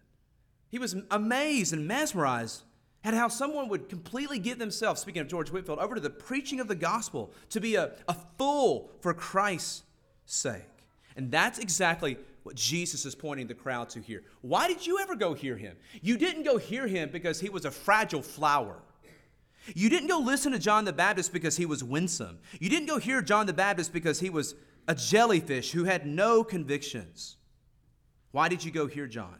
He 0.70 0.78
was 0.78 0.96
amazed 1.10 1.74
and 1.74 1.86
mesmerized 1.86 2.62
at 3.04 3.12
how 3.12 3.28
someone 3.28 3.68
would 3.68 3.90
completely 3.90 4.38
give 4.38 4.58
themselves, 4.58 5.02
speaking 5.02 5.20
of 5.20 5.28
George 5.28 5.52
Whitefield, 5.52 5.78
over 5.78 5.94
to 5.94 6.00
the 6.00 6.08
preaching 6.08 6.58
of 6.58 6.68
the 6.68 6.74
gospel 6.74 7.30
to 7.50 7.60
be 7.60 7.74
a, 7.74 7.92
a 8.08 8.16
fool 8.38 8.90
for 9.00 9.12
Christ's 9.12 9.82
sake. 10.24 10.62
And 11.16 11.30
that's 11.30 11.58
exactly 11.58 12.16
what 12.44 12.56
Jesus 12.56 13.04
is 13.04 13.14
pointing 13.14 13.46
the 13.46 13.54
crowd 13.54 13.90
to 13.90 14.00
here. 14.00 14.22
Why 14.40 14.68
did 14.68 14.86
you 14.86 15.00
ever 15.00 15.16
go 15.16 15.34
hear 15.34 15.58
him? 15.58 15.76
You 16.00 16.16
didn't 16.16 16.44
go 16.44 16.56
hear 16.56 16.86
him 16.86 17.10
because 17.10 17.40
he 17.40 17.50
was 17.50 17.66
a 17.66 17.70
fragile 17.70 18.22
flower. 18.22 18.80
You 19.74 19.88
didn't 19.88 20.08
go 20.08 20.18
listen 20.18 20.52
to 20.52 20.58
John 20.58 20.84
the 20.84 20.92
Baptist 20.92 21.32
because 21.32 21.56
he 21.56 21.66
was 21.66 21.82
winsome. 21.82 22.38
You 22.60 22.68
didn't 22.68 22.86
go 22.86 22.98
hear 22.98 23.22
John 23.22 23.46
the 23.46 23.52
Baptist 23.52 23.92
because 23.92 24.20
he 24.20 24.30
was 24.30 24.54
a 24.86 24.94
jellyfish 24.94 25.72
who 25.72 25.84
had 25.84 26.06
no 26.06 26.44
convictions. 26.44 27.36
Why 28.32 28.48
did 28.48 28.64
you 28.64 28.70
go 28.70 28.86
hear 28.86 29.06
John? 29.06 29.38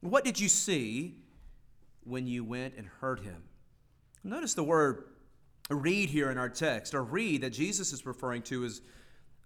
What 0.00 0.24
did 0.24 0.40
you 0.40 0.48
see 0.48 1.16
when 2.04 2.26
you 2.26 2.44
went 2.44 2.74
and 2.76 2.86
heard 2.86 3.20
him? 3.20 3.42
Notice 4.24 4.54
the 4.54 4.64
word 4.64 5.04
reed 5.70 6.08
here 6.08 6.30
in 6.30 6.38
our 6.38 6.48
text. 6.48 6.94
A 6.94 7.00
reed 7.00 7.42
that 7.42 7.50
Jesus 7.50 7.92
is 7.92 8.06
referring 8.06 8.42
to 8.42 8.64
is 8.64 8.80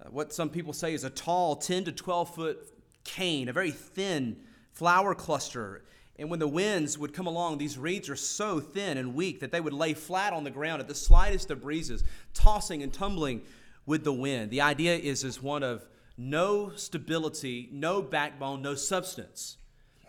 uh, 0.00 0.08
what 0.10 0.32
some 0.32 0.48
people 0.48 0.72
say 0.72 0.94
is 0.94 1.04
a 1.04 1.10
tall 1.10 1.56
10 1.56 1.84
to 1.84 1.92
12 1.92 2.34
foot 2.34 2.58
cane, 3.04 3.48
a 3.48 3.52
very 3.52 3.70
thin 3.70 4.36
flower 4.72 5.14
cluster. 5.14 5.84
And 6.22 6.30
when 6.30 6.38
the 6.38 6.46
winds 6.46 6.96
would 6.98 7.12
come 7.12 7.26
along, 7.26 7.58
these 7.58 7.76
reeds 7.76 8.08
are 8.08 8.14
so 8.14 8.60
thin 8.60 8.96
and 8.96 9.12
weak 9.12 9.40
that 9.40 9.50
they 9.50 9.60
would 9.60 9.72
lay 9.72 9.92
flat 9.92 10.32
on 10.32 10.44
the 10.44 10.52
ground 10.52 10.80
at 10.80 10.86
the 10.86 10.94
slightest 10.94 11.50
of 11.50 11.60
breezes, 11.60 12.04
tossing 12.32 12.80
and 12.84 12.92
tumbling 12.92 13.42
with 13.86 14.04
the 14.04 14.12
wind. 14.12 14.52
The 14.52 14.60
idea 14.60 14.94
is, 14.94 15.24
is 15.24 15.42
one 15.42 15.64
of 15.64 15.84
no 16.16 16.70
stability, 16.76 17.68
no 17.72 18.00
backbone, 18.00 18.62
no 18.62 18.76
substance. 18.76 19.56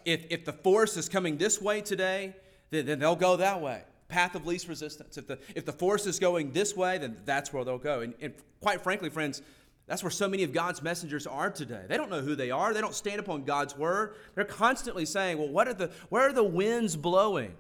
If, 0.06 0.28
if 0.30 0.45
the 0.45 0.54
force 0.54 0.97
is 0.97 1.10
coming 1.10 1.38
this 1.38 1.60
way 1.60 1.82
today, 1.82 2.36
then, 2.69 2.86
then 2.86 2.99
they'll 2.99 3.15
go 3.15 3.38
that 3.38 3.60
way. 3.60 3.82
Path 4.08 4.36
of 4.36 4.45
least 4.45 4.67
resistance. 4.67 5.17
If 5.17 5.26
the, 5.26 5.39
if 5.56 5.65
the 5.65 5.73
force 5.73 6.06
is 6.06 6.19
going 6.19 6.52
this 6.52 6.76
way, 6.76 6.99
then 6.99 7.17
that's 7.26 7.52
where 7.52 7.65
they'll 7.65 7.80
go. 7.80 8.02
And, 8.02 8.13
and 8.21 8.36
quite 8.62 8.82
frankly, 8.82 9.10
friends, 9.10 9.41
that's 9.86 10.02
where 10.02 10.10
so 10.10 10.30
many 10.30 10.43
of 10.43 10.54
God's 10.54 10.82
messengers 10.82 11.28
are 11.28 11.50
today. 11.50 11.84
They 11.88 11.98
don't 11.98 12.10
know 12.10 12.22
who 12.22 12.36
they 12.36 12.52
are. 12.52 12.74
They 12.74 12.82
don't 12.82 12.96
stand 12.96 13.19
upon 13.19 13.43
God's 13.43 13.78
word. 13.78 14.15
They're 14.34 14.46
constantly 14.46 15.06
saying, 15.06 15.38
"Well, 15.38 15.50
what 15.50 15.67
are 15.67 15.74
the 15.74 15.91
where 16.10 16.30
are 16.30 16.34
the 16.34 16.43
winds 16.43 16.96
blowing?" 16.96 17.56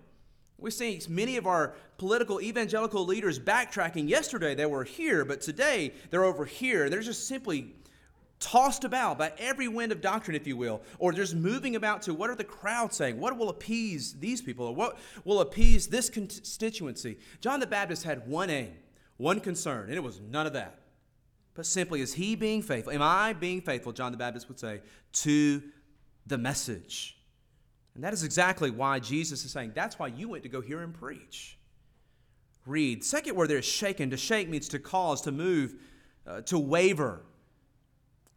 We 0.57 0.71
see 0.71 1.01
many 1.09 1.35
of 1.35 1.45
our 1.45 1.75
political 1.97 2.39
evangelical 2.39 3.05
leaders 3.05 3.37
backtracking. 3.39 4.07
Yesterday 4.07 4.55
they 4.55 4.65
were 4.65 4.85
here, 4.85 5.25
but 5.25 5.41
today 5.41 5.93
they're 6.09 6.23
over 6.23 6.45
here. 6.45 6.89
They're 6.89 7.01
just 7.01 7.27
simply 7.27 7.75
tossed 8.39 8.83
about 8.83 9.17
by 9.17 9.33
every 9.37 9.67
wind 9.67 9.91
of 9.91 10.01
doctrine, 10.01 10.35
if 10.35 10.47
you 10.47 10.55
will, 10.55 10.81
or 10.99 11.11
just 11.11 11.35
moving 11.35 11.75
about 11.75 12.01
to 12.03 12.13
what 12.13 12.29
are 12.29 12.35
the 12.35 12.43
crowd 12.43 12.93
saying? 12.93 13.19
What 13.19 13.37
will 13.37 13.49
appease 13.49 14.13
these 14.13 14.41
people? 14.41 14.67
Or 14.67 14.75
what 14.75 14.97
will 15.25 15.41
appease 15.41 15.87
this 15.87 16.09
constituency? 16.09 17.17
John 17.41 17.59
the 17.59 17.67
Baptist 17.67 18.03
had 18.03 18.27
one 18.27 18.49
aim, 18.49 18.73
one 19.17 19.39
concern, 19.39 19.87
and 19.87 19.95
it 19.95 20.03
was 20.03 20.19
none 20.19 20.47
of 20.47 20.53
that. 20.53 20.82
But 21.55 21.65
simply, 21.65 22.01
is 22.01 22.13
he 22.13 22.35
being 22.35 22.61
faithful? 22.61 22.93
Am 22.93 23.01
I 23.01 23.33
being 23.33 23.61
faithful, 23.61 23.91
John 23.91 24.11
the 24.11 24.17
Baptist 24.17 24.47
would 24.47 24.59
say, 24.59 24.81
to 25.13 25.61
the 26.25 26.37
message? 26.37 27.17
And 27.95 28.03
that 28.03 28.13
is 28.13 28.23
exactly 28.23 28.71
why 28.71 28.99
Jesus 28.99 29.45
is 29.45 29.51
saying, 29.51 29.73
that's 29.75 29.99
why 29.99 30.07
you 30.07 30.29
went 30.29 30.43
to 30.43 30.49
go 30.49 30.61
hear 30.61 30.81
him 30.81 30.93
preach. 30.93 31.59
Reed. 32.65 33.03
Second 33.03 33.35
word 33.35 33.49
there 33.49 33.59
is 33.59 33.65
shaken. 33.65 34.09
To 34.09 34.17
shake 34.17 34.49
means 34.49 34.67
to 34.69 34.79
cause, 34.79 35.21
to 35.21 35.31
move, 35.31 35.75
uh, 36.25 36.41
to 36.41 36.57
waver. 36.57 37.21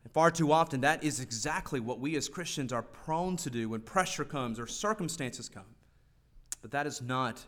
And 0.05 0.13
far 0.13 0.31
too 0.31 0.53
often, 0.53 0.83
that 0.83 1.03
is 1.03 1.21
exactly 1.21 1.81
what 1.81 2.01
we 2.01 2.17
as 2.17 2.29
Christians 2.29 2.73
are 2.73 2.83
prone 2.83 3.37
to 3.39 3.51
do 3.51 3.71
when 3.71 3.81
pressure 3.81 4.25
comes 4.25 4.61
or 4.61 4.67
circumstances 4.67 5.49
come. 5.49 5.65
But 6.61 6.71
that 6.73 6.87
is 6.87 7.01
not 7.01 7.45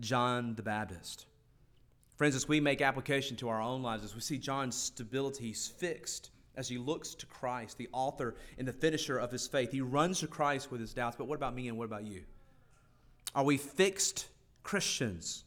John 0.00 0.54
the 0.54 0.62
Baptist. 0.62 1.26
Friends, 2.18 2.34
as 2.34 2.48
we 2.48 2.58
make 2.58 2.82
application 2.82 3.36
to 3.36 3.48
our 3.48 3.62
own 3.62 3.80
lives, 3.80 4.02
as 4.02 4.12
we 4.12 4.20
see 4.20 4.38
John's 4.38 4.74
stability, 4.74 5.46
he's 5.46 5.68
fixed 5.68 6.30
as 6.56 6.68
he 6.68 6.76
looks 6.76 7.14
to 7.14 7.26
Christ, 7.26 7.78
the 7.78 7.88
author 7.92 8.34
and 8.58 8.66
the 8.66 8.72
finisher 8.72 9.18
of 9.18 9.30
his 9.30 9.46
faith. 9.46 9.70
He 9.70 9.80
runs 9.80 10.18
to 10.18 10.26
Christ 10.26 10.72
with 10.72 10.80
his 10.80 10.92
doubts. 10.92 11.14
But 11.16 11.28
what 11.28 11.36
about 11.36 11.54
me 11.54 11.68
and 11.68 11.78
what 11.78 11.84
about 11.84 12.04
you? 12.04 12.24
Are 13.36 13.44
we 13.44 13.56
fixed 13.56 14.26
Christians? 14.64 15.44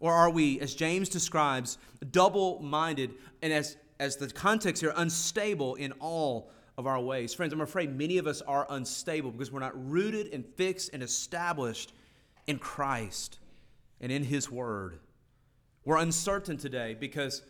Or 0.00 0.12
are 0.12 0.30
we, 0.30 0.58
as 0.58 0.74
James 0.74 1.08
describes, 1.08 1.78
double 2.10 2.58
minded 2.58 3.14
and 3.40 3.52
as, 3.52 3.76
as 4.00 4.16
the 4.16 4.28
context 4.30 4.82
here, 4.82 4.92
unstable 4.96 5.76
in 5.76 5.92
all 6.00 6.50
of 6.76 6.88
our 6.88 6.98
ways? 6.98 7.32
Friends, 7.34 7.52
I'm 7.52 7.60
afraid 7.60 7.96
many 7.96 8.18
of 8.18 8.26
us 8.26 8.42
are 8.42 8.66
unstable 8.70 9.30
because 9.30 9.52
we're 9.52 9.60
not 9.60 9.88
rooted 9.88 10.34
and 10.34 10.44
fixed 10.56 10.90
and 10.92 11.04
established 11.04 11.92
in 12.48 12.58
Christ 12.58 13.38
and 14.00 14.10
in 14.10 14.24
His 14.24 14.50
Word. 14.50 14.98
We're 15.84 15.98
uncertain 15.98 16.56
today 16.56 16.96
because 16.98 17.42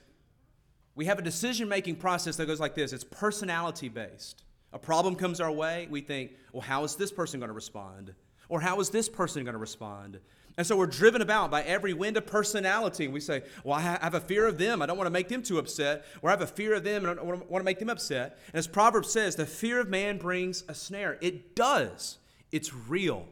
we 0.95 1.07
have 1.07 1.19
a 1.19 1.23
decision 1.23 1.69
making 1.69 1.97
process 1.97 2.37
that 2.37 2.47
goes 2.47 2.61
like 2.61 2.75
this 2.75 2.93
it's 2.93 3.05
personality 3.05 3.89
based. 3.89 4.45
A 4.73 4.79
problem 4.79 5.17
comes 5.17 5.41
our 5.41 5.51
way, 5.51 5.89
we 5.91 6.01
think, 6.01 6.33
well, 6.53 6.63
how 6.63 6.85
is 6.85 6.95
this 6.95 7.11
person 7.11 7.41
going 7.41 7.49
to 7.49 7.55
respond? 7.55 8.15
Or 8.49 8.61
how 8.61 8.81
is 8.81 8.91
this 8.91 9.09
person 9.09 9.45
going 9.45 9.55
to 9.55 9.59
respond? 9.59 10.21
And 10.57 10.67
so 10.67 10.77
we're 10.77 10.87
driven 10.87 11.23
about 11.23 11.51
by 11.51 11.63
every 11.63 11.93
wind 11.93 12.17
of 12.17 12.27
personality. 12.27 13.09
We 13.09 13.21
say, 13.21 13.43
well, 13.65 13.79
I 13.79 13.81
have 13.81 14.15
a 14.15 14.21
fear 14.21 14.47
of 14.47 14.59
them. 14.59 14.83
I 14.83 14.87
don't 14.87 14.97
want 14.97 15.07
to 15.07 15.13
make 15.13 15.29
them 15.29 15.43
too 15.43 15.59
upset. 15.59 16.05
Or 16.23 16.31
I 16.31 16.33
have 16.33 16.43
a 16.43 16.47
fear 16.47 16.75
of 16.75 16.85
them 16.85 17.05
and 17.05 17.11
I 17.11 17.15
don't 17.15 17.51
want 17.51 17.61
to 17.61 17.65
make 17.65 17.79
them 17.79 17.89
upset. 17.89 18.39
And 18.49 18.57
as 18.57 18.67
Proverbs 18.67 19.11
says, 19.11 19.37
the 19.37 19.47
fear 19.47 19.81
of 19.81 19.89
man 19.89 20.19
brings 20.19 20.65
a 20.69 20.75
snare. 20.75 21.19
It 21.21 21.57
does, 21.57 22.19
it's 22.53 22.75
real. 22.75 23.27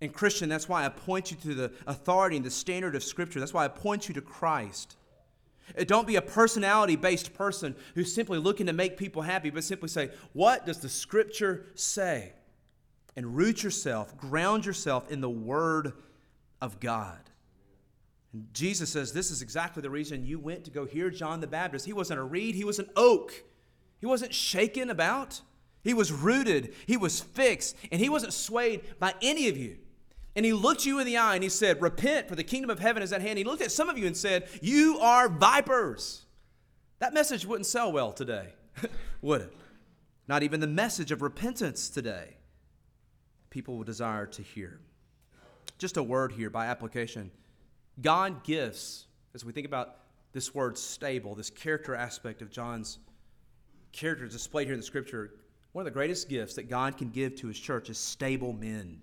And, 0.00 0.12
Christian, 0.12 0.48
that's 0.48 0.68
why 0.68 0.84
I 0.84 0.88
point 0.88 1.30
you 1.30 1.36
to 1.38 1.54
the 1.54 1.72
authority 1.86 2.36
and 2.36 2.44
the 2.44 2.50
standard 2.50 2.94
of 2.94 3.04
Scripture. 3.04 3.38
That's 3.38 3.52
why 3.52 3.64
I 3.64 3.68
point 3.68 4.08
you 4.08 4.14
to 4.14 4.22
Christ. 4.22 4.96
Uh, 5.78 5.84
don't 5.84 6.06
be 6.06 6.16
a 6.16 6.22
personality 6.22 6.96
based 6.96 7.34
person 7.34 7.76
who's 7.94 8.14
simply 8.14 8.38
looking 8.38 8.66
to 8.66 8.72
make 8.72 8.96
people 8.96 9.22
happy, 9.22 9.50
but 9.50 9.62
simply 9.64 9.88
say, 9.88 10.10
What 10.32 10.66
does 10.66 10.78
the 10.78 10.88
Scripture 10.88 11.66
say? 11.74 12.32
And 13.16 13.36
root 13.36 13.62
yourself, 13.62 14.16
ground 14.16 14.64
yourself 14.64 15.10
in 15.10 15.20
the 15.20 15.30
Word 15.30 15.92
of 16.60 16.80
God. 16.80 17.18
And 18.32 18.46
Jesus 18.54 18.90
says, 18.90 19.12
This 19.12 19.30
is 19.30 19.42
exactly 19.42 19.82
the 19.82 19.90
reason 19.90 20.24
you 20.24 20.38
went 20.38 20.64
to 20.64 20.70
go 20.70 20.86
hear 20.86 21.10
John 21.10 21.40
the 21.40 21.46
Baptist. 21.46 21.84
He 21.84 21.92
wasn't 21.92 22.20
a 22.20 22.24
reed, 22.24 22.54
he 22.54 22.64
was 22.64 22.78
an 22.78 22.88
oak. 22.96 23.44
He 24.00 24.06
wasn't 24.06 24.32
shaken 24.32 24.88
about, 24.88 25.42
he 25.84 25.92
was 25.92 26.10
rooted, 26.10 26.74
he 26.86 26.96
was 26.96 27.20
fixed, 27.20 27.76
and 27.92 28.00
he 28.00 28.08
wasn't 28.08 28.32
swayed 28.32 28.98
by 28.98 29.14
any 29.20 29.46
of 29.48 29.58
you. 29.58 29.76
And 30.36 30.46
he 30.46 30.52
looked 30.52 30.86
you 30.86 30.98
in 31.00 31.06
the 31.06 31.16
eye 31.16 31.34
and 31.34 31.42
he 31.42 31.48
said, 31.48 31.82
Repent, 31.82 32.28
for 32.28 32.36
the 32.36 32.44
kingdom 32.44 32.70
of 32.70 32.78
heaven 32.78 33.02
is 33.02 33.12
at 33.12 33.20
hand. 33.20 33.38
He 33.38 33.44
looked 33.44 33.62
at 33.62 33.72
some 33.72 33.88
of 33.88 33.98
you 33.98 34.06
and 34.06 34.16
said, 34.16 34.48
You 34.62 34.98
are 35.00 35.28
vipers. 35.28 36.24
That 37.00 37.14
message 37.14 37.46
wouldn't 37.46 37.66
sell 37.66 37.90
well 37.90 38.12
today, 38.12 38.52
would 39.22 39.42
it? 39.42 39.52
Not 40.28 40.42
even 40.42 40.60
the 40.60 40.66
message 40.66 41.10
of 41.10 41.22
repentance 41.22 41.88
today, 41.88 42.36
people 43.48 43.76
will 43.76 43.84
desire 43.84 44.26
to 44.26 44.42
hear. 44.42 44.80
Just 45.78 45.96
a 45.96 46.02
word 46.02 46.32
here 46.32 46.50
by 46.50 46.66
application 46.66 47.30
God 48.00 48.44
gifts, 48.44 49.06
as 49.34 49.44
we 49.44 49.52
think 49.52 49.66
about 49.66 49.96
this 50.32 50.54
word 50.54 50.78
stable, 50.78 51.34
this 51.34 51.50
character 51.50 51.94
aspect 51.94 52.42
of 52.42 52.50
John's 52.50 52.98
character 53.92 54.26
displayed 54.28 54.66
here 54.66 54.74
in 54.74 54.80
the 54.80 54.86
scripture, 54.86 55.32
one 55.72 55.82
of 55.82 55.86
the 55.86 55.90
greatest 55.90 56.28
gifts 56.28 56.54
that 56.54 56.68
God 56.68 56.96
can 56.96 57.10
give 57.10 57.34
to 57.36 57.48
his 57.48 57.58
church 57.58 57.90
is 57.90 57.98
stable 57.98 58.52
men. 58.52 59.00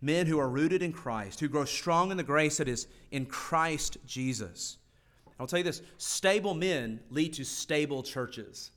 Men 0.00 0.26
who 0.26 0.38
are 0.38 0.48
rooted 0.48 0.82
in 0.82 0.92
Christ, 0.92 1.40
who 1.40 1.48
grow 1.48 1.64
strong 1.64 2.10
in 2.10 2.16
the 2.16 2.22
grace 2.22 2.58
that 2.58 2.68
is 2.68 2.86
in 3.10 3.26
Christ 3.26 3.98
Jesus. 4.06 4.78
I'll 5.38 5.46
tell 5.46 5.58
you 5.58 5.64
this 5.64 5.82
stable 5.98 6.54
men 6.54 7.00
lead 7.10 7.34
to 7.34 7.44
stable 7.44 8.02
churches. 8.02 8.70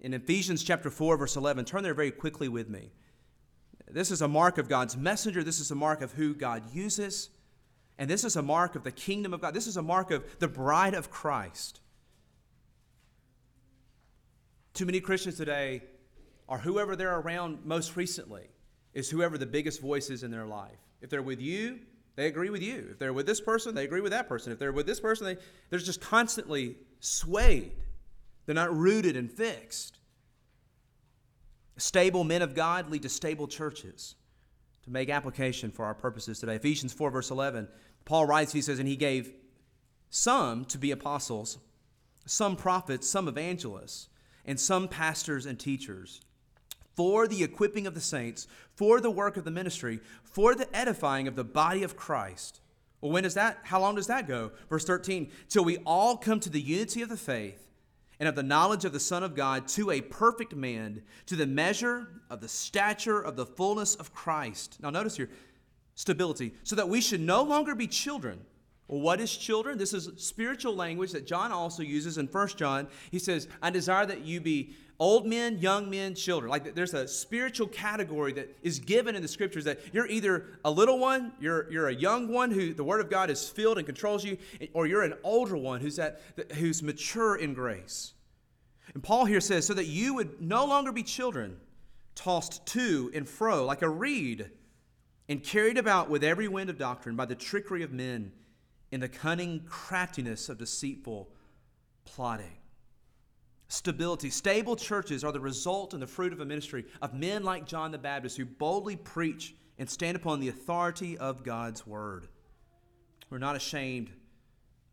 In 0.00 0.14
Ephesians 0.14 0.62
chapter 0.64 0.90
4, 0.90 1.16
verse 1.16 1.36
11, 1.36 1.64
turn 1.64 1.82
there 1.82 1.94
very 1.94 2.10
quickly 2.10 2.48
with 2.48 2.68
me. 2.68 2.90
This 3.88 4.10
is 4.10 4.22
a 4.22 4.28
mark 4.28 4.58
of 4.58 4.68
God's 4.68 4.96
messenger. 4.96 5.44
This 5.44 5.60
is 5.60 5.70
a 5.70 5.76
mark 5.76 6.02
of 6.02 6.12
who 6.12 6.34
God 6.34 6.74
uses. 6.74 7.30
And 7.98 8.08
this 8.08 8.24
is 8.24 8.36
a 8.36 8.42
mark 8.42 8.74
of 8.74 8.84
the 8.84 8.90
kingdom 8.90 9.34
of 9.34 9.40
God. 9.40 9.54
This 9.54 9.66
is 9.66 9.76
a 9.76 9.82
mark 9.82 10.10
of 10.10 10.24
the 10.38 10.48
bride 10.48 10.94
of 10.94 11.10
Christ. 11.10 11.80
Too 14.74 14.86
many 14.86 15.00
Christians 15.00 15.36
today 15.36 15.82
are 16.48 16.58
whoever 16.58 16.96
they're 16.96 17.18
around 17.18 17.64
most 17.64 17.96
recently, 17.96 18.48
is 18.94 19.08
whoever 19.08 19.38
the 19.38 19.46
biggest 19.46 19.80
voice 19.80 20.10
is 20.10 20.22
in 20.22 20.30
their 20.30 20.46
life. 20.46 20.78
If 21.00 21.10
they're 21.10 21.22
with 21.22 21.40
you, 21.40 21.80
they 22.14 22.26
agree 22.26 22.50
with 22.50 22.62
you. 22.62 22.88
If 22.90 22.98
they're 22.98 23.12
with 23.12 23.26
this 23.26 23.40
person, 23.40 23.74
they 23.74 23.84
agree 23.84 24.00
with 24.00 24.12
that 24.12 24.28
person. 24.28 24.52
If 24.52 24.58
they're 24.58 24.72
with 24.72 24.86
this 24.86 25.00
person, 25.00 25.26
they, 25.26 25.36
they're 25.70 25.78
just 25.78 26.00
constantly 26.00 26.76
swayed. 27.00 27.72
They're 28.44 28.54
not 28.54 28.74
rooted 28.74 29.16
and 29.16 29.30
fixed. 29.30 29.98
Stable 31.78 32.24
men 32.24 32.42
of 32.42 32.54
God 32.54 32.90
lead 32.90 33.02
to 33.02 33.08
stable 33.08 33.48
churches. 33.48 34.16
To 34.84 34.90
make 34.90 35.10
application 35.10 35.70
for 35.70 35.84
our 35.84 35.94
purposes 35.94 36.40
today, 36.40 36.56
Ephesians 36.56 36.92
4, 36.92 37.10
verse 37.12 37.30
11, 37.30 37.68
Paul 38.04 38.26
writes, 38.26 38.52
he 38.52 38.60
says, 38.60 38.80
And 38.80 38.88
he 38.88 38.96
gave 38.96 39.32
some 40.10 40.64
to 40.66 40.76
be 40.76 40.90
apostles, 40.90 41.58
some 42.26 42.56
prophets, 42.56 43.08
some 43.08 43.28
evangelists, 43.28 44.08
and 44.44 44.58
some 44.58 44.88
pastors 44.88 45.46
and 45.46 45.58
teachers 45.58 46.20
for 46.94 47.26
the 47.26 47.42
equipping 47.42 47.86
of 47.86 47.94
the 47.94 48.00
saints, 48.00 48.46
for 48.74 49.00
the 49.00 49.10
work 49.10 49.36
of 49.36 49.44
the 49.44 49.50
ministry, 49.50 50.00
for 50.22 50.54
the 50.54 50.74
edifying 50.76 51.28
of 51.28 51.36
the 51.36 51.44
body 51.44 51.82
of 51.82 51.96
Christ. 51.96 52.60
Well, 53.00 53.12
when 53.12 53.24
does 53.24 53.34
that? 53.34 53.58
How 53.64 53.80
long 53.80 53.96
does 53.96 54.06
that 54.06 54.28
go? 54.28 54.52
Verse 54.68 54.84
13, 54.84 55.30
till 55.48 55.64
we 55.64 55.78
all 55.78 56.16
come 56.16 56.40
to 56.40 56.50
the 56.50 56.60
unity 56.60 57.02
of 57.02 57.08
the 57.08 57.16
faith 57.16 57.68
and 58.20 58.28
of 58.28 58.36
the 58.36 58.42
knowledge 58.42 58.84
of 58.84 58.92
the 58.92 59.00
Son 59.00 59.24
of 59.24 59.34
God, 59.34 59.66
to 59.68 59.90
a 59.90 60.00
perfect 60.00 60.54
man, 60.54 61.02
to 61.26 61.34
the 61.34 61.46
measure 61.46 62.06
of 62.30 62.40
the 62.40 62.48
stature 62.48 63.20
of 63.20 63.34
the 63.34 63.46
fullness 63.46 63.96
of 63.96 64.14
Christ. 64.14 64.78
Now, 64.80 64.90
notice 64.90 65.16
here 65.16 65.30
stability, 65.94 66.54
so 66.62 66.76
that 66.76 66.88
we 66.88 67.00
should 67.00 67.20
no 67.20 67.42
longer 67.42 67.74
be 67.74 67.86
children. 67.86 68.40
Well, 68.92 69.00
what 69.00 69.22
is 69.22 69.34
children? 69.34 69.78
This 69.78 69.94
is 69.94 70.10
spiritual 70.22 70.76
language 70.76 71.12
that 71.12 71.26
John 71.26 71.50
also 71.50 71.82
uses 71.82 72.18
in 72.18 72.26
1 72.26 72.48
John. 72.58 72.88
He 73.10 73.18
says, 73.18 73.48
I 73.62 73.70
desire 73.70 74.04
that 74.04 74.20
you 74.20 74.38
be 74.38 74.74
old 74.98 75.26
men, 75.26 75.56
young 75.60 75.88
men, 75.88 76.14
children. 76.14 76.50
Like 76.50 76.74
there's 76.74 76.92
a 76.92 77.08
spiritual 77.08 77.68
category 77.68 78.34
that 78.34 78.54
is 78.60 78.78
given 78.78 79.16
in 79.16 79.22
the 79.22 79.28
scriptures 79.28 79.64
that 79.64 79.80
you're 79.94 80.08
either 80.08 80.44
a 80.62 80.70
little 80.70 80.98
one, 80.98 81.32
you're, 81.40 81.72
you're 81.72 81.88
a 81.88 81.94
young 81.94 82.28
one 82.28 82.50
who 82.50 82.74
the 82.74 82.84
word 82.84 83.00
of 83.00 83.08
God 83.08 83.30
is 83.30 83.48
filled 83.48 83.78
and 83.78 83.86
controls 83.86 84.26
you, 84.26 84.36
or 84.74 84.86
you're 84.86 85.04
an 85.04 85.14
older 85.24 85.56
one 85.56 85.80
who's, 85.80 85.98
at, 85.98 86.20
who's 86.56 86.82
mature 86.82 87.36
in 87.36 87.54
grace. 87.54 88.12
And 88.92 89.02
Paul 89.02 89.24
here 89.24 89.40
says, 89.40 89.66
so 89.66 89.72
that 89.72 89.86
you 89.86 90.12
would 90.16 90.42
no 90.42 90.66
longer 90.66 90.92
be 90.92 91.02
children, 91.02 91.56
tossed 92.14 92.66
to 92.66 93.10
and 93.14 93.26
fro 93.26 93.64
like 93.64 93.80
a 93.80 93.88
reed, 93.88 94.50
and 95.30 95.42
carried 95.42 95.78
about 95.78 96.10
with 96.10 96.22
every 96.22 96.46
wind 96.46 96.68
of 96.68 96.76
doctrine 96.76 97.16
by 97.16 97.24
the 97.24 97.34
trickery 97.34 97.82
of 97.82 97.90
men 97.90 98.32
in 98.92 99.00
the 99.00 99.08
cunning 99.08 99.64
craftiness 99.66 100.48
of 100.48 100.58
deceitful 100.58 101.28
plotting 102.04 102.58
stability. 103.72 104.28
Stable 104.28 104.76
churches 104.76 105.24
are 105.24 105.32
the 105.32 105.40
result 105.40 105.94
and 105.94 106.02
the 106.02 106.06
fruit 106.06 106.32
of 106.32 106.40
a 106.40 106.44
ministry 106.44 106.84
of 107.00 107.14
men 107.14 107.42
like 107.42 107.64
John 107.64 107.90
the 107.90 107.98
Baptist 107.98 108.36
who 108.36 108.44
boldly 108.44 108.96
preach 108.96 109.54
and 109.78 109.88
stand 109.88 110.14
upon 110.14 110.40
the 110.40 110.48
authority 110.48 111.16
of 111.16 111.42
God's 111.42 111.86
word. 111.86 112.28
We're 113.30 113.38
not 113.38 113.56
ashamed 113.56 114.10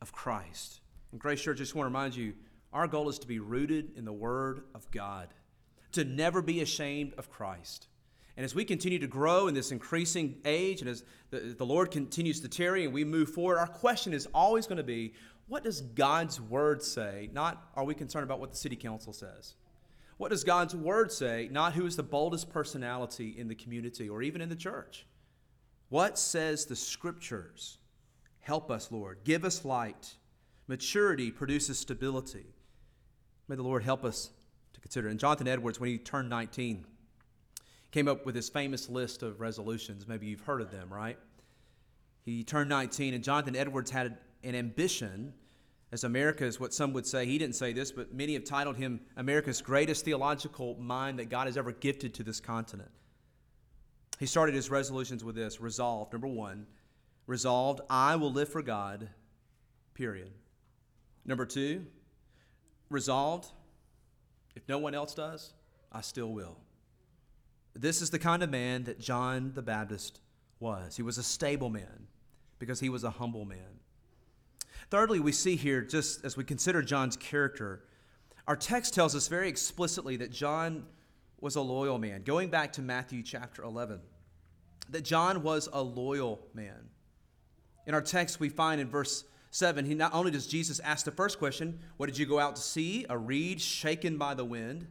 of 0.01 0.13
Christ. 0.13 0.79
And 1.11 1.19
Grace 1.19 1.41
Church, 1.41 1.57
I 1.57 1.59
just 1.59 1.75
want 1.75 1.85
to 1.85 1.89
remind 1.89 2.15
you 2.15 2.33
our 2.71 2.87
goal 2.87 3.09
is 3.09 3.19
to 3.19 3.27
be 3.27 3.39
rooted 3.39 3.97
in 3.97 4.05
the 4.05 4.13
word 4.13 4.61
of 4.73 4.89
God, 4.91 5.27
to 5.91 6.05
never 6.05 6.41
be 6.41 6.61
ashamed 6.61 7.13
of 7.17 7.29
Christ. 7.29 7.88
And 8.39 8.45
as 8.45 8.55
we 8.55 8.63
continue 8.63 8.99
to 8.99 9.07
grow 9.07 9.49
in 9.49 9.53
this 9.53 9.73
increasing 9.73 10.37
age, 10.45 10.79
and 10.79 10.89
as 10.89 11.03
the, 11.29 11.53
the 11.57 11.65
Lord 11.65 11.91
continues 11.91 12.39
to 12.39 12.47
tarry 12.47 12.85
and 12.85 12.93
we 12.93 13.03
move 13.03 13.33
forward, 13.33 13.57
our 13.57 13.67
question 13.67 14.13
is 14.13 14.29
always 14.33 14.65
going 14.65 14.77
to 14.77 14.83
be 14.83 15.13
what 15.49 15.61
does 15.61 15.81
God's 15.81 16.39
word 16.39 16.81
say? 16.81 17.29
Not 17.33 17.61
are 17.75 17.83
we 17.83 17.93
concerned 17.93 18.23
about 18.23 18.39
what 18.39 18.51
the 18.51 18.55
city 18.55 18.77
council 18.77 19.11
says. 19.11 19.55
What 20.15 20.31
does 20.31 20.45
God's 20.45 20.73
word 20.73 21.11
say? 21.11 21.49
Not 21.51 21.73
who 21.73 21.85
is 21.85 21.97
the 21.97 22.03
boldest 22.03 22.49
personality 22.49 23.35
in 23.37 23.49
the 23.49 23.55
community 23.55 24.07
or 24.07 24.21
even 24.21 24.39
in 24.39 24.47
the 24.47 24.55
church. 24.55 25.05
What 25.89 26.17
says 26.17 26.63
the 26.63 26.77
scriptures? 26.77 27.77
Help 28.39 28.71
us, 28.71 28.89
Lord. 28.89 29.17
Give 29.25 29.43
us 29.43 29.65
light. 29.65 30.15
Maturity 30.69 31.29
produces 31.29 31.77
stability. 31.77 32.45
May 33.49 33.57
the 33.57 33.63
Lord 33.63 33.83
help 33.83 34.05
us 34.05 34.29
to 34.71 34.79
consider. 34.79 35.09
And 35.09 35.19
Jonathan 35.19 35.49
Edwards, 35.49 35.77
when 35.81 35.89
he 35.89 35.97
turned 35.97 36.29
19, 36.29 36.85
came 37.91 38.07
up 38.07 38.25
with 38.25 38.35
his 38.35 38.49
famous 38.49 38.89
list 38.89 39.23
of 39.23 39.39
resolutions. 39.39 40.07
Maybe 40.07 40.27
you've 40.27 40.41
heard 40.41 40.61
of 40.61 40.71
them, 40.71 40.91
right? 40.91 41.17
He 42.23 42.43
turned 42.43 42.69
19, 42.69 43.13
and 43.13 43.23
Jonathan 43.23 43.55
Edwards 43.55 43.91
had 43.91 44.17
an 44.43 44.55
ambition 44.55 45.33
as 45.91 46.03
America's, 46.03 46.59
what 46.59 46.73
some 46.73 46.93
would 46.93 47.07
say, 47.07 47.25
he 47.25 47.39
didn't 47.39 47.55
say 47.55 47.73
this, 47.73 47.91
but 47.91 48.13
many 48.13 48.33
have 48.33 48.43
titled 48.43 48.77
him 48.77 49.01
America's 49.17 49.61
greatest 49.61 50.05
theological 50.05 50.75
mind 50.79 51.17
that 51.17 51.29
God 51.29 51.47
has 51.47 51.57
ever 51.57 51.71
gifted 51.71 52.13
to 52.15 52.23
this 52.23 52.39
continent. 52.39 52.91
He 54.19 54.27
started 54.27 54.53
his 54.53 54.69
resolutions 54.69 55.23
with 55.23 55.35
this 55.35 55.59
resolved, 55.59 56.13
number 56.13 56.27
one, 56.27 56.67
resolved, 57.25 57.81
I 57.89 58.17
will 58.17 58.31
live 58.31 58.49
for 58.49 58.61
God, 58.61 59.09
period. 59.95 60.31
Number 61.25 61.45
two, 61.45 61.85
resolved, 62.89 63.51
if 64.55 64.67
no 64.67 64.77
one 64.77 64.93
else 64.93 65.15
does, 65.15 65.53
I 65.91 66.01
still 66.01 66.31
will. 66.31 66.57
This 67.79 68.01
is 68.01 68.09
the 68.09 68.19
kind 68.19 68.43
of 68.43 68.49
man 68.49 68.83
that 68.83 68.99
John 68.99 69.53
the 69.55 69.61
Baptist 69.61 70.19
was. 70.59 70.97
He 70.97 71.01
was 71.01 71.17
a 71.17 71.23
stable 71.23 71.69
man 71.69 72.07
because 72.59 72.81
he 72.81 72.89
was 72.89 73.05
a 73.05 73.09
humble 73.09 73.45
man. 73.45 73.79
Thirdly, 74.89 75.21
we 75.21 75.31
see 75.31 75.55
here, 75.55 75.81
just 75.81 76.25
as 76.25 76.35
we 76.35 76.43
consider 76.43 76.81
John's 76.81 77.15
character, 77.15 77.85
our 78.49 78.57
text 78.57 78.93
tells 78.93 79.15
us 79.15 79.29
very 79.29 79.47
explicitly 79.47 80.17
that 80.17 80.29
John 80.29 80.87
was 81.39 81.55
a 81.55 81.61
loyal 81.61 81.97
man. 81.97 82.23
Going 82.23 82.49
back 82.49 82.73
to 82.73 82.81
Matthew 82.81 83.23
chapter 83.23 83.63
11, 83.63 84.01
that 84.89 85.05
John 85.05 85.41
was 85.41 85.69
a 85.71 85.81
loyal 85.81 86.45
man. 86.53 86.89
In 87.87 87.93
our 87.93 88.01
text, 88.01 88.41
we 88.41 88.49
find 88.49 88.81
in 88.81 88.89
verse 88.89 89.23
7, 89.51 89.85
he 89.85 89.93
not 89.93 90.13
only 90.13 90.31
does 90.31 90.47
Jesus 90.47 90.81
ask 90.81 91.05
the 91.05 91.11
first 91.11 91.39
question, 91.39 91.79
What 91.95 92.07
did 92.07 92.17
you 92.17 92.25
go 92.25 92.39
out 92.39 92.57
to 92.57 92.61
see? 92.61 93.05
A 93.09 93.17
reed 93.17 93.61
shaken 93.61 94.17
by 94.17 94.33
the 94.33 94.43
wind. 94.43 94.87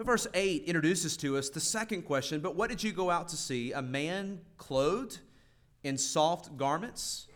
But 0.00 0.06
verse 0.06 0.26
8 0.32 0.64
introduces 0.64 1.18
to 1.18 1.36
us 1.36 1.50
the 1.50 1.60
second 1.60 2.04
question, 2.06 2.40
But 2.40 2.56
what 2.56 2.70
did 2.70 2.82
you 2.82 2.90
go 2.90 3.10
out 3.10 3.28
to 3.28 3.36
see? 3.36 3.72
A 3.72 3.82
man 3.82 4.40
clothed 4.56 5.18
in 5.82 5.98
soft 5.98 6.56
garments? 6.56 7.26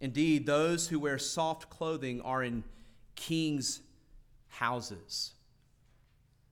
Indeed, 0.00 0.46
those 0.46 0.86
who 0.86 1.00
wear 1.00 1.18
soft 1.18 1.68
clothing 1.68 2.20
are 2.20 2.44
in 2.44 2.62
kings' 3.16 3.80
houses. 4.46 5.32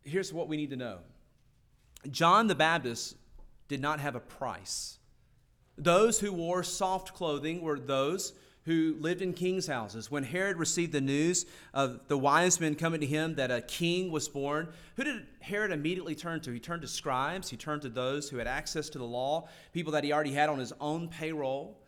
Here's 0.02 0.32
what 0.32 0.48
we 0.48 0.56
need 0.56 0.70
to 0.70 0.76
know 0.76 0.98
John 2.10 2.48
the 2.48 2.56
Baptist 2.56 3.14
did 3.68 3.80
not 3.80 4.00
have 4.00 4.16
a 4.16 4.20
price. 4.20 4.98
Those 5.78 6.18
who 6.18 6.32
wore 6.32 6.64
soft 6.64 7.14
clothing 7.14 7.62
were 7.62 7.78
those 7.78 8.32
who 8.64 8.96
lived 8.98 9.20
in 9.20 9.35
kings' 9.35 9.66
houses. 9.66 10.11
When 10.11 10.24
Herod 10.24 10.57
received 10.57 10.92
the 10.92 11.00
news 11.00 11.44
of 11.74 12.00
the 12.09 12.16
wise 12.16 12.61
men 12.61 12.74
coming 12.74 13.00
to 13.00 13.07
him 13.07 13.35
that 13.35 13.50
a 13.50 13.61
king 13.61 14.11
was 14.11 14.29
born, 14.29 14.68
who 14.96 15.05
did 15.05 15.27
Herod 15.40 15.70
immediately 15.70 16.14
turn 16.14 16.40
to? 16.40 16.53
He 16.53 16.61
turned 16.61 16.83
to 16.83 16.88
scribes, 16.88 17.50
he 17.50 17.57
turned 17.57 17.83
to 17.83 17.90
those 17.90 18.31
who 18.31 18.38
had 18.38 18.46
access 18.46 18.88
to 18.90 18.98
the 18.98 19.05
law, 19.05 19.48
people 19.72 19.92
that 19.92 20.03
he 20.03 20.12
already 20.12 20.33
had 20.33 20.48
on 20.48 20.59
his 20.59 20.72
own 20.81 21.09
payroll. 21.09 21.79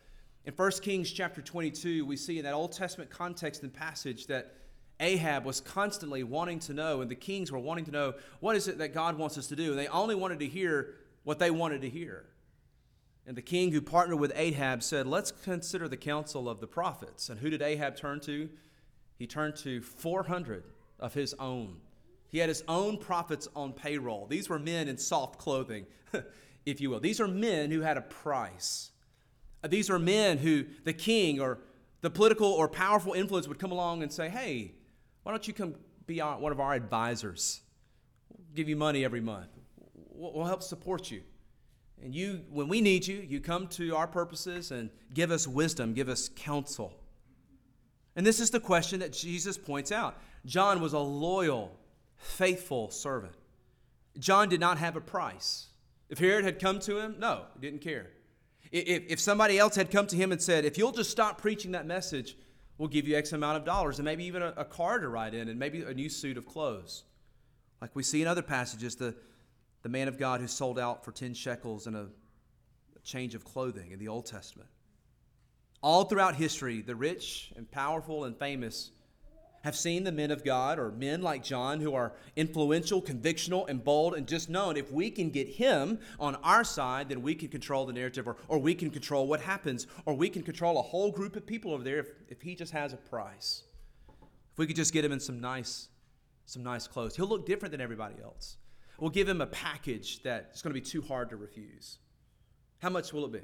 In 0.44 0.52
1 0.52 0.70
Kings 0.82 1.10
chapter 1.10 1.40
22, 1.40 2.04
we 2.04 2.16
see 2.16 2.38
in 2.38 2.44
that 2.44 2.54
Old 2.54 2.72
Testament 2.72 3.10
context 3.10 3.62
and 3.62 3.72
passage 3.72 4.26
that 4.26 4.54
Ahab 5.00 5.44
was 5.44 5.60
constantly 5.60 6.22
wanting 6.24 6.58
to 6.60 6.74
know, 6.74 7.00
and 7.00 7.10
the 7.10 7.16
kings 7.16 7.50
were 7.50 7.58
wanting 7.58 7.86
to 7.86 7.90
know, 7.90 8.14
what 8.40 8.54
is 8.54 8.68
it 8.68 8.78
that 8.78 8.94
God 8.94 9.18
wants 9.18 9.36
us 9.36 9.46
to 9.48 9.56
do? 9.56 9.70
And 9.70 9.78
they 9.78 9.88
only 9.88 10.14
wanted 10.14 10.40
to 10.40 10.46
hear 10.46 10.94
what 11.24 11.38
they 11.38 11.50
wanted 11.50 11.82
to 11.82 11.88
hear. 11.88 12.24
And 13.26 13.36
the 13.36 13.42
king 13.42 13.72
who 13.72 13.80
partnered 13.82 14.20
with 14.20 14.32
Ahab 14.36 14.82
said, 14.82 15.06
Let's 15.06 15.32
consider 15.32 15.88
the 15.88 15.96
counsel 15.96 16.48
of 16.48 16.60
the 16.60 16.66
prophets. 16.66 17.28
And 17.28 17.40
who 17.40 17.50
did 17.50 17.60
Ahab 17.60 17.96
turn 17.96 18.20
to? 18.20 18.48
He 19.18 19.26
turned 19.26 19.56
to 19.56 19.80
400 19.80 20.62
of 21.00 21.14
his 21.14 21.34
own. 21.34 21.78
He 22.28 22.38
had 22.38 22.48
his 22.48 22.62
own 22.68 22.98
prophets 22.98 23.48
on 23.56 23.72
payroll. 23.72 24.26
These 24.26 24.48
were 24.48 24.58
men 24.58 24.88
in 24.88 24.98
soft 24.98 25.38
clothing, 25.38 25.86
if 26.66 26.80
you 26.80 26.90
will. 26.90 27.00
These 27.00 27.20
are 27.20 27.28
men 27.28 27.70
who 27.70 27.80
had 27.80 27.96
a 27.96 28.02
price. 28.02 28.90
Uh, 29.64 29.68
these 29.68 29.90
are 29.90 29.98
men 29.98 30.38
who 30.38 30.64
the 30.84 30.92
king 30.92 31.40
or 31.40 31.58
the 32.02 32.10
political 32.10 32.48
or 32.48 32.68
powerful 32.68 33.14
influence 33.14 33.48
would 33.48 33.58
come 33.58 33.72
along 33.72 34.02
and 34.02 34.12
say, 34.12 34.28
hey, 34.28 34.72
why 35.22 35.32
don't 35.32 35.48
you 35.48 35.54
come 35.54 35.74
be 36.06 36.20
one 36.20 36.52
of 36.52 36.60
our 36.60 36.74
advisors? 36.74 37.62
We'll 38.28 38.54
give 38.54 38.68
you 38.68 38.76
money 38.76 39.04
every 39.04 39.20
month. 39.20 39.48
We'll 40.12 40.44
help 40.44 40.62
support 40.62 41.10
you. 41.10 41.22
And 42.02 42.14
you, 42.14 42.42
when 42.50 42.68
we 42.68 42.80
need 42.80 43.06
you, 43.06 43.16
you 43.16 43.40
come 43.40 43.68
to 43.68 43.96
our 43.96 44.06
purposes 44.06 44.70
and 44.70 44.90
give 45.14 45.30
us 45.30 45.46
wisdom, 45.46 45.94
give 45.94 46.08
us 46.08 46.28
counsel. 46.28 46.92
And 48.14 48.26
this 48.26 48.40
is 48.40 48.50
the 48.50 48.60
question 48.60 49.00
that 49.00 49.12
Jesus 49.12 49.58
points 49.58 49.92
out. 49.92 50.18
John 50.44 50.80
was 50.80 50.92
a 50.92 50.98
loyal, 50.98 51.78
faithful 52.16 52.90
servant. 52.90 53.34
John 54.18 54.48
did 54.48 54.60
not 54.60 54.78
have 54.78 54.96
a 54.96 55.00
price. 55.00 55.66
If 56.08 56.18
Herod 56.18 56.44
had 56.44 56.58
come 56.58 56.78
to 56.80 56.98
him, 56.98 57.16
no, 57.18 57.42
he 57.54 57.60
didn't 57.60 57.80
care. 57.80 58.10
If, 58.72 59.04
if 59.08 59.20
somebody 59.20 59.58
else 59.58 59.74
had 59.76 59.90
come 59.90 60.06
to 60.08 60.16
him 60.16 60.32
and 60.32 60.40
said, 60.40 60.64
if 60.64 60.78
you'll 60.78 60.92
just 60.92 61.10
stop 61.10 61.40
preaching 61.40 61.72
that 61.72 61.86
message, 61.86 62.36
we'll 62.78 62.88
give 62.88 63.06
you 63.06 63.16
X 63.16 63.32
amount 63.32 63.58
of 63.58 63.64
dollars 63.64 63.98
and 63.98 64.04
maybe 64.04 64.24
even 64.24 64.42
a, 64.42 64.54
a 64.56 64.64
car 64.64 64.98
to 64.98 65.08
ride 65.08 65.34
in 65.34 65.48
and 65.48 65.58
maybe 65.58 65.82
a 65.82 65.94
new 65.94 66.08
suit 66.08 66.36
of 66.36 66.46
clothes. 66.46 67.04
Like 67.80 67.94
we 67.94 68.02
see 68.02 68.22
in 68.22 68.28
other 68.28 68.42
passages, 68.42 68.96
the, 68.96 69.14
the 69.86 69.90
man 69.90 70.08
of 70.08 70.18
God 70.18 70.40
who 70.40 70.48
sold 70.48 70.80
out 70.80 71.04
for 71.04 71.12
10 71.12 71.32
shekels 71.32 71.86
and 71.86 71.94
a, 71.94 72.08
change 73.04 73.36
of 73.36 73.44
clothing 73.44 73.92
in 73.92 74.00
the 74.00 74.08
Old 74.08 74.26
Testament. 74.26 74.68
All 75.80 76.02
throughout 76.02 76.34
history, 76.34 76.80
the 76.80 76.96
rich 76.96 77.52
and 77.54 77.70
powerful 77.70 78.24
and 78.24 78.36
famous 78.36 78.90
have 79.62 79.76
seen 79.76 80.02
the 80.02 80.10
men 80.10 80.32
of 80.32 80.44
God 80.44 80.80
or 80.80 80.90
men 80.90 81.22
like 81.22 81.44
John 81.44 81.80
who 81.80 81.94
are 81.94 82.14
influential, 82.34 83.00
convictional, 83.00 83.68
and 83.68 83.84
bold, 83.84 84.14
and 84.14 84.26
just 84.26 84.50
known 84.50 84.76
if 84.76 84.90
we 84.90 85.08
can 85.08 85.30
get 85.30 85.46
him 85.46 86.00
on 86.18 86.34
our 86.42 86.64
side, 86.64 87.10
then 87.10 87.22
we 87.22 87.36
can 87.36 87.46
control 87.46 87.86
the 87.86 87.92
narrative 87.92 88.26
or, 88.26 88.38
or 88.48 88.58
we 88.58 88.74
can 88.74 88.90
control 88.90 89.28
what 89.28 89.40
happens, 89.40 89.86
or 90.04 90.14
we 90.14 90.28
can 90.28 90.42
control 90.42 90.80
a 90.80 90.82
whole 90.82 91.12
group 91.12 91.36
of 91.36 91.46
people 91.46 91.72
over 91.72 91.84
there 91.84 92.00
if, 92.00 92.08
if 92.28 92.42
he 92.42 92.56
just 92.56 92.72
has 92.72 92.92
a 92.92 92.96
price. 92.96 93.62
If 94.50 94.58
we 94.58 94.66
could 94.66 94.74
just 94.74 94.92
get 94.92 95.04
him 95.04 95.12
in 95.12 95.20
some 95.20 95.40
nice, 95.40 95.90
some 96.44 96.64
nice 96.64 96.88
clothes, 96.88 97.14
he'll 97.14 97.28
look 97.28 97.46
different 97.46 97.70
than 97.70 97.80
everybody 97.80 98.16
else. 98.20 98.56
We'll 98.98 99.10
give 99.10 99.28
him 99.28 99.40
a 99.40 99.46
package 99.46 100.22
that's 100.22 100.62
going 100.62 100.74
to 100.74 100.80
be 100.80 100.86
too 100.86 101.02
hard 101.02 101.30
to 101.30 101.36
refuse. 101.36 101.98
How 102.78 102.90
much 102.90 103.12
will 103.12 103.24
it 103.26 103.32
be? 103.32 103.40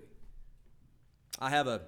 I 1.38 1.50
have 1.50 1.66
a 1.66 1.82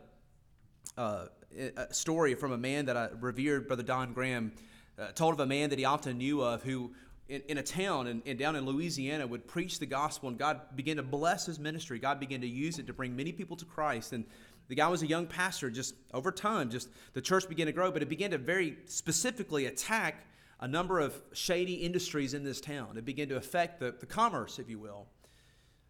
a 0.97 1.93
story 1.93 2.35
from 2.35 2.53
a 2.53 2.59
man 2.59 2.87
that 2.87 2.97
I 2.97 3.09
revered, 3.21 3.67
Brother 3.67 3.83
Don 3.83 4.13
Graham, 4.13 4.53
uh, 4.99 5.09
told 5.09 5.35
of 5.35 5.41
a 5.41 5.47
man 5.47 5.71
that 5.71 5.79
he 5.79 5.85
often 5.85 6.19
knew 6.19 6.43
of 6.43 6.63
who, 6.63 6.93
in, 7.29 7.43
in 7.49 7.59
a 7.59 7.63
town 7.63 8.23
and 8.25 8.39
down 8.39 8.57
in 8.57 8.65
Louisiana, 8.65 9.27
would 9.27 9.47
preach 9.47 9.79
the 9.79 9.87
gospel, 9.87 10.29
and 10.29 10.39
God 10.39 10.61
began 10.77 10.97
to 10.97 11.03
bless 11.03 11.47
his 11.47 11.59
ministry. 11.59 11.99
God 11.99 12.21
began 12.21 12.41
to 12.41 12.47
use 12.47 12.79
it 12.79 12.87
to 12.87 12.93
bring 12.93 13.17
many 13.17 13.33
people 13.33 13.57
to 13.57 13.65
Christ. 13.65 14.13
And 14.13 14.25
the 14.69 14.75
guy 14.75 14.89
was 14.89 15.03
a 15.03 15.07
young 15.07 15.27
pastor. 15.27 15.71
Just 15.71 15.95
over 16.13 16.31
time, 16.31 16.71
just 16.71 16.89
the 17.13 17.21
church 17.21 17.49
began 17.49 17.67
to 17.67 17.73
grow, 17.73 17.91
but 17.91 18.03
it 18.03 18.09
began 18.09 18.31
to 18.31 18.39
very 18.39 18.79
specifically 18.87 19.67
attack 19.67 20.27
a 20.61 20.69
number 20.69 21.01
of 21.01 21.21
shady 21.33 21.75
industries 21.75 22.35
in 22.35 22.45
this 22.45 22.61
town. 22.61 22.97
It 22.97 23.05
began 23.05 23.29
to 23.29 23.37
affect 23.37 23.81
the, 23.81 23.95
the 23.99 24.07
commerce, 24.07 24.59
if 24.59 24.69
you 24.69 24.79
will. 24.79 25.07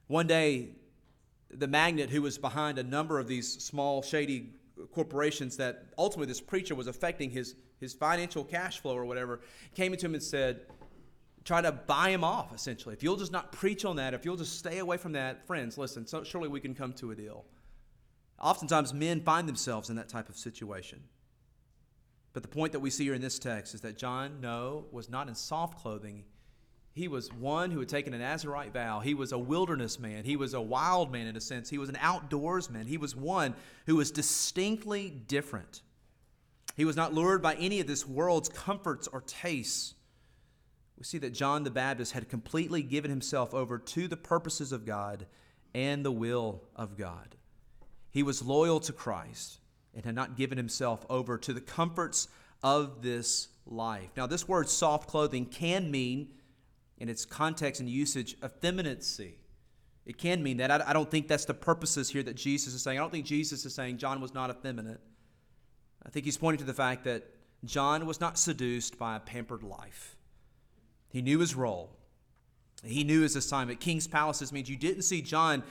One 0.06 0.26
day, 0.26 0.70
the 1.50 1.68
magnate 1.68 2.10
who 2.10 2.22
was 2.22 2.38
behind 2.38 2.78
a 2.78 2.82
number 2.82 3.18
of 3.18 3.28
these 3.28 3.62
small, 3.62 4.02
shady 4.02 4.54
corporations 4.92 5.56
that 5.56 5.86
ultimately 5.96 6.26
this 6.26 6.40
preacher 6.40 6.74
was 6.74 6.86
affecting 6.86 7.30
his, 7.30 7.54
his 7.80 7.94
financial 7.94 8.44
cash 8.44 8.80
flow 8.80 8.96
or 8.96 9.04
whatever, 9.04 9.40
came 9.74 9.92
into 9.92 10.06
him 10.06 10.14
and 10.14 10.22
said, 10.22 10.62
try 11.44 11.60
to 11.60 11.70
buy 11.70 12.10
him 12.10 12.24
off, 12.24 12.54
essentially. 12.54 12.94
If 12.94 13.02
you'll 13.02 13.16
just 13.16 13.32
not 13.32 13.52
preach 13.52 13.84
on 13.84 13.96
that, 13.96 14.14
if 14.14 14.24
you'll 14.24 14.36
just 14.36 14.58
stay 14.58 14.78
away 14.78 14.96
from 14.96 15.12
that, 15.12 15.46
friends, 15.46 15.78
listen, 15.78 16.06
so 16.06 16.24
surely 16.24 16.48
we 16.48 16.60
can 16.60 16.74
come 16.74 16.92
to 16.94 17.10
a 17.10 17.14
deal. 17.14 17.44
Oftentimes, 18.40 18.92
men 18.92 19.20
find 19.20 19.48
themselves 19.48 19.90
in 19.90 19.96
that 19.96 20.08
type 20.08 20.28
of 20.28 20.36
situation. 20.36 21.02
But 22.34 22.42
the 22.42 22.48
point 22.48 22.72
that 22.72 22.80
we 22.80 22.90
see 22.90 23.04
here 23.04 23.14
in 23.14 23.22
this 23.22 23.38
text 23.38 23.74
is 23.74 23.80
that 23.82 23.96
John, 23.96 24.40
no, 24.40 24.86
was 24.90 25.08
not 25.08 25.28
in 25.28 25.36
soft 25.36 25.78
clothing. 25.78 26.24
He 26.92 27.06
was 27.08 27.32
one 27.32 27.70
who 27.70 27.78
had 27.78 27.88
taken 27.88 28.12
a 28.12 28.18
Nazarite 28.18 28.72
vow. 28.72 29.00
He 29.00 29.14
was 29.14 29.32
a 29.32 29.38
wilderness 29.38 30.00
man. 30.00 30.24
He 30.24 30.36
was 30.36 30.52
a 30.52 30.60
wild 30.60 31.12
man 31.12 31.28
in 31.28 31.36
a 31.36 31.40
sense. 31.40 31.70
He 31.70 31.78
was 31.78 31.88
an 31.88 31.98
outdoors 32.00 32.68
man. 32.68 32.86
He 32.86 32.98
was 32.98 33.14
one 33.16 33.54
who 33.86 33.96
was 33.96 34.10
distinctly 34.10 35.10
different. 35.10 35.82
He 36.76 36.84
was 36.84 36.96
not 36.96 37.14
lured 37.14 37.40
by 37.40 37.54
any 37.54 37.80
of 37.80 37.86
this 37.86 38.06
world's 38.06 38.48
comforts 38.48 39.06
or 39.06 39.20
tastes. 39.20 39.94
We 40.98 41.04
see 41.04 41.18
that 41.18 41.34
John 41.34 41.62
the 41.62 41.70
Baptist 41.70 42.12
had 42.12 42.28
completely 42.28 42.82
given 42.82 43.10
himself 43.10 43.54
over 43.54 43.78
to 43.78 44.08
the 44.08 44.16
purposes 44.16 44.72
of 44.72 44.84
God 44.84 45.26
and 45.72 46.04
the 46.04 46.12
will 46.12 46.62
of 46.74 46.96
God. 46.96 47.36
He 48.10 48.24
was 48.24 48.42
loyal 48.42 48.80
to 48.80 48.92
Christ 48.92 49.58
and 49.94 50.04
had 50.04 50.14
not 50.14 50.36
given 50.36 50.58
himself 50.58 51.04
over 51.08 51.38
to 51.38 51.52
the 51.52 51.60
comforts 51.60 52.28
of 52.62 53.02
this 53.02 53.48
life. 53.66 54.10
Now, 54.16 54.26
this 54.26 54.48
word 54.48 54.68
soft 54.68 55.08
clothing 55.08 55.46
can 55.46 55.90
mean 55.90 56.28
in 56.98 57.08
its 57.08 57.24
context 57.24 57.80
and 57.80 57.88
usage, 57.88 58.36
effeminacy. 58.44 59.38
It 60.06 60.18
can 60.18 60.42
mean 60.42 60.58
that. 60.58 60.70
I, 60.70 60.92
don't 60.92 61.10
think 61.10 61.28
that's 61.28 61.46
the 61.46 61.54
purposes 61.54 62.10
here 62.10 62.22
that 62.22 62.36
Jesus 62.36 62.74
is 62.74 62.82
saying. 62.82 62.98
I 62.98 63.00
don't 63.00 63.10
think 63.10 63.24
Jesus 63.24 63.64
is 63.64 63.74
saying 63.74 63.98
John 63.98 64.20
was 64.20 64.34
not 64.34 64.50
effeminate. 64.50 65.00
I 66.04 66.10
think 66.10 66.26
he's 66.26 66.36
pointing 66.36 66.58
to 66.58 66.64
the 66.64 66.74
fact 66.74 67.04
that 67.04 67.24
John 67.64 68.04
was 68.04 68.20
not 68.20 68.38
seduced 68.38 68.98
by 68.98 69.16
a 69.16 69.20
pampered 69.20 69.62
life. 69.62 70.16
He 71.08 71.22
knew 71.22 71.38
his 71.38 71.54
role, 71.54 71.96
he 72.82 73.04
knew 73.04 73.22
his 73.22 73.36
assignment. 73.36 73.80
King's 73.80 74.06
palaces 74.06 74.52
means 74.52 74.68
you 74.68 74.76
didn't 74.76 75.02
see 75.02 75.22
John 75.22 75.62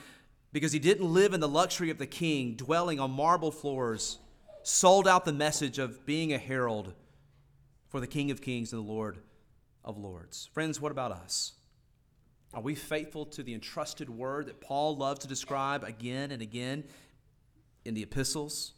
because 0.54 0.70
he 0.70 0.78
didn't 0.78 1.12
live 1.12 1.34
in 1.34 1.40
the 1.40 1.48
luxury 1.48 1.90
of 1.90 1.98
the 1.98 2.06
king, 2.06 2.54
dwelling 2.54 3.00
on 3.00 3.10
marble 3.10 3.50
floors, 3.50 4.18
sold 4.62 5.08
out 5.08 5.24
the 5.24 5.32
message 5.32 5.80
of 5.80 6.06
being 6.06 6.32
a 6.32 6.38
herald 6.38 6.94
for 7.88 7.98
the 7.98 8.06
King 8.06 8.30
of 8.30 8.40
Kings 8.40 8.72
and 8.72 8.80
the 8.80 8.92
Lord 8.92 9.18
of 9.84 9.98
Lords. 9.98 10.48
Friends, 10.52 10.80
what 10.80 10.92
about 10.92 11.10
us? 11.10 11.54
Are 12.54 12.62
we 12.62 12.76
faithful 12.76 13.26
to 13.26 13.42
the 13.42 13.52
entrusted 13.52 14.08
word 14.08 14.46
that 14.46 14.60
Paul 14.60 14.96
loved 14.96 15.22
to 15.22 15.28
describe 15.28 15.82
again 15.82 16.30
and 16.30 16.40
again 16.40 16.84
in 17.84 17.94
the 17.94 18.04
epistles? 18.04 18.74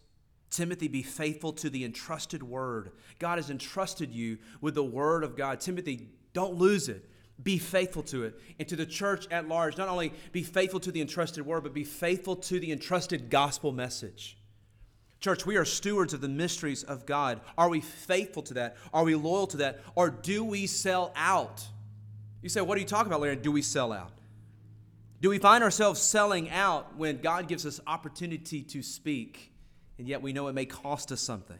Timothy, 0.48 0.88
be 0.88 1.02
faithful 1.02 1.52
to 1.52 1.68
the 1.68 1.84
entrusted 1.84 2.42
word. 2.42 2.92
God 3.18 3.36
has 3.36 3.50
entrusted 3.50 4.14
you 4.14 4.38
with 4.62 4.74
the 4.74 4.82
word 4.82 5.24
of 5.24 5.36
God. 5.36 5.60
Timothy, 5.60 6.08
don't 6.32 6.54
lose 6.54 6.88
it. 6.88 7.04
Be 7.42 7.58
faithful 7.58 8.02
to 8.04 8.24
it. 8.24 8.40
And 8.58 8.66
to 8.68 8.76
the 8.76 8.86
church 8.86 9.26
at 9.30 9.48
large, 9.48 9.76
not 9.76 9.88
only 9.88 10.12
be 10.32 10.42
faithful 10.42 10.80
to 10.80 10.90
the 10.90 11.00
entrusted 11.00 11.44
word, 11.44 11.62
but 11.62 11.74
be 11.74 11.84
faithful 11.84 12.36
to 12.36 12.58
the 12.58 12.72
entrusted 12.72 13.30
gospel 13.30 13.72
message. 13.72 14.38
Church, 15.20 15.46
we 15.46 15.56
are 15.56 15.64
stewards 15.64 16.12
of 16.12 16.20
the 16.20 16.28
mysteries 16.28 16.82
of 16.82 17.06
God. 17.06 17.40
Are 17.56 17.68
we 17.68 17.80
faithful 17.80 18.42
to 18.44 18.54
that? 18.54 18.76
Are 18.92 19.04
we 19.04 19.14
loyal 19.14 19.46
to 19.48 19.56
that? 19.58 19.80
Or 19.94 20.10
do 20.10 20.44
we 20.44 20.66
sell 20.66 21.12
out? 21.16 21.64
You 22.42 22.48
say, 22.48 22.60
what 22.60 22.76
are 22.76 22.80
you 22.80 22.86
talking 22.86 23.08
about, 23.08 23.20
Larry? 23.20 23.36
Do 23.36 23.50
we 23.50 23.62
sell 23.62 23.92
out? 23.92 24.12
Do 25.20 25.30
we 25.30 25.38
find 25.38 25.64
ourselves 25.64 26.00
selling 26.00 26.50
out 26.50 26.96
when 26.96 27.20
God 27.20 27.48
gives 27.48 27.64
us 27.64 27.80
opportunity 27.86 28.62
to 28.62 28.82
speak, 28.82 29.50
and 29.98 30.06
yet 30.06 30.20
we 30.20 30.32
know 30.32 30.48
it 30.48 30.52
may 30.52 30.66
cost 30.66 31.10
us 31.10 31.22
something? 31.22 31.58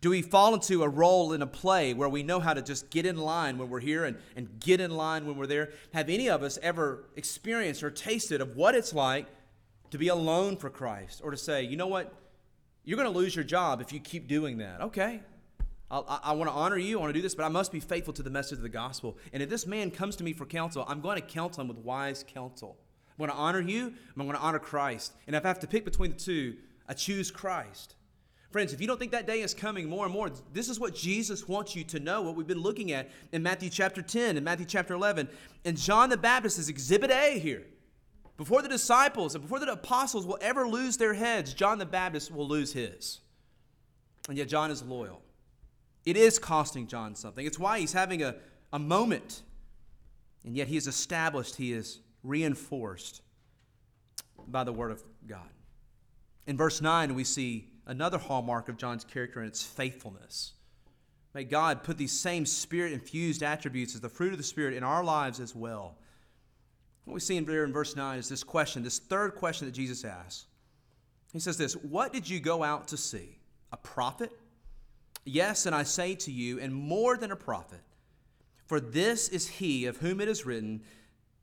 Do 0.00 0.10
we 0.10 0.22
fall 0.22 0.54
into 0.54 0.82
a 0.82 0.88
role 0.88 1.34
in 1.34 1.42
a 1.42 1.46
play 1.46 1.92
where 1.92 2.08
we 2.08 2.22
know 2.22 2.40
how 2.40 2.54
to 2.54 2.62
just 2.62 2.88
get 2.88 3.04
in 3.04 3.18
line 3.18 3.58
when 3.58 3.68
we're 3.68 3.80
here 3.80 4.04
and, 4.04 4.16
and 4.34 4.48
get 4.58 4.80
in 4.80 4.90
line 4.90 5.26
when 5.26 5.36
we're 5.36 5.46
there? 5.46 5.72
Have 5.92 6.08
any 6.08 6.28
of 6.30 6.42
us 6.42 6.58
ever 6.62 7.04
experienced 7.16 7.82
or 7.82 7.90
tasted 7.90 8.40
of 8.40 8.56
what 8.56 8.74
it's 8.74 8.94
like 8.94 9.26
to 9.90 9.98
be 9.98 10.08
alone 10.08 10.56
for 10.56 10.70
Christ 10.70 11.20
or 11.22 11.30
to 11.30 11.36
say, 11.36 11.62
you 11.62 11.76
know 11.76 11.86
what? 11.86 12.14
You're 12.84 12.96
going 12.96 13.12
to 13.12 13.18
lose 13.18 13.36
your 13.36 13.44
job 13.44 13.82
if 13.82 13.92
you 13.92 14.00
keep 14.00 14.26
doing 14.26 14.58
that. 14.58 14.80
Okay. 14.80 15.20
I 15.90 15.98
I, 16.24 16.32
want 16.32 16.48
to 16.48 16.54
honor 16.54 16.78
you. 16.78 16.96
I 16.98 17.00
want 17.02 17.10
to 17.10 17.18
do 17.18 17.22
this, 17.22 17.34
but 17.34 17.44
I 17.44 17.48
must 17.48 17.70
be 17.70 17.80
faithful 17.80 18.14
to 18.14 18.22
the 18.22 18.30
message 18.30 18.56
of 18.56 18.62
the 18.62 18.70
gospel. 18.70 19.18
And 19.34 19.42
if 19.42 19.50
this 19.50 19.66
man 19.66 19.90
comes 19.90 20.16
to 20.16 20.24
me 20.24 20.32
for 20.32 20.46
counsel, 20.46 20.84
I'm 20.88 21.00
going 21.02 21.16
to 21.16 21.26
counsel 21.26 21.60
him 21.60 21.68
with 21.68 21.78
wise 21.78 22.24
counsel. 22.26 22.78
I'm 23.10 23.26
going 23.26 23.30
to 23.30 23.36
honor 23.36 23.60
you. 23.60 23.92
I'm 24.16 24.22
going 24.22 24.36
to 24.36 24.42
honor 24.42 24.60
Christ. 24.60 25.12
And 25.26 25.36
if 25.36 25.44
I 25.44 25.48
have 25.48 25.60
to 25.60 25.66
pick 25.66 25.84
between 25.84 26.12
the 26.12 26.16
two, 26.16 26.56
I 26.88 26.94
choose 26.94 27.30
Christ. 27.30 27.96
Friends, 28.50 28.72
if 28.72 28.80
you 28.80 28.88
don't 28.88 28.98
think 28.98 29.12
that 29.12 29.28
day 29.28 29.42
is 29.42 29.54
coming 29.54 29.88
more 29.88 30.04
and 30.04 30.12
more, 30.12 30.28
this 30.52 30.68
is 30.68 30.80
what 30.80 30.94
Jesus 30.94 31.46
wants 31.46 31.76
you 31.76 31.84
to 31.84 32.00
know, 32.00 32.22
what 32.22 32.34
we've 32.34 32.48
been 32.48 32.62
looking 32.62 32.90
at 32.90 33.08
in 33.30 33.44
Matthew 33.44 33.70
chapter 33.70 34.02
10 34.02 34.36
and 34.36 34.44
Matthew 34.44 34.66
chapter 34.66 34.92
11. 34.92 35.28
And 35.64 35.76
John 35.76 36.10
the 36.10 36.16
Baptist 36.16 36.58
is 36.58 36.68
exhibit 36.68 37.12
A 37.12 37.38
here. 37.38 37.62
Before 38.36 38.60
the 38.60 38.68
disciples 38.68 39.34
and 39.34 39.42
before 39.42 39.60
the 39.60 39.70
apostles 39.70 40.26
will 40.26 40.38
ever 40.40 40.66
lose 40.66 40.96
their 40.96 41.14
heads, 41.14 41.54
John 41.54 41.78
the 41.78 41.86
Baptist 41.86 42.32
will 42.32 42.48
lose 42.48 42.72
his. 42.72 43.20
And 44.28 44.36
yet, 44.36 44.48
John 44.48 44.70
is 44.70 44.82
loyal. 44.82 45.22
It 46.04 46.16
is 46.16 46.38
costing 46.38 46.86
John 46.86 47.14
something. 47.14 47.46
It's 47.46 47.58
why 47.58 47.78
he's 47.78 47.92
having 47.92 48.22
a, 48.22 48.34
a 48.72 48.78
moment. 48.78 49.42
And 50.44 50.56
yet, 50.56 50.68
he 50.68 50.76
is 50.76 50.86
established, 50.86 51.56
he 51.56 51.72
is 51.72 52.00
reinforced 52.24 53.22
by 54.48 54.64
the 54.64 54.72
Word 54.72 54.90
of 54.90 55.02
God. 55.26 55.50
In 56.46 56.56
verse 56.56 56.80
9, 56.80 57.14
we 57.14 57.24
see 57.24 57.69
another 57.90 58.18
hallmark 58.18 58.68
of 58.68 58.76
John's 58.76 59.02
character, 59.02 59.40
and 59.40 59.48
it's 59.48 59.64
faithfulness. 59.64 60.52
May 61.34 61.42
God 61.42 61.82
put 61.82 61.98
these 61.98 62.12
same 62.12 62.46
spirit 62.46 62.92
infused 62.92 63.42
attributes 63.42 63.96
as 63.96 64.00
the 64.00 64.08
fruit 64.08 64.30
of 64.30 64.38
the 64.38 64.44
Spirit 64.44 64.74
in 64.74 64.84
our 64.84 65.02
lives 65.02 65.40
as 65.40 65.56
well. 65.56 65.96
What 67.04 67.14
we 67.14 67.20
see 67.20 67.36
in 67.36 67.44
there 67.44 67.64
in 67.64 67.72
verse 67.72 67.96
9 67.96 68.18
is 68.18 68.28
this 68.28 68.44
question, 68.44 68.84
this 68.84 69.00
third 69.00 69.34
question 69.34 69.66
that 69.66 69.74
Jesus 69.74 70.04
asks. 70.04 70.46
He 71.32 71.40
says 71.40 71.58
this 71.58 71.74
What 71.74 72.12
did 72.12 72.28
you 72.28 72.38
go 72.38 72.62
out 72.62 72.88
to 72.88 72.96
see? 72.96 73.38
A 73.72 73.76
prophet? 73.76 74.30
Yes, 75.24 75.66
and 75.66 75.74
I 75.74 75.82
say 75.82 76.14
to 76.14 76.30
you, 76.30 76.60
and 76.60 76.72
more 76.72 77.16
than 77.16 77.32
a 77.32 77.36
prophet. 77.36 77.80
For 78.66 78.78
this 78.78 79.28
is 79.28 79.48
he 79.48 79.86
of 79.86 79.96
whom 79.96 80.20
it 80.20 80.28
is 80.28 80.46
written, 80.46 80.82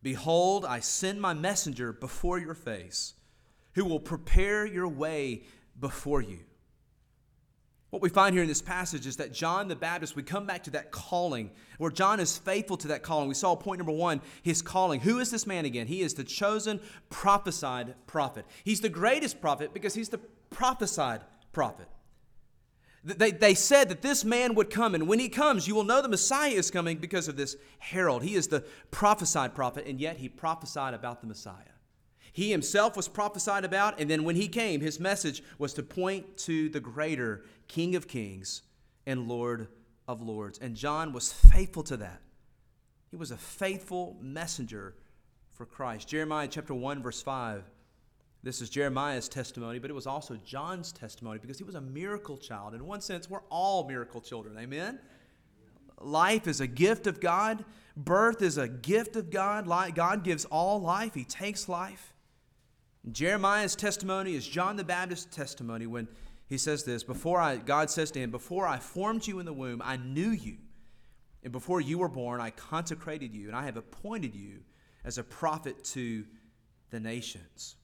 Behold, 0.02 0.64
I 0.64 0.80
send 0.80 1.20
my 1.20 1.34
messenger 1.34 1.92
before 1.92 2.40
your 2.40 2.54
face, 2.54 3.16
who 3.74 3.84
will 3.84 4.00
prepare 4.00 4.66
your 4.66 4.88
way 4.88 5.44
before 5.80 6.22
you. 6.22 6.40
What 7.90 8.02
we 8.02 8.10
find 8.10 8.34
here 8.34 8.44
in 8.44 8.50
this 8.50 8.62
passage 8.62 9.08
is 9.08 9.16
that 9.18 9.32
John 9.32 9.70
the 9.70 9.76
Baptist, 9.76 10.16
we 10.16 10.22
come 10.22 10.46
back 10.46 10.64
to 10.66 10.72
that 10.72 10.92
calling, 10.92 11.52
where 11.78 11.90
John 11.90 12.20
is 12.20 12.38
faithful 12.38 12.76
to 12.78 12.90
that 12.90 13.02
calling. 13.02 13.30
We 13.30 13.34
saw 13.34 13.56
point 13.56 13.80
number 13.80 13.94
one, 13.94 14.22
his 14.44 14.62
calling. 14.62 15.00
Who 15.02 15.20
is 15.20 15.32
this 15.32 15.48
man 15.48 15.64
again? 15.64 15.88
He 15.88 16.02
is 16.02 16.14
the 16.14 16.26
chosen 16.26 16.82
prophesied 17.10 17.96
prophet. 18.06 18.46
He's 18.66 18.82
the 18.82 18.90
greatest 18.90 19.40
prophet 19.40 19.74
because 19.74 19.94
he's 19.94 20.10
the 20.10 20.20
prophesied 20.50 21.22
prophet. 21.54 21.88
They, 23.06 23.32
they 23.32 23.54
said 23.54 23.88
that 23.88 24.02
this 24.02 24.26
man 24.26 24.54
would 24.56 24.70
come, 24.70 24.94
and 24.94 25.08
when 25.08 25.20
he 25.20 25.30
comes, 25.30 25.66
you 25.66 25.74
will 25.74 25.86
know 25.86 26.02
the 26.02 26.10
Messiah 26.10 26.52
is 26.52 26.70
coming 26.70 26.98
because 26.98 27.30
of 27.30 27.38
this 27.38 27.56
herald. 27.80 28.22
He 28.22 28.36
is 28.36 28.50
the 28.50 28.66
prophesied 28.92 29.56
prophet, 29.56 29.88
and 29.88 29.98
yet 30.02 30.18
he 30.18 30.28
prophesied 30.28 30.94
about 30.94 31.22
the 31.22 31.28
Messiah. 31.28 31.77
He 32.38 32.52
himself 32.52 32.96
was 32.96 33.08
prophesied 33.08 33.66
about, 33.66 34.00
and 34.00 34.08
then 34.08 34.24
when 34.24 34.36
he 34.36 34.48
came, 34.48 34.80
his 34.80 35.00
message 35.00 35.42
was 35.58 35.74
to 35.74 35.82
point 35.82 36.38
to 36.38 36.70
the 36.70 36.80
greater 36.80 37.44
King 37.68 37.96
of 37.96 38.08
Kings 38.08 38.62
and 39.08 39.28
Lord 39.28 39.70
of 40.08 40.22
Lords. 40.22 40.60
And 40.60 40.76
John 40.76 41.14
was 41.14 41.34
faithful 41.34 41.82
to 41.86 41.98
that. 41.98 42.22
He 43.10 43.18
was 43.18 43.32
a 43.32 43.38
faithful 43.38 44.18
messenger 44.22 44.94
for 45.50 45.66
Christ. 45.66 46.10
Jeremiah 46.10 46.48
chapter 46.48 46.76
1, 46.76 47.02
verse 47.02 47.24
5. 47.24 47.64
This 48.44 48.62
is 48.62 48.70
Jeremiah's 48.70 49.28
testimony, 49.28 49.80
but 49.80 49.90
it 49.90 49.96
was 49.96 50.06
also 50.06 50.36
John's 50.46 50.92
testimony 50.92 51.40
because 51.40 51.58
he 51.58 51.64
was 51.64 51.74
a 51.74 51.82
miracle 51.82 52.38
child. 52.38 52.76
In 52.76 52.86
one 52.86 53.02
sense, 53.02 53.28
we're 53.28 53.42
all 53.50 53.88
miracle 53.88 54.22
children. 54.22 54.60
Amen? 54.60 55.00
Life 56.00 56.48
is 56.48 56.62
a 56.62 56.68
gift 56.68 57.08
of 57.08 57.20
God. 57.20 57.66
Birth 57.96 58.44
is 58.44 58.60
a 58.60 58.68
gift 58.68 59.16
of 59.16 59.32
God. 59.32 59.66
God 59.96 60.24
gives 60.24 60.46
all 60.46 60.80
life, 60.80 61.16
He 61.16 61.24
takes 61.24 61.68
life. 61.68 62.14
Jeremiah's 63.12 63.76
testimony 63.76 64.36
is 64.36 64.48
John 64.48 64.76
the 64.76 64.84
Baptist's 64.84 65.34
testimony 65.34 65.88
when 65.88 66.08
he 66.48 66.58
says 66.58 66.84
this 66.84 67.04
before 67.04 67.40
I 67.40 67.58
God 67.58 67.90
says 67.90 68.12
to 68.12 68.20
him 68.20 68.32
before 68.32 68.68
I 68.68 68.80
formed 68.80 69.26
you 69.28 69.40
in 69.40 69.46
the 69.46 69.54
womb 69.54 69.82
I 69.84 69.98
knew 69.98 70.30
you 70.30 70.58
and 71.44 71.52
before 71.52 71.80
you 71.80 72.00
were 72.00 72.10
born 72.10 72.42
I 72.42 72.50
consecrated 72.50 73.34
you 73.34 73.48
and 73.48 73.56
I 73.56 73.64
have 73.64 73.78
appointed 73.78 74.36
you 74.36 74.60
as 75.06 75.18
a 75.18 75.24
prophet 75.24 75.84
to 75.86 76.26
the 76.90 77.00
nations. 77.00 77.76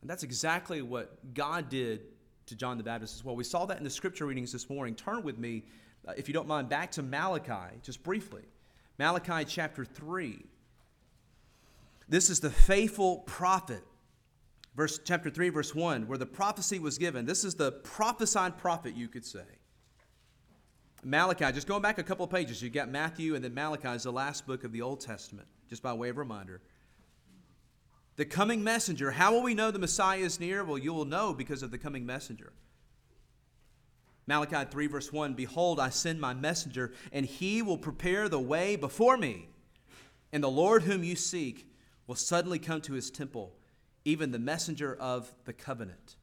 And 0.00 0.10
that's 0.10 0.22
exactly 0.22 0.82
what 0.82 1.34
God 1.34 1.68
did 1.68 2.02
to 2.46 2.56
John 2.56 2.76
the 2.76 2.84
Baptist 2.84 3.16
as 3.16 3.24
well. 3.24 3.36
We 3.36 3.44
saw 3.44 3.66
that 3.66 3.78
in 3.78 3.84
the 3.84 3.90
scripture 3.90 4.26
readings 4.26 4.52
this 4.52 4.68
morning. 4.68 4.94
Turn 4.94 5.22
with 5.22 5.38
me 5.38 5.64
uh, 6.06 6.12
if 6.16 6.28
you 6.28 6.34
don't 6.34 6.48
mind 6.48 6.68
back 6.68 6.90
to 6.92 7.02
Malachi 7.02 7.76
just 7.82 8.02
briefly. 8.02 8.42
Malachi 8.98 9.44
chapter 9.44 9.84
3. 9.84 10.44
This 12.08 12.30
is 12.30 12.40
the 12.40 12.50
faithful 12.50 13.18
prophet 13.18 13.82
verse 14.74 15.00
chapter 15.04 15.30
3 15.30 15.50
verse 15.50 15.74
1 15.74 16.06
where 16.06 16.18
the 16.18 16.26
prophecy 16.26 16.78
was 16.78 16.98
given. 16.98 17.26
This 17.26 17.44
is 17.44 17.54
the 17.54 17.72
prophesied 17.72 18.58
prophet 18.58 18.94
you 18.94 19.08
could 19.08 19.24
say. 19.24 19.44
Malachi 21.04 21.50
just 21.52 21.66
going 21.66 21.82
back 21.82 21.98
a 21.98 22.02
couple 22.02 22.26
pages 22.26 22.62
you 22.62 22.70
got 22.70 22.88
matthew 22.88 23.34
and 23.34 23.44
then 23.44 23.52
malachi 23.54 23.88
is 23.88 24.04
the 24.04 24.12
last 24.12 24.46
book 24.46 24.62
of 24.62 24.72
the 24.72 24.82
old 24.82 25.00
testament 25.00 25.48
just 25.68 25.82
by 25.82 25.92
way 25.92 26.08
of 26.08 26.16
reminder. 26.16 26.60
The 28.16 28.24
coming 28.24 28.62
messenger 28.62 29.10
how 29.10 29.32
will 29.32 29.42
we 29.42 29.54
know 29.54 29.70
the 29.70 29.78
messiah 29.78 30.18
is 30.18 30.40
near? 30.40 30.64
Well 30.64 30.78
you 30.78 30.92
will 30.92 31.04
know 31.04 31.34
because 31.34 31.62
of 31.62 31.70
the 31.70 31.78
coming 31.78 32.06
messenger. 32.06 32.52
Malachi 34.26 34.64
3 34.70 34.86
verse 34.86 35.12
1 35.12 35.34
behold 35.34 35.80
i 35.80 35.90
send 35.90 36.20
my 36.20 36.32
messenger 36.32 36.92
and 37.12 37.26
he 37.26 37.60
will 37.60 37.78
prepare 37.78 38.28
the 38.28 38.40
way 38.40 38.76
before 38.76 39.16
me. 39.16 39.48
And 40.32 40.42
the 40.42 40.48
lord 40.48 40.84
whom 40.84 41.04
you 41.04 41.16
seek 41.16 41.68
will 42.06 42.14
suddenly 42.14 42.58
come 42.58 42.80
to 42.82 42.94
his 42.94 43.10
temple 43.10 43.52
even 44.04 44.30
the 44.30 44.38
messenger 44.38 44.96
of 44.98 45.32
the 45.44 45.52
covenant. 45.52 46.16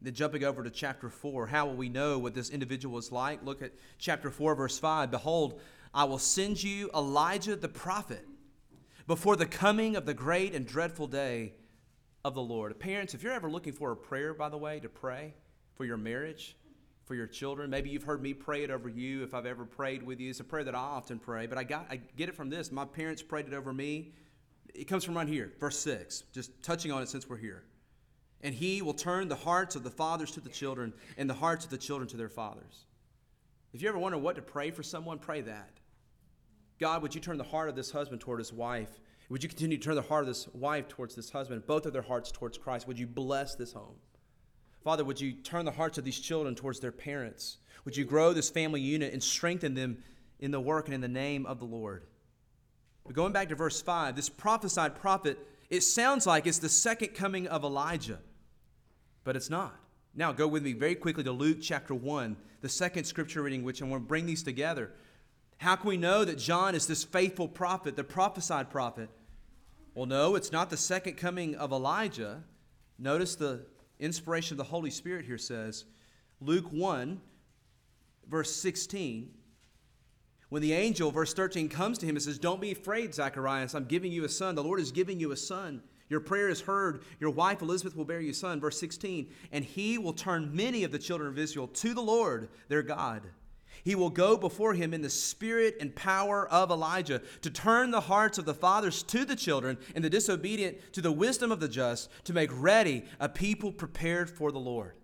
Then 0.00 0.14
jumping 0.14 0.42
over 0.42 0.64
to 0.64 0.70
chapter 0.70 1.08
4, 1.08 1.46
how 1.46 1.66
will 1.66 1.76
we 1.76 1.88
know 1.88 2.18
what 2.18 2.34
this 2.34 2.50
individual 2.50 2.98
is 2.98 3.12
like? 3.12 3.44
Look 3.44 3.62
at 3.62 3.72
chapter 3.98 4.30
4, 4.30 4.54
verse 4.56 4.78
5. 4.78 5.10
Behold, 5.10 5.60
I 5.94 6.04
will 6.04 6.18
send 6.18 6.62
you 6.62 6.90
Elijah 6.94 7.54
the 7.54 7.68
prophet 7.68 8.26
before 9.06 9.36
the 9.36 9.46
coming 9.46 9.94
of 9.94 10.06
the 10.06 10.14
great 10.14 10.54
and 10.54 10.66
dreadful 10.66 11.06
day 11.06 11.54
of 12.24 12.34
the 12.34 12.42
Lord. 12.42 12.78
Parents, 12.78 13.14
if 13.14 13.22
you're 13.22 13.32
ever 13.32 13.50
looking 13.50 13.72
for 13.72 13.92
a 13.92 13.96
prayer, 13.96 14.34
by 14.34 14.48
the 14.48 14.56
way, 14.56 14.80
to 14.80 14.88
pray 14.88 15.34
for 15.74 15.84
your 15.84 15.96
marriage, 15.96 16.56
for 17.04 17.14
your 17.14 17.26
children, 17.26 17.68
maybe 17.68 17.90
you've 17.90 18.04
heard 18.04 18.22
me 18.22 18.32
pray 18.32 18.62
it 18.64 18.70
over 18.70 18.88
you 18.88 19.22
if 19.22 19.34
I've 19.34 19.46
ever 19.46 19.64
prayed 19.64 20.02
with 20.02 20.20
you. 20.20 20.30
It's 20.30 20.40
a 20.40 20.44
prayer 20.44 20.64
that 20.64 20.74
I 20.74 20.78
often 20.78 21.18
pray, 21.18 21.46
but 21.46 21.58
I 21.58 21.64
got 21.64 21.86
I 21.90 21.96
get 22.16 22.28
it 22.28 22.34
from 22.34 22.48
this. 22.48 22.72
My 22.72 22.84
parents 22.84 23.22
prayed 23.22 23.46
it 23.46 23.54
over 23.54 23.72
me 23.72 24.12
it 24.74 24.84
comes 24.84 25.04
from 25.04 25.16
right 25.16 25.28
here, 25.28 25.52
verse 25.58 25.78
6, 25.78 26.24
just 26.32 26.62
touching 26.62 26.92
on 26.92 27.02
it 27.02 27.08
since 27.08 27.28
we're 27.28 27.36
here. 27.36 27.64
And 28.42 28.54
he 28.54 28.82
will 28.82 28.94
turn 28.94 29.28
the 29.28 29.36
hearts 29.36 29.76
of 29.76 29.84
the 29.84 29.90
fathers 29.90 30.30
to 30.32 30.40
the 30.40 30.48
children, 30.48 30.92
and 31.16 31.28
the 31.28 31.34
hearts 31.34 31.64
of 31.64 31.70
the 31.70 31.78
children 31.78 32.08
to 32.08 32.16
their 32.16 32.28
fathers. 32.28 32.86
If 33.72 33.82
you 33.82 33.88
ever 33.88 33.98
wonder 33.98 34.18
what 34.18 34.36
to 34.36 34.42
pray 34.42 34.70
for 34.70 34.82
someone, 34.82 35.18
pray 35.18 35.40
that. 35.42 35.70
God, 36.78 37.02
would 37.02 37.14
you 37.14 37.20
turn 37.20 37.38
the 37.38 37.44
heart 37.44 37.68
of 37.68 37.76
this 37.76 37.90
husband 37.90 38.20
toward 38.20 38.40
his 38.40 38.52
wife? 38.52 38.90
Would 39.28 39.42
you 39.42 39.48
continue 39.48 39.78
to 39.78 39.82
turn 39.82 39.94
the 39.94 40.02
heart 40.02 40.22
of 40.22 40.28
this 40.28 40.48
wife 40.48 40.88
towards 40.88 41.14
this 41.14 41.30
husband, 41.30 41.66
both 41.66 41.86
of 41.86 41.92
their 41.92 42.02
hearts 42.02 42.32
towards 42.32 42.58
Christ? 42.58 42.86
Would 42.88 42.98
you 42.98 43.06
bless 43.06 43.54
this 43.54 43.72
home? 43.72 43.94
Father, 44.82 45.04
would 45.04 45.20
you 45.20 45.32
turn 45.32 45.64
the 45.64 45.70
hearts 45.70 45.96
of 45.96 46.04
these 46.04 46.18
children 46.18 46.54
towards 46.54 46.80
their 46.80 46.92
parents? 46.92 47.58
Would 47.84 47.96
you 47.96 48.04
grow 48.04 48.32
this 48.32 48.50
family 48.50 48.80
unit 48.80 49.12
and 49.12 49.22
strengthen 49.22 49.74
them 49.74 50.02
in 50.40 50.50
the 50.50 50.60
work 50.60 50.86
and 50.86 50.94
in 50.94 51.00
the 51.00 51.08
name 51.08 51.46
of 51.46 51.60
the 51.60 51.64
Lord? 51.64 52.04
But 53.04 53.14
going 53.14 53.32
back 53.32 53.48
to 53.48 53.54
verse 53.54 53.82
5, 53.82 54.14
this 54.16 54.28
prophesied 54.28 54.94
prophet, 54.94 55.38
it 55.70 55.82
sounds 55.82 56.26
like 56.26 56.46
it's 56.46 56.58
the 56.58 56.68
second 56.68 57.14
coming 57.14 57.48
of 57.48 57.64
Elijah, 57.64 58.18
but 59.24 59.36
it's 59.36 59.50
not. 59.50 59.74
Now, 60.14 60.32
go 60.32 60.46
with 60.46 60.62
me 60.62 60.74
very 60.74 60.94
quickly 60.94 61.24
to 61.24 61.32
Luke 61.32 61.58
chapter 61.60 61.94
1, 61.94 62.36
the 62.60 62.68
second 62.68 63.04
scripture 63.04 63.42
reading, 63.42 63.64
which 63.64 63.80
I 63.80 63.86
want 63.86 64.02
to 64.02 64.06
bring 64.06 64.26
these 64.26 64.42
together. 64.42 64.92
How 65.56 65.76
can 65.76 65.88
we 65.88 65.96
know 65.96 66.24
that 66.24 66.38
John 66.38 66.74
is 66.74 66.86
this 66.86 67.02
faithful 67.02 67.48
prophet, 67.48 67.96
the 67.96 68.04
prophesied 68.04 68.70
prophet? 68.70 69.08
Well, 69.94 70.06
no, 70.06 70.34
it's 70.34 70.52
not 70.52 70.70
the 70.70 70.76
second 70.76 71.16
coming 71.16 71.54
of 71.54 71.72
Elijah. 71.72 72.44
Notice 72.98 73.36
the 73.36 73.64
inspiration 73.98 74.54
of 74.54 74.58
the 74.58 74.64
Holy 74.64 74.90
Spirit 74.90 75.24
here 75.24 75.38
says, 75.38 75.84
Luke 76.40 76.70
1, 76.70 77.20
verse 78.28 78.54
16 78.54 79.30
when 80.52 80.60
the 80.60 80.74
angel, 80.74 81.10
verse 81.10 81.32
13, 81.32 81.70
comes 81.70 81.96
to 81.96 82.04
him 82.04 82.14
and 82.14 82.22
says, 82.22 82.38
Don't 82.38 82.60
be 82.60 82.72
afraid, 82.72 83.14
Zacharias, 83.14 83.74
I'm 83.74 83.86
giving 83.86 84.12
you 84.12 84.26
a 84.26 84.28
son. 84.28 84.54
The 84.54 84.62
Lord 84.62 84.80
is 84.80 84.92
giving 84.92 85.18
you 85.18 85.32
a 85.32 85.36
son. 85.36 85.80
Your 86.10 86.20
prayer 86.20 86.50
is 86.50 86.60
heard. 86.60 87.04
Your 87.20 87.30
wife 87.30 87.62
Elizabeth 87.62 87.96
will 87.96 88.04
bear 88.04 88.20
you 88.20 88.32
a 88.32 88.34
son. 88.34 88.60
Verse 88.60 88.78
16, 88.78 89.30
and 89.50 89.64
he 89.64 89.96
will 89.96 90.12
turn 90.12 90.54
many 90.54 90.84
of 90.84 90.92
the 90.92 90.98
children 90.98 91.30
of 91.30 91.38
Israel 91.38 91.68
to 91.68 91.94
the 91.94 92.02
Lord 92.02 92.50
their 92.68 92.82
God. 92.82 93.22
He 93.82 93.94
will 93.94 94.10
go 94.10 94.36
before 94.36 94.74
him 94.74 94.92
in 94.92 95.00
the 95.00 95.08
spirit 95.08 95.78
and 95.80 95.96
power 95.96 96.46
of 96.50 96.70
Elijah 96.70 97.22
to 97.40 97.48
turn 97.48 97.90
the 97.90 98.02
hearts 98.02 98.36
of 98.36 98.44
the 98.44 98.52
fathers 98.52 99.02
to 99.04 99.24
the 99.24 99.34
children 99.34 99.78
and 99.94 100.04
the 100.04 100.10
disobedient 100.10 100.76
to 100.92 101.00
the 101.00 101.10
wisdom 101.10 101.50
of 101.50 101.60
the 101.60 101.68
just, 101.68 102.10
to 102.24 102.34
make 102.34 102.50
ready 102.52 103.06
a 103.20 103.28
people 103.30 103.72
prepared 103.72 104.28
for 104.28 104.52
the 104.52 104.60
Lord. 104.60 104.96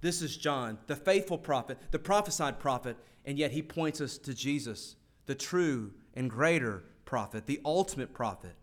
This 0.00 0.20
is 0.20 0.36
John, 0.36 0.78
the 0.88 0.96
faithful 0.96 1.38
prophet, 1.38 1.78
the 1.92 1.98
prophesied 2.00 2.58
prophet, 2.58 2.96
and 3.24 3.38
yet 3.38 3.52
he 3.52 3.62
points 3.62 4.00
us 4.00 4.18
to 4.18 4.34
Jesus, 4.34 4.96
the 5.26 5.34
true 5.34 5.92
and 6.14 6.30
greater 6.30 6.84
prophet, 7.04 7.46
the 7.46 7.60
ultimate 7.64 8.12
prophet, 8.12 8.56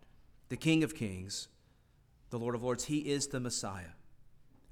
the 0.48 0.56
King 0.56 0.82
of 0.82 0.94
Kings, 0.94 1.48
the 2.30 2.38
Lord 2.38 2.54
of 2.54 2.62
Lords. 2.62 2.84
He 2.84 2.98
is 2.98 3.28
the 3.28 3.40
Messiah. 3.40 3.92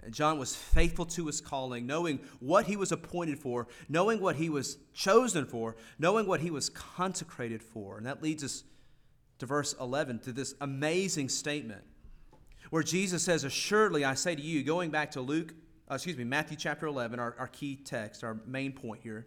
And 0.03 0.15
John 0.15 0.39
was 0.39 0.55
faithful 0.55 1.05
to 1.07 1.27
his 1.27 1.41
calling, 1.41 1.87
knowing 1.87 2.21
what 2.39 2.67
he 2.67 2.77
was 2.77 2.93
appointed 2.93 3.39
for, 3.39 3.67
knowing 3.89 4.21
what 4.21 4.37
he 4.37 4.49
was 4.49 4.79
chosen 4.95 5.47
for, 5.47 5.77
knowing 5.99 6.27
what 6.27 6.41
he 6.41 6.51
was 6.51 6.69
consecrated 6.71 7.63
for. 7.63 7.97
And 7.97 8.07
that 8.07 8.23
leads 8.23 8.45
us 8.45 8.65
to 9.39 9.47
verse 9.47 9.75
11, 9.81 10.21
to 10.21 10.33
this 10.33 10.55
amazing 10.61 11.29
statement 11.29 11.83
where 12.71 12.83
Jesus 12.83 13.23
says, 13.23 13.45
Assuredly, 13.45 14.05
I 14.05 14.15
say 14.15 14.35
to 14.35 14.43
you, 14.43 14.63
going 14.63 14.91
back 14.91 15.11
to 15.13 15.21
Luke, 15.21 15.55
uh, 15.91 15.95
excuse 15.95 16.17
me, 16.17 16.25
Matthew 16.25 16.57
chapter 16.57 16.87
11, 16.87 17.19
our, 17.19 17.35
our 17.39 17.49
key 17.49 17.77
text, 17.77 18.25
our 18.25 18.39
main 18.47 18.73
point 18.73 19.01
here. 19.03 19.27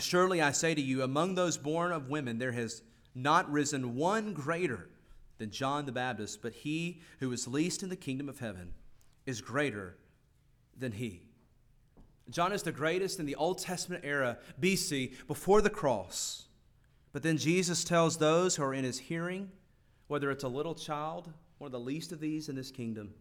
Surely 0.00 0.42
I 0.42 0.52
say 0.52 0.74
to 0.74 0.80
you, 0.80 1.02
among 1.02 1.34
those 1.34 1.56
born 1.56 1.92
of 1.92 2.08
women, 2.08 2.38
there 2.38 2.52
has 2.52 2.82
not 3.14 3.50
risen 3.50 3.94
one 3.94 4.32
greater 4.32 4.88
than 5.38 5.50
John 5.50 5.86
the 5.86 5.92
Baptist, 5.92 6.42
but 6.42 6.52
he 6.52 7.00
who 7.20 7.30
is 7.32 7.46
least 7.46 7.82
in 7.82 7.88
the 7.88 7.96
kingdom 7.96 8.28
of 8.28 8.38
heaven 8.38 8.74
is 9.26 9.40
greater 9.40 9.96
than 10.76 10.92
he. 10.92 11.22
John 12.30 12.52
is 12.52 12.62
the 12.62 12.72
greatest 12.72 13.20
in 13.20 13.26
the 13.26 13.34
Old 13.36 13.58
Testament 13.58 14.04
era, 14.04 14.38
BC, 14.60 15.26
before 15.26 15.60
the 15.60 15.70
cross. 15.70 16.46
But 17.12 17.22
then 17.22 17.36
Jesus 17.36 17.84
tells 17.84 18.16
those 18.16 18.56
who 18.56 18.64
are 18.64 18.74
in 18.74 18.84
his 18.84 18.98
hearing, 18.98 19.50
whether 20.08 20.30
it's 20.30 20.44
a 20.44 20.48
little 20.48 20.74
child, 20.74 21.32
one 21.58 21.68
of 21.68 21.72
the 21.72 21.78
least 21.78 22.12
of 22.12 22.20
these 22.20 22.48
in 22.48 22.56
this 22.56 22.70
kingdom, 22.70 23.14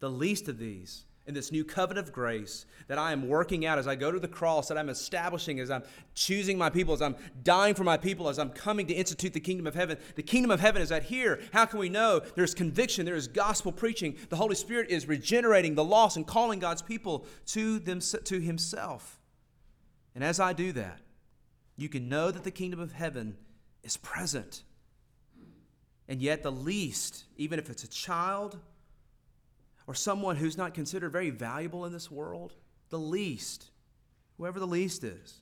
the 0.00 0.10
least 0.10 0.48
of 0.48 0.58
these 0.58 1.04
in 1.26 1.34
this 1.34 1.52
new 1.52 1.64
covenant 1.64 2.06
of 2.06 2.12
grace 2.12 2.66
that 2.88 2.98
I 2.98 3.12
am 3.12 3.28
working 3.28 3.64
out 3.64 3.78
as 3.78 3.86
I 3.86 3.94
go 3.94 4.10
to 4.10 4.18
the 4.18 4.26
cross, 4.26 4.68
that 4.68 4.76
I'm 4.76 4.88
establishing, 4.88 5.60
as 5.60 5.70
I'm 5.70 5.84
choosing 6.14 6.58
my 6.58 6.68
people, 6.68 6.94
as 6.94 7.02
I'm 7.02 7.14
dying 7.44 7.74
for 7.74 7.84
my 7.84 7.96
people, 7.96 8.28
as 8.28 8.38
I'm 8.38 8.50
coming 8.50 8.86
to 8.88 8.94
institute 8.94 9.32
the 9.32 9.40
kingdom 9.40 9.66
of 9.66 9.74
heaven. 9.74 9.98
The 10.16 10.22
kingdom 10.22 10.50
of 10.50 10.60
heaven 10.60 10.82
is 10.82 10.90
at 10.90 11.04
here. 11.04 11.40
How 11.52 11.64
can 11.64 11.78
we 11.78 11.88
know? 11.88 12.22
There's 12.34 12.54
conviction, 12.54 13.06
there 13.06 13.14
is 13.14 13.28
gospel 13.28 13.70
preaching. 13.70 14.16
The 14.30 14.36
Holy 14.36 14.56
Spirit 14.56 14.90
is 14.90 15.06
regenerating 15.06 15.74
the 15.74 15.84
lost 15.84 16.16
and 16.16 16.26
calling 16.26 16.58
God's 16.58 16.82
people 16.82 17.26
to, 17.46 17.78
them, 17.78 18.00
to 18.00 18.40
Himself. 18.40 19.20
And 20.14 20.24
as 20.24 20.40
I 20.40 20.52
do 20.52 20.72
that, 20.72 21.00
you 21.76 21.88
can 21.88 22.08
know 22.08 22.30
that 22.30 22.44
the 22.44 22.50
kingdom 22.50 22.80
of 22.80 22.92
heaven 22.92 23.36
is 23.82 23.96
present. 23.96 24.64
And 26.08 26.20
yet, 26.20 26.42
the 26.42 26.52
least, 26.52 27.24
even 27.36 27.58
if 27.58 27.70
it's 27.70 27.84
a 27.84 27.88
child, 27.88 28.58
or 29.86 29.94
someone 29.94 30.36
who's 30.36 30.56
not 30.56 30.74
considered 30.74 31.10
very 31.10 31.30
valuable 31.30 31.84
in 31.84 31.92
this 31.92 32.10
world, 32.10 32.54
the 32.90 32.98
least, 32.98 33.70
whoever 34.36 34.60
the 34.60 34.66
least 34.66 35.04
is, 35.04 35.40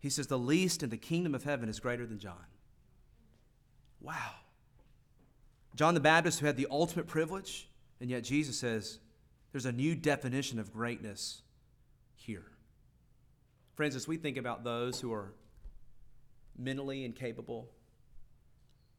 he 0.00 0.10
says, 0.10 0.26
the 0.26 0.38
least 0.38 0.82
in 0.82 0.90
the 0.90 0.96
kingdom 0.96 1.34
of 1.34 1.44
heaven 1.44 1.68
is 1.68 1.78
greater 1.78 2.06
than 2.06 2.18
John. 2.18 2.44
Wow. 4.00 4.32
John 5.76 5.94
the 5.94 6.00
Baptist, 6.00 6.40
who 6.40 6.46
had 6.46 6.56
the 6.56 6.66
ultimate 6.70 7.06
privilege, 7.06 7.68
and 8.00 8.10
yet 8.10 8.24
Jesus 8.24 8.58
says, 8.58 8.98
there's 9.52 9.66
a 9.66 9.72
new 9.72 9.94
definition 9.94 10.58
of 10.58 10.72
greatness 10.72 11.42
here. 12.14 12.46
Friends, 13.74 13.94
as 13.94 14.08
we 14.08 14.16
think 14.16 14.36
about 14.36 14.64
those 14.64 15.00
who 15.00 15.12
are 15.12 15.32
mentally 16.58 17.04
incapable, 17.04 17.68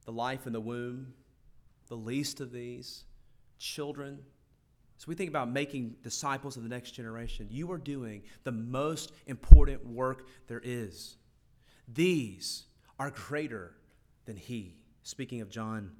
the 0.05 0.11
life 0.11 0.47
in 0.47 0.53
the 0.53 0.61
womb, 0.61 1.13
the 1.87 1.95
least 1.95 2.39
of 2.39 2.51
these, 2.51 3.03
children, 3.59 4.19
so 4.97 5.05
we 5.07 5.15
think 5.15 5.29
about 5.29 5.49
making 5.49 5.95
disciples 6.03 6.55
of 6.55 6.63
the 6.63 6.69
next 6.69 6.91
generation. 6.91 7.47
You 7.49 7.71
are 7.71 7.77
doing 7.77 8.23
the 8.43 8.51
most 8.51 9.11
important 9.27 9.85
work 9.85 10.27
there 10.47 10.61
is. 10.63 11.17
These 11.87 12.65
are 12.99 13.09
greater 13.09 13.75
than 14.25 14.37
he. 14.37 14.77
Speaking 15.03 15.41
of 15.41 15.49
John 15.49 15.91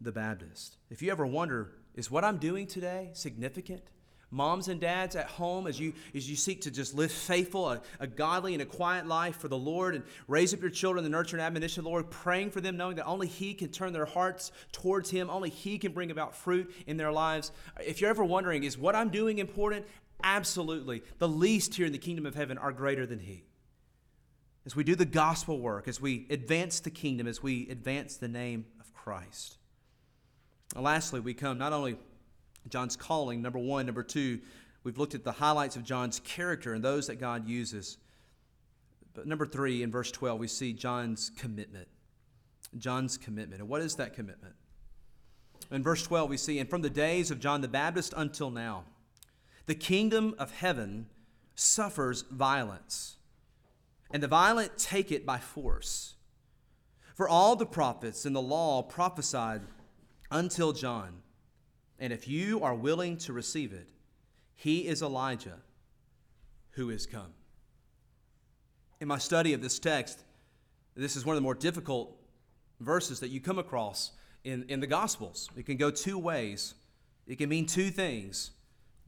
the 0.00 0.12
Baptist. 0.12 0.76
If 0.90 1.02
you 1.02 1.10
ever 1.10 1.26
wonder, 1.26 1.72
is 1.94 2.10
what 2.10 2.24
I'm 2.24 2.38
doing 2.38 2.66
today 2.66 3.10
significant? 3.14 3.82
Moms 4.30 4.68
and 4.68 4.78
dads 4.78 5.16
at 5.16 5.26
home, 5.26 5.66
as 5.66 5.80
you, 5.80 5.94
as 6.14 6.28
you 6.28 6.36
seek 6.36 6.60
to 6.62 6.70
just 6.70 6.94
live 6.94 7.10
faithful, 7.10 7.70
a, 7.70 7.80
a, 7.98 8.06
godly 8.06 8.52
and 8.52 8.60
a 8.60 8.66
quiet 8.66 9.06
life 9.06 9.36
for 9.36 9.48
the 9.48 9.56
Lord 9.56 9.94
and 9.94 10.04
raise 10.26 10.52
up 10.52 10.60
your 10.60 10.70
children 10.70 11.02
in 11.02 11.10
the 11.10 11.16
nurture 11.16 11.36
and 11.36 11.42
admonition 11.42 11.80
of 11.80 11.84
the 11.84 11.90
Lord, 11.90 12.10
praying 12.10 12.50
for 12.50 12.60
them, 12.60 12.76
knowing 12.76 12.96
that 12.96 13.06
only 13.06 13.26
He 13.26 13.54
can 13.54 13.68
turn 13.68 13.94
their 13.94 14.04
hearts 14.04 14.52
towards 14.70 15.10
Him, 15.10 15.30
only 15.30 15.48
He 15.48 15.78
can 15.78 15.92
bring 15.92 16.10
about 16.10 16.36
fruit 16.36 16.70
in 16.86 16.98
their 16.98 17.10
lives. 17.10 17.52
If 17.80 18.02
you're 18.02 18.10
ever 18.10 18.24
wondering, 18.24 18.64
is 18.64 18.76
what 18.76 18.94
I'm 18.94 19.08
doing 19.08 19.38
important? 19.38 19.86
Absolutely. 20.22 21.02
The 21.18 21.28
least 21.28 21.74
here 21.76 21.86
in 21.86 21.92
the 21.92 21.98
kingdom 21.98 22.26
of 22.26 22.34
heaven 22.34 22.58
are 22.58 22.72
greater 22.72 23.06
than 23.06 23.20
He. 23.20 23.44
As 24.66 24.76
we 24.76 24.84
do 24.84 24.94
the 24.94 25.06
gospel 25.06 25.58
work, 25.58 25.88
as 25.88 26.02
we 26.02 26.26
advance 26.28 26.80
the 26.80 26.90
kingdom, 26.90 27.26
as 27.26 27.42
we 27.42 27.66
advance 27.70 28.16
the 28.16 28.28
name 28.28 28.66
of 28.78 28.92
Christ. 28.92 29.56
And 30.74 30.84
lastly, 30.84 31.20
we 31.20 31.32
come 31.32 31.56
not 31.56 31.72
only 31.72 31.96
John's 32.68 32.96
calling, 32.96 33.42
number 33.42 33.58
one. 33.58 33.86
Number 33.86 34.02
two, 34.02 34.40
we've 34.84 34.98
looked 34.98 35.14
at 35.14 35.24
the 35.24 35.32
highlights 35.32 35.76
of 35.76 35.84
John's 35.84 36.20
character 36.20 36.74
and 36.74 36.82
those 36.82 37.06
that 37.06 37.16
God 37.16 37.48
uses. 37.48 37.98
But 39.14 39.26
number 39.26 39.46
three, 39.46 39.82
in 39.82 39.90
verse 39.90 40.12
12, 40.12 40.38
we 40.38 40.48
see 40.48 40.72
John's 40.72 41.30
commitment. 41.36 41.88
John's 42.76 43.16
commitment. 43.16 43.60
And 43.60 43.68
what 43.68 43.80
is 43.80 43.96
that 43.96 44.14
commitment? 44.14 44.54
In 45.70 45.82
verse 45.82 46.02
12, 46.02 46.30
we 46.30 46.36
see, 46.36 46.58
and 46.58 46.68
from 46.68 46.82
the 46.82 46.90
days 46.90 47.30
of 47.30 47.40
John 47.40 47.60
the 47.60 47.68
Baptist 47.68 48.14
until 48.16 48.50
now, 48.50 48.84
the 49.66 49.74
kingdom 49.74 50.34
of 50.38 50.52
heaven 50.52 51.06
suffers 51.54 52.22
violence, 52.30 53.16
and 54.10 54.22
the 54.22 54.28
violent 54.28 54.78
take 54.78 55.12
it 55.12 55.26
by 55.26 55.38
force. 55.38 56.14
For 57.14 57.28
all 57.28 57.56
the 57.56 57.66
prophets 57.66 58.24
in 58.24 58.32
the 58.32 58.40
law 58.40 58.82
prophesied 58.82 59.62
until 60.30 60.72
John. 60.72 61.22
And 61.98 62.12
if 62.12 62.28
you 62.28 62.62
are 62.62 62.74
willing 62.74 63.16
to 63.18 63.32
receive 63.32 63.72
it, 63.72 63.88
he 64.54 64.86
is 64.86 65.02
Elijah 65.02 65.58
who 66.72 66.90
is 66.90 67.06
come. 67.06 67.32
In 69.00 69.08
my 69.08 69.18
study 69.18 69.52
of 69.52 69.62
this 69.62 69.78
text, 69.78 70.24
this 70.94 71.16
is 71.16 71.24
one 71.24 71.34
of 71.34 71.36
the 71.36 71.44
more 71.44 71.54
difficult 71.54 72.16
verses 72.80 73.20
that 73.20 73.28
you 73.28 73.40
come 73.40 73.58
across 73.58 74.12
in, 74.44 74.64
in 74.68 74.80
the 74.80 74.86
Gospels. 74.86 75.48
It 75.56 75.66
can 75.66 75.76
go 75.76 75.90
two 75.90 76.18
ways, 76.18 76.74
it 77.26 77.36
can 77.36 77.48
mean 77.48 77.66
two 77.66 77.90
things. 77.90 78.52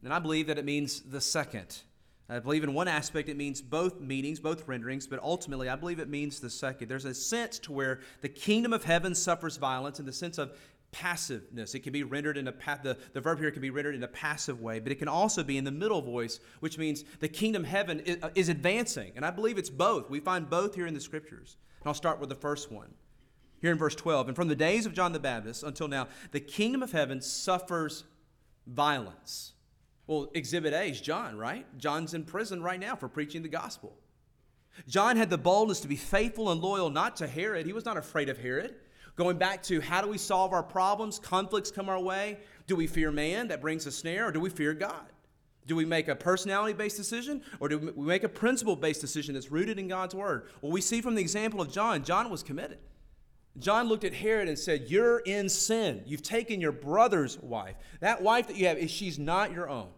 And 0.02 0.14
I 0.14 0.18
believe 0.18 0.46
that 0.46 0.58
it 0.58 0.64
means 0.64 1.00
the 1.00 1.20
second. 1.20 1.82
I 2.28 2.38
believe 2.38 2.62
in 2.62 2.72
one 2.72 2.88
aspect 2.88 3.28
it 3.28 3.36
means 3.36 3.60
both 3.60 4.00
meanings, 4.00 4.38
both 4.38 4.66
renderings, 4.68 5.06
but 5.06 5.18
ultimately 5.20 5.68
I 5.68 5.76
believe 5.76 5.98
it 5.98 6.08
means 6.08 6.38
the 6.38 6.48
second. 6.48 6.88
There's 6.88 7.04
a 7.04 7.12
sense 7.12 7.58
to 7.60 7.72
where 7.72 8.00
the 8.20 8.28
kingdom 8.28 8.72
of 8.72 8.84
heaven 8.84 9.14
suffers 9.14 9.56
violence 9.56 9.98
in 9.98 10.06
the 10.06 10.12
sense 10.12 10.38
of 10.38 10.56
passiveness. 10.92 11.74
It 11.74 11.80
can 11.80 11.92
be 11.92 12.02
rendered 12.02 12.36
in 12.36 12.48
a 12.48 12.52
pa- 12.52 12.78
the, 12.82 12.96
the 13.12 13.20
verb 13.20 13.38
here 13.38 13.50
can 13.50 13.62
be 13.62 13.70
rendered 13.70 13.94
in 13.94 14.02
a 14.02 14.08
passive 14.08 14.60
way, 14.60 14.80
but 14.80 14.92
it 14.92 14.96
can 14.96 15.08
also 15.08 15.42
be 15.42 15.56
in 15.56 15.64
the 15.64 15.70
middle 15.70 16.02
voice, 16.02 16.40
which 16.60 16.78
means 16.78 17.04
the 17.20 17.28
kingdom 17.28 17.64
heaven 17.64 18.00
is, 18.00 18.18
uh, 18.22 18.30
is 18.34 18.48
advancing. 18.48 19.12
And 19.16 19.24
I 19.24 19.30
believe 19.30 19.58
it's 19.58 19.70
both. 19.70 20.10
We 20.10 20.20
find 20.20 20.48
both 20.48 20.74
here 20.74 20.86
in 20.86 20.94
the 20.94 21.00
scriptures. 21.00 21.56
And 21.80 21.88
I'll 21.88 21.94
start 21.94 22.20
with 22.20 22.28
the 22.28 22.34
first 22.34 22.70
one. 22.70 22.94
Here 23.60 23.72
in 23.72 23.78
verse 23.78 23.94
12, 23.94 24.28
and 24.28 24.36
from 24.36 24.48
the 24.48 24.56
days 24.56 24.86
of 24.86 24.94
John 24.94 25.12
the 25.12 25.20
Baptist 25.20 25.62
until 25.62 25.86
now, 25.86 26.08
the 26.30 26.40
kingdom 26.40 26.82
of 26.82 26.92
heaven 26.92 27.20
suffers 27.20 28.04
violence. 28.66 29.52
Well, 30.06 30.30
exhibit 30.34 30.72
A 30.72 30.84
is 30.84 31.00
John, 31.00 31.36
right? 31.36 31.66
John's 31.76 32.14
in 32.14 32.24
prison 32.24 32.62
right 32.62 32.80
now 32.80 32.96
for 32.96 33.06
preaching 33.06 33.42
the 33.42 33.48
gospel. 33.48 33.98
John 34.88 35.16
had 35.16 35.30
the 35.30 35.38
boldness 35.38 35.80
to 35.80 35.88
be 35.88 35.96
faithful 35.96 36.50
and 36.50 36.60
loyal 36.60 36.90
not 36.90 37.16
to 37.16 37.26
Herod. 37.26 37.66
He 37.66 37.72
was 37.72 37.84
not 37.84 37.96
afraid 37.96 38.28
of 38.28 38.38
Herod. 38.38 38.74
Going 39.20 39.36
back 39.36 39.62
to 39.64 39.82
how 39.82 40.00
do 40.00 40.08
we 40.08 40.16
solve 40.16 40.54
our 40.54 40.62
problems? 40.62 41.18
Conflicts 41.18 41.70
come 41.70 41.90
our 41.90 42.00
way. 42.00 42.38
Do 42.66 42.74
we 42.74 42.86
fear 42.86 43.12
man 43.12 43.48
that 43.48 43.60
brings 43.60 43.84
a 43.84 43.92
snare, 43.92 44.28
or 44.28 44.32
do 44.32 44.40
we 44.40 44.48
fear 44.48 44.72
God? 44.72 45.12
Do 45.66 45.76
we 45.76 45.84
make 45.84 46.08
a 46.08 46.16
personality 46.16 46.72
based 46.72 46.96
decision, 46.96 47.42
or 47.60 47.68
do 47.68 47.92
we 47.94 48.06
make 48.06 48.24
a 48.24 48.30
principle 48.30 48.76
based 48.76 49.02
decision 49.02 49.34
that's 49.34 49.50
rooted 49.50 49.78
in 49.78 49.88
God's 49.88 50.14
word? 50.14 50.48
Well, 50.62 50.72
we 50.72 50.80
see 50.80 51.02
from 51.02 51.16
the 51.16 51.20
example 51.20 51.60
of 51.60 51.70
John, 51.70 52.02
John 52.02 52.30
was 52.30 52.42
committed. 52.42 52.78
John 53.58 53.88
looked 53.88 54.04
at 54.04 54.14
Herod 54.14 54.48
and 54.48 54.58
said, 54.58 54.86
You're 54.88 55.18
in 55.18 55.50
sin. 55.50 56.02
You've 56.06 56.22
taken 56.22 56.58
your 56.58 56.72
brother's 56.72 57.38
wife. 57.40 57.76
That 58.00 58.22
wife 58.22 58.46
that 58.46 58.56
you 58.56 58.68
have, 58.68 58.78
is 58.78 58.90
she's 58.90 59.18
not 59.18 59.52
your 59.52 59.68
own. 59.68 59.90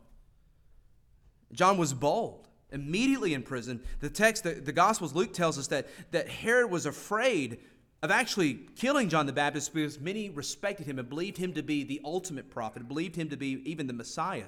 John 1.53 1.79
was 1.79 1.95
bold. 1.95 2.49
Immediately 2.73 3.35
in 3.35 3.45
prison, 3.45 3.83
the 4.01 4.11
text, 4.11 4.43
the, 4.43 4.55
the 4.55 4.73
Gospels, 4.73 5.15
Luke 5.15 5.33
tells 5.33 5.59
us 5.59 5.69
that, 5.69 5.87
that 6.11 6.29
Herod 6.29 6.73
was 6.73 6.87
afraid 6.87 7.59
of 8.03 8.11
actually 8.11 8.55
killing 8.77 9.09
John 9.09 9.27
the 9.27 9.33
Baptist 9.33 9.73
because 9.73 10.01
many 10.01 10.29
respected 10.29 10.87
him 10.87 10.99
and 10.99 11.09
believed 11.09 11.39
him 11.39 11.53
to 11.55 11.63
be 11.63 11.85
the 11.85 12.01
ultimate 12.05 12.51
prophet, 12.51 12.87
believed 12.89 13.17
him 13.17 13.29
to 13.29 13.37
be 13.37 13.63
even 13.65 13.87
the 13.87 13.93
Messiah. 13.93 14.47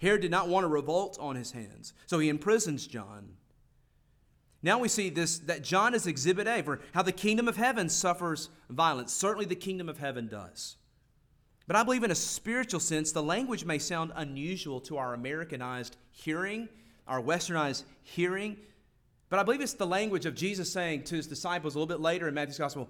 Herod 0.00 0.20
did 0.20 0.30
not 0.30 0.48
want 0.48 0.66
a 0.66 0.68
revolt 0.68 1.16
on 1.20 1.36
his 1.36 1.52
hands, 1.52 1.94
so 2.06 2.18
he 2.18 2.28
imprisons 2.28 2.86
John. 2.86 3.36
Now 4.62 4.78
we 4.78 4.88
see 4.88 5.10
this 5.10 5.38
that 5.40 5.62
John 5.62 5.94
is 5.94 6.06
exhibit 6.06 6.46
A 6.46 6.62
for 6.62 6.80
how 6.92 7.02
the 7.02 7.12
kingdom 7.12 7.48
of 7.48 7.56
heaven 7.56 7.88
suffers 7.88 8.48
violence. 8.70 9.12
Certainly 9.12 9.46
the 9.46 9.54
kingdom 9.54 9.88
of 9.88 9.98
heaven 9.98 10.26
does. 10.26 10.76
But 11.66 11.76
I 11.76 11.82
believe 11.82 12.04
in 12.04 12.10
a 12.10 12.14
spiritual 12.14 12.80
sense, 12.80 13.12
the 13.12 13.22
language 13.22 13.64
may 13.64 13.78
sound 13.78 14.12
unusual 14.14 14.80
to 14.82 14.98
our 14.98 15.14
Americanized 15.14 15.96
hearing, 16.10 16.68
our 17.06 17.20
westernized 17.20 17.84
hearing. 18.02 18.56
But 19.34 19.40
I 19.40 19.42
believe 19.42 19.62
it's 19.62 19.72
the 19.72 19.84
language 19.84 20.26
of 20.26 20.36
Jesus 20.36 20.72
saying 20.72 21.02
to 21.06 21.16
his 21.16 21.26
disciples 21.26 21.74
a 21.74 21.78
little 21.80 21.88
bit 21.88 21.98
later 21.98 22.28
in 22.28 22.34
Matthew's 22.34 22.56
Gospel 22.56 22.88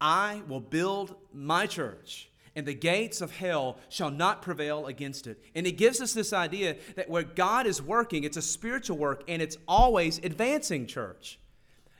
I 0.00 0.42
will 0.48 0.58
build 0.58 1.14
my 1.32 1.68
church, 1.68 2.28
and 2.56 2.66
the 2.66 2.74
gates 2.74 3.20
of 3.20 3.30
hell 3.30 3.78
shall 3.90 4.10
not 4.10 4.42
prevail 4.42 4.88
against 4.88 5.28
it. 5.28 5.40
And 5.54 5.68
it 5.68 5.76
gives 5.76 6.00
us 6.00 6.12
this 6.12 6.32
idea 6.32 6.78
that 6.96 7.08
where 7.08 7.22
God 7.22 7.68
is 7.68 7.80
working, 7.80 8.24
it's 8.24 8.36
a 8.36 8.42
spiritual 8.42 8.98
work, 8.98 9.22
and 9.28 9.40
it's 9.40 9.56
always 9.68 10.18
advancing 10.18 10.88
church. 10.88 11.38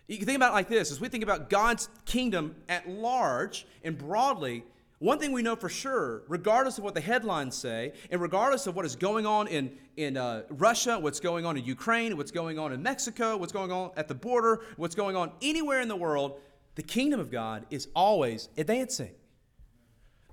You 0.09 0.17
can 0.17 0.27
think 0.27 0.39
about 0.39 0.51
it 0.51 0.55
like 0.55 0.69
this 0.69 0.91
as 0.91 1.01
we 1.01 1.07
think 1.07 1.23
about 1.23 1.49
God's 1.49 1.89
kingdom 2.05 2.57
at 2.69 2.89
large 2.89 3.65
and 3.85 3.97
broadly, 3.97 4.65
one 4.99 5.19
thing 5.19 5.33
we 5.33 5.43
know 5.43 5.57
for 5.57 5.69
sure, 5.69 6.23
regardless 6.29 6.79
of 6.79 6.85
what 6.85 6.95
the 6.95 7.01
headlines 7.01 7.57
say, 7.57 7.93
and 8.11 8.21
regardless 8.21 8.67
of 8.67 8.77
what 8.77 8.85
is 8.85 8.97
going 8.97 9.27
on 9.27 9.49
in, 9.49 9.73
in 9.97 10.17
uh, 10.17 10.43
Russia, 10.51 10.99
what's 10.99 11.21
going 11.21 11.45
on 11.45 11.57
in 11.57 11.65
Ukraine, 11.65 12.17
what's 12.17 12.31
going 12.31 12.59
on 12.59 12.73
in 12.73 12.83
Mexico, 12.83 13.37
what's 13.37 13.53
going 13.53 13.73
on 13.73 13.91
at 13.97 14.09
the 14.09 14.15
border, 14.15 14.63
what's 14.77 14.95
going 14.95 15.17
on 15.17 15.33
anywhere 15.43 15.81
in 15.81 15.89
the 15.89 15.97
world, 15.97 16.41
the 16.77 16.83
kingdom 16.83 17.21
of 17.21 17.31
God 17.31 17.67
is 17.71 17.89
always 17.95 18.49
advancing. 18.57 19.11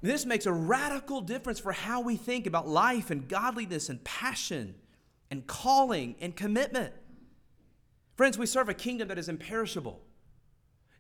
This 0.01 0.26
makes 0.26 0.45
a 0.45 0.53
radical 0.53 1.22
difference 1.22 1.59
for 1.59 1.72
how 1.72 2.01
we 2.01 2.16
think 2.16 2.47
about 2.47 2.68
life 2.68 3.12
and 3.12 3.28
godliness 3.28 3.89
and 3.89 4.03
passion 4.03 4.76
and 5.30 5.45
calling 5.45 6.16
and 6.20 6.36
commitment. 6.36 6.93
Friends, 8.16 8.38
we 8.38 8.45
serve 8.45 8.70
a 8.70 8.74
kingdom 8.74 9.07
that 9.07 9.18
is 9.18 9.30
imperishable. 9.30 10.01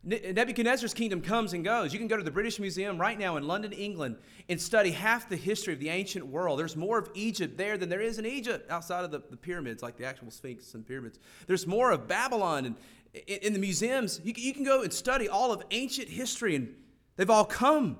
Nebuchadnezzar's 0.03 0.95
kingdom 0.95 1.21
comes 1.21 1.53
and 1.53 1.63
goes. 1.63 1.93
You 1.93 1.99
can 1.99 2.07
go 2.07 2.17
to 2.17 2.23
the 2.23 2.31
British 2.31 2.59
Museum 2.59 2.99
right 2.99 3.19
now 3.19 3.37
in 3.37 3.45
London, 3.45 3.71
England, 3.71 4.17
and 4.49 4.59
study 4.59 4.89
half 4.89 5.29
the 5.29 5.35
history 5.35 5.73
of 5.73 5.79
the 5.79 5.89
ancient 5.89 6.25
world. 6.25 6.57
There's 6.57 6.75
more 6.75 6.97
of 6.97 7.09
Egypt 7.13 7.55
there 7.55 7.77
than 7.77 7.87
there 7.87 8.01
is 8.01 8.17
in 8.17 8.25
Egypt 8.25 8.71
outside 8.71 9.03
of 9.03 9.11
the, 9.11 9.21
the 9.29 9.37
pyramids, 9.37 9.83
like 9.83 9.97
the 9.97 10.05
actual 10.05 10.31
Sphinx 10.31 10.73
and 10.73 10.87
pyramids. 10.87 11.19
There's 11.45 11.67
more 11.67 11.91
of 11.91 12.07
Babylon. 12.07 12.65
And 12.65 12.75
in, 13.13 13.37
in 13.37 13.53
the 13.53 13.59
museums, 13.59 14.19
you, 14.23 14.33
you 14.35 14.53
can 14.53 14.63
go 14.63 14.81
and 14.81 14.91
study 14.91 15.29
all 15.29 15.51
of 15.51 15.61
ancient 15.69 16.09
history, 16.09 16.55
and 16.55 16.73
they've 17.15 17.29
all 17.29 17.45
come. 17.45 17.97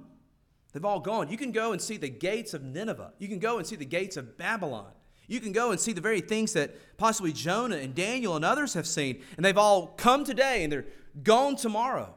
They've 0.74 0.86
all 0.86 1.02
gone. 1.02 1.30
You 1.30 1.38
can 1.38 1.52
go 1.52 1.72
and 1.72 1.80
see 1.80 1.98
the 1.98 2.10
gates 2.10 2.56
of 2.56 2.64
Nineveh. 2.64 3.14
You 3.20 3.28
can 3.28 3.38
go 3.38 3.60
and 3.60 3.68
see 3.68 3.76
the 3.76 3.86
gates 3.86 4.18
of 4.18 4.40
Babylon. 4.40 4.92
You 5.28 5.40
can 5.40 5.52
go 5.52 5.72
and 5.72 5.80
see 5.80 5.94
the 5.94 6.02
very 6.02 6.20
things 6.20 6.54
that 6.54 6.98
possibly 6.98 7.32
Jonah 7.32 7.78
and 7.78 7.94
Daniel 7.94 8.36
and 8.36 8.44
others 8.44 8.74
have 8.74 8.88
seen, 8.88 9.22
and 9.38 9.46
they've 9.46 9.58
all 9.58 9.88
come 9.88 10.26
today 10.26 10.64
and 10.64 10.74
they're 10.74 10.86
gone 11.24 11.56
tomorrow. 11.56 12.14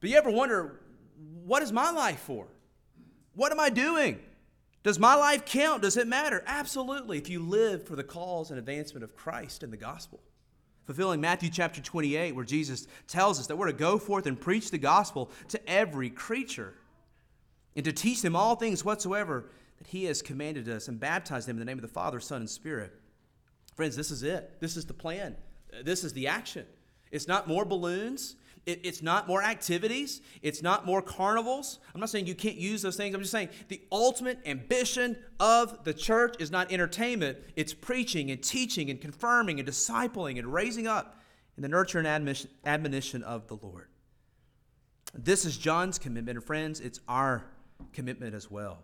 But 0.00 0.10
you 0.10 0.16
ever 0.16 0.30
wonder, 0.30 0.80
what 1.44 1.62
is 1.62 1.72
my 1.72 1.90
life 1.90 2.20
for? 2.20 2.46
What 3.34 3.52
am 3.52 3.60
I 3.60 3.70
doing? 3.70 4.20
Does 4.82 4.98
my 4.98 5.14
life 5.14 5.44
count? 5.44 5.82
Does 5.82 5.96
it 5.96 6.06
matter? 6.06 6.42
Absolutely, 6.46 7.18
if 7.18 7.28
you 7.28 7.40
live 7.40 7.86
for 7.86 7.96
the 7.96 8.04
cause 8.04 8.50
and 8.50 8.58
advancement 8.58 9.04
of 9.04 9.16
Christ 9.16 9.62
and 9.62 9.72
the 9.72 9.76
gospel. 9.76 10.20
Fulfilling 10.86 11.20
Matthew 11.20 11.50
chapter 11.50 11.82
28, 11.82 12.34
where 12.34 12.44
Jesus 12.44 12.86
tells 13.06 13.38
us 13.38 13.46
that 13.48 13.56
we're 13.56 13.66
to 13.66 13.72
go 13.74 13.98
forth 13.98 14.26
and 14.26 14.40
preach 14.40 14.70
the 14.70 14.78
gospel 14.78 15.30
to 15.48 15.68
every 15.68 16.08
creature 16.08 16.74
and 17.76 17.84
to 17.84 17.92
teach 17.92 18.22
them 18.22 18.34
all 18.34 18.56
things 18.56 18.84
whatsoever 18.84 19.50
that 19.78 19.86
He 19.88 20.04
has 20.04 20.22
commanded 20.22 20.68
us 20.68 20.88
and 20.88 20.98
baptize 20.98 21.44
them 21.44 21.56
in 21.56 21.60
the 21.60 21.66
name 21.66 21.78
of 21.78 21.82
the 21.82 21.88
Father, 21.88 22.20
Son, 22.20 22.40
and 22.40 22.48
Spirit. 22.48 22.92
Friends, 23.74 23.96
this 23.96 24.10
is 24.10 24.22
it. 24.22 24.60
This 24.60 24.76
is 24.76 24.86
the 24.86 24.94
plan. 24.94 25.36
This 25.84 26.04
is 26.04 26.12
the 26.12 26.26
action. 26.28 26.64
It's 27.10 27.28
not 27.28 27.48
more 27.48 27.64
balloons. 27.64 28.36
It, 28.66 28.80
it's 28.84 29.02
not 29.02 29.26
more 29.26 29.42
activities. 29.42 30.20
It's 30.42 30.62
not 30.62 30.84
more 30.84 31.00
carnivals. 31.00 31.78
I'm 31.94 32.00
not 32.00 32.10
saying 32.10 32.26
you 32.26 32.34
can't 32.34 32.56
use 32.56 32.82
those 32.82 32.96
things. 32.96 33.14
I'm 33.14 33.22
just 33.22 33.32
saying 33.32 33.48
the 33.68 33.80
ultimate 33.90 34.40
ambition 34.44 35.16
of 35.40 35.84
the 35.84 35.94
church 35.94 36.36
is 36.38 36.50
not 36.50 36.70
entertainment, 36.70 37.38
it's 37.56 37.72
preaching 37.72 38.30
and 38.30 38.42
teaching 38.42 38.90
and 38.90 39.00
confirming 39.00 39.58
and 39.58 39.66
discipling 39.66 40.38
and 40.38 40.52
raising 40.52 40.86
up 40.86 41.16
in 41.56 41.62
the 41.62 41.68
nurture 41.68 41.98
and 41.98 42.06
admonition, 42.64 43.22
of 43.22 43.48
the 43.48 43.56
Lord. 43.56 43.88
This 45.14 45.44
is 45.44 45.56
John's 45.56 45.98
commitment, 45.98 46.38
and 46.38 46.46
friends, 46.46 46.78
it's 46.78 47.00
our 47.08 47.44
commitment 47.92 48.34
as 48.34 48.50
well. 48.50 48.78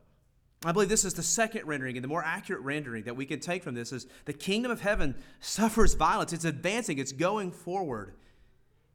I 0.65 0.73
believe 0.73 0.89
this 0.89 1.05
is 1.05 1.15
the 1.15 1.23
second 1.23 1.67
rendering 1.67 1.97
and 1.97 2.05
the 2.05 2.09
more 2.09 2.25
accurate 2.25 2.63
rendering 2.63 3.05
that 3.05 3.17
we 3.17 3.27
can 3.27 3.41
take 3.41 3.63
from 3.63 3.75
this 3.75 3.93
is 3.93 4.07
the 4.25 4.33
kingdom 4.33 4.73
of 4.73 4.81
heaven 4.81 5.15
suffers 5.41 5.95
violence. 5.95 6.33
It's 6.33 6.45
advancing, 6.45 6.99
it's 6.99 7.13
going 7.13 7.51
forward. 7.51 8.15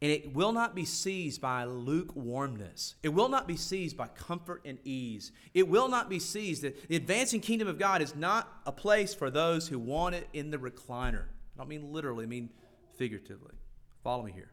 And 0.02 0.10
it 0.10 0.34
will 0.34 0.54
not 0.54 0.76
be 0.76 0.86
seized 0.86 1.42
by 1.42 1.66
lukewarmness. 1.66 2.96
It 3.04 3.10
will 3.10 3.28
not 3.28 3.48
be 3.48 3.58
seized 3.58 3.98
by 3.98 4.08
comfort 4.08 4.62
and 4.64 4.80
ease. 4.86 5.34
It 5.54 5.68
will 5.68 5.90
not 5.90 6.10
be 6.10 6.20
seized. 6.20 6.64
The 6.64 6.96
advancing 6.96 7.42
kingdom 7.42 7.68
of 7.68 7.78
God 7.78 8.02
is 8.02 8.16
not 8.16 8.48
a 8.66 8.72
place 8.72 9.14
for 9.14 9.30
those 9.30 9.68
who 9.68 9.78
want 9.78 10.16
it 10.16 10.30
in 10.32 10.52
the 10.52 10.58
recliner. 10.58 11.24
I 11.24 11.58
don't 11.58 11.68
mean 11.68 11.92
literally, 11.92 12.24
I 12.24 12.28
mean 12.28 12.50
figuratively. 12.96 13.56
Follow 14.02 14.24
me 14.24 14.32
here. 14.32 14.52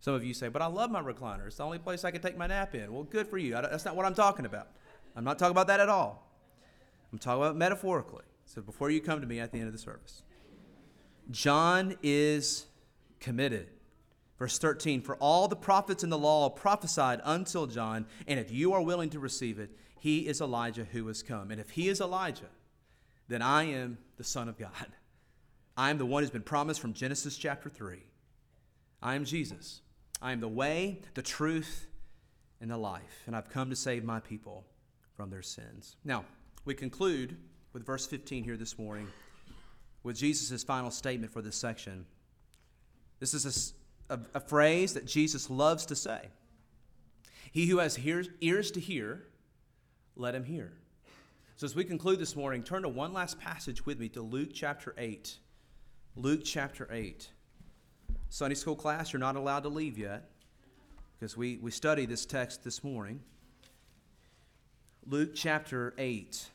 Some 0.00 0.12
of 0.12 0.22
you 0.22 0.34
say, 0.34 0.48
but 0.48 0.60
I 0.60 0.66
love 0.66 0.90
my 0.90 1.00
recliner. 1.00 1.46
It's 1.46 1.56
the 1.56 1.64
only 1.64 1.78
place 1.78 2.04
I 2.04 2.10
can 2.10 2.20
take 2.20 2.36
my 2.36 2.46
nap 2.46 2.74
in. 2.74 2.92
Well, 2.92 3.04
good 3.04 3.26
for 3.26 3.38
you. 3.38 3.52
That's 3.52 3.86
not 3.86 3.96
what 3.96 4.04
I'm 4.04 4.14
talking 4.14 4.44
about. 4.44 4.68
I'm 5.16 5.24
not 5.24 5.38
talking 5.38 5.52
about 5.52 5.68
that 5.68 5.80
at 5.80 5.88
all. 5.88 6.28
I'm 7.12 7.18
talking 7.18 7.42
about 7.42 7.56
metaphorically. 7.56 8.24
So 8.46 8.60
before 8.60 8.90
you 8.90 9.00
come 9.00 9.20
to 9.20 9.26
me 9.26 9.40
at 9.40 9.52
the 9.52 9.58
end 9.58 9.68
of 9.68 9.72
the 9.72 9.78
service, 9.78 10.22
John 11.30 11.96
is 12.02 12.66
committed. 13.20 13.68
Verse 14.38 14.58
13 14.58 15.00
For 15.00 15.16
all 15.16 15.48
the 15.48 15.56
prophets 15.56 16.02
in 16.02 16.10
the 16.10 16.18
law 16.18 16.50
prophesied 16.50 17.20
until 17.24 17.66
John, 17.66 18.06
and 18.26 18.38
if 18.40 18.50
you 18.50 18.72
are 18.72 18.82
willing 18.82 19.10
to 19.10 19.18
receive 19.18 19.58
it, 19.58 19.70
he 19.98 20.26
is 20.26 20.40
Elijah 20.40 20.84
who 20.84 21.06
has 21.06 21.22
come. 21.22 21.50
And 21.50 21.60
if 21.60 21.70
he 21.70 21.88
is 21.88 22.00
Elijah, 22.00 22.50
then 23.28 23.40
I 23.40 23.64
am 23.64 23.98
the 24.16 24.24
Son 24.24 24.48
of 24.48 24.58
God. 24.58 24.70
I 25.76 25.90
am 25.90 25.98
the 25.98 26.06
one 26.06 26.22
who's 26.22 26.30
been 26.30 26.42
promised 26.42 26.80
from 26.80 26.92
Genesis 26.92 27.36
chapter 27.36 27.68
3. 27.68 28.02
I 29.02 29.14
am 29.14 29.24
Jesus. 29.24 29.80
I 30.20 30.32
am 30.32 30.40
the 30.40 30.48
way, 30.48 31.00
the 31.14 31.22
truth, 31.22 31.86
and 32.60 32.70
the 32.70 32.76
life. 32.76 33.22
And 33.26 33.34
I've 33.34 33.48
come 33.48 33.70
to 33.70 33.76
save 33.76 34.04
my 34.04 34.20
people 34.20 34.64
from 35.14 35.30
their 35.30 35.42
sins. 35.42 35.96
Now, 36.04 36.24
we 36.64 36.74
conclude 36.74 37.36
with 37.72 37.86
verse 37.86 38.06
15 38.06 38.44
here 38.44 38.56
this 38.56 38.78
morning 38.78 39.08
with 40.02 40.16
Jesus' 40.16 40.62
final 40.62 40.90
statement 40.90 41.32
for 41.32 41.42
this 41.42 41.56
section. 41.56 42.06
This 43.20 43.34
is 43.34 43.74
a, 44.10 44.14
a, 44.14 44.20
a 44.34 44.40
phrase 44.40 44.94
that 44.94 45.06
Jesus 45.06 45.48
loves 45.48 45.86
to 45.86 45.96
say 45.96 46.28
He 47.52 47.66
who 47.66 47.78
has 47.78 47.98
ears, 47.98 48.28
ears 48.40 48.70
to 48.72 48.80
hear, 48.80 49.24
let 50.16 50.34
him 50.34 50.44
hear. 50.44 50.72
So, 51.56 51.64
as 51.64 51.76
we 51.76 51.84
conclude 51.84 52.18
this 52.18 52.34
morning, 52.34 52.62
turn 52.62 52.82
to 52.82 52.88
one 52.88 53.12
last 53.12 53.38
passage 53.38 53.86
with 53.86 54.00
me 54.00 54.08
to 54.10 54.22
Luke 54.22 54.50
chapter 54.52 54.94
8. 54.98 55.36
Luke 56.16 56.40
chapter 56.44 56.88
8. 56.90 57.30
Sunday 58.28 58.56
school 58.56 58.74
class, 58.74 59.12
you're 59.12 59.20
not 59.20 59.36
allowed 59.36 59.62
to 59.62 59.68
leave 59.68 59.96
yet 59.96 60.30
because 61.18 61.36
we, 61.36 61.58
we 61.58 61.70
study 61.70 62.06
this 62.06 62.26
text 62.26 62.64
this 62.64 62.82
morning. 62.82 63.20
Luke 65.06 65.34
chapter 65.34 65.92
8. 65.98 66.46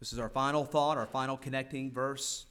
This 0.00 0.12
is 0.12 0.18
our 0.18 0.28
final 0.28 0.64
thought, 0.64 0.96
our 0.96 1.06
final 1.06 1.36
connecting 1.36 1.90
verse. 1.90 2.46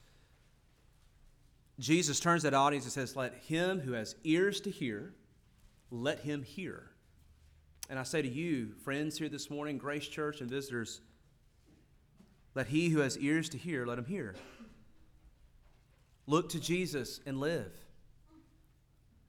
Jesus 1.79 2.19
turns 2.19 2.43
that 2.43 2.53
audience 2.53 2.85
and 2.85 2.91
says, 2.91 3.15
Let 3.15 3.33
him 3.35 3.79
who 3.79 3.93
has 3.93 4.15
ears 4.23 4.61
to 4.61 4.69
hear, 4.69 5.13
let 5.89 6.19
him 6.19 6.43
hear. 6.43 6.91
And 7.89 7.97
I 7.97 8.03
say 8.03 8.21
to 8.21 8.27
you, 8.27 8.73
friends 8.83 9.17
here 9.17 9.29
this 9.29 9.49
morning, 9.49 9.77
Grace 9.77 10.07
Church 10.07 10.41
and 10.41 10.49
visitors, 10.49 11.01
let 12.53 12.67
he 12.67 12.89
who 12.89 12.99
has 12.99 13.17
ears 13.17 13.49
to 13.49 13.57
hear, 13.57 13.85
let 13.85 13.97
him 13.97 14.05
hear. 14.05 14.35
Look 16.25 16.49
to 16.49 16.59
Jesus 16.59 17.21
and 17.25 17.39
live. 17.39 17.71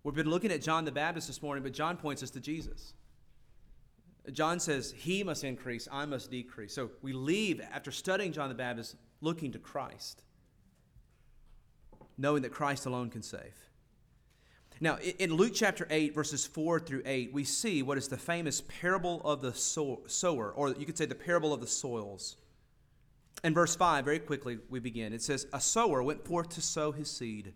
We've 0.02 0.14
been 0.14 0.30
looking 0.30 0.50
at 0.50 0.62
John 0.62 0.84
the 0.84 0.92
Baptist 0.92 1.28
this 1.28 1.42
morning, 1.42 1.62
but 1.62 1.72
John 1.72 1.96
points 1.96 2.22
us 2.22 2.30
to 2.30 2.40
Jesus. 2.40 2.94
John 4.32 4.60
says, 4.60 4.92
He 4.96 5.22
must 5.22 5.44
increase, 5.44 5.88
I 5.90 6.04
must 6.04 6.30
decrease. 6.30 6.74
So 6.74 6.90
we 7.02 7.12
leave 7.12 7.60
after 7.72 7.90
studying 7.90 8.32
John 8.32 8.48
the 8.48 8.54
Baptist 8.54 8.96
looking 9.20 9.52
to 9.52 9.58
Christ, 9.58 10.22
knowing 12.16 12.42
that 12.42 12.52
Christ 12.52 12.86
alone 12.86 13.10
can 13.10 13.22
save. 13.22 13.54
Now, 14.80 14.98
in 14.98 15.34
Luke 15.34 15.52
chapter 15.54 15.88
8, 15.90 16.14
verses 16.14 16.46
4 16.46 16.78
through 16.78 17.02
8, 17.04 17.32
we 17.32 17.42
see 17.42 17.82
what 17.82 17.98
is 17.98 18.06
the 18.06 18.16
famous 18.16 18.60
parable 18.60 19.20
of 19.24 19.40
the 19.42 19.52
sower, 19.52 20.52
or 20.52 20.70
you 20.70 20.86
could 20.86 20.96
say 20.96 21.06
the 21.06 21.16
parable 21.16 21.52
of 21.52 21.60
the 21.60 21.66
soils. 21.66 22.36
In 23.42 23.54
verse 23.54 23.74
5, 23.74 24.04
very 24.04 24.20
quickly, 24.20 24.58
we 24.70 24.78
begin. 24.78 25.12
It 25.12 25.22
says, 25.22 25.46
A 25.52 25.60
sower 25.60 26.02
went 26.02 26.24
forth 26.24 26.50
to 26.50 26.62
sow 26.62 26.92
his 26.92 27.10
seed. 27.10 27.54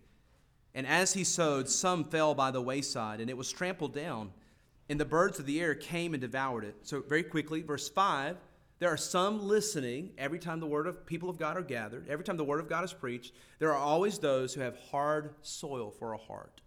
And 0.75 0.87
as 0.87 1.13
he 1.13 1.23
sowed, 1.23 1.69
some 1.69 2.05
fell 2.05 2.35
by 2.35 2.51
the 2.51 2.63
wayside, 2.63 3.21
and 3.21 3.31
it 3.31 3.37
was 3.37 3.53
trampled 3.53 3.95
down 3.95 4.33
and 4.93 5.01
the 5.01 5.07
birds 5.07 5.39
of 5.39 5.47
the 5.47 5.59
air 5.59 5.75
came 5.75 6.13
and 6.13 6.21
devoured 6.21 6.65
it. 6.65 6.77
So, 6.83 7.01
very 7.01 7.23
quickly, 7.23 7.63
verse 7.63 7.89
5 7.89 8.37
there 8.79 8.91
are 8.91 8.97
some 8.99 9.47
listening 9.47 10.11
every 10.19 10.39
time 10.41 10.59
the 10.59 10.67
word 10.67 10.89
of 10.89 11.07
people 11.07 11.31
of 11.31 11.39
God 11.39 11.57
are 11.57 11.63
gathered, 11.63 12.09
every 12.09 12.25
time 12.25 12.37
the 12.37 12.45
word 12.45 12.59
of 12.59 12.69
God 12.69 12.85
is 12.85 12.93
preached. 12.93 13.33
There 13.59 13.71
are 13.71 13.79
always 13.79 14.19
those 14.19 14.53
who 14.53 14.61
have 14.61 14.77
hard 14.91 15.37
soil 15.41 15.93
for 15.93 16.13
a 16.13 16.19
heart. 16.19 16.61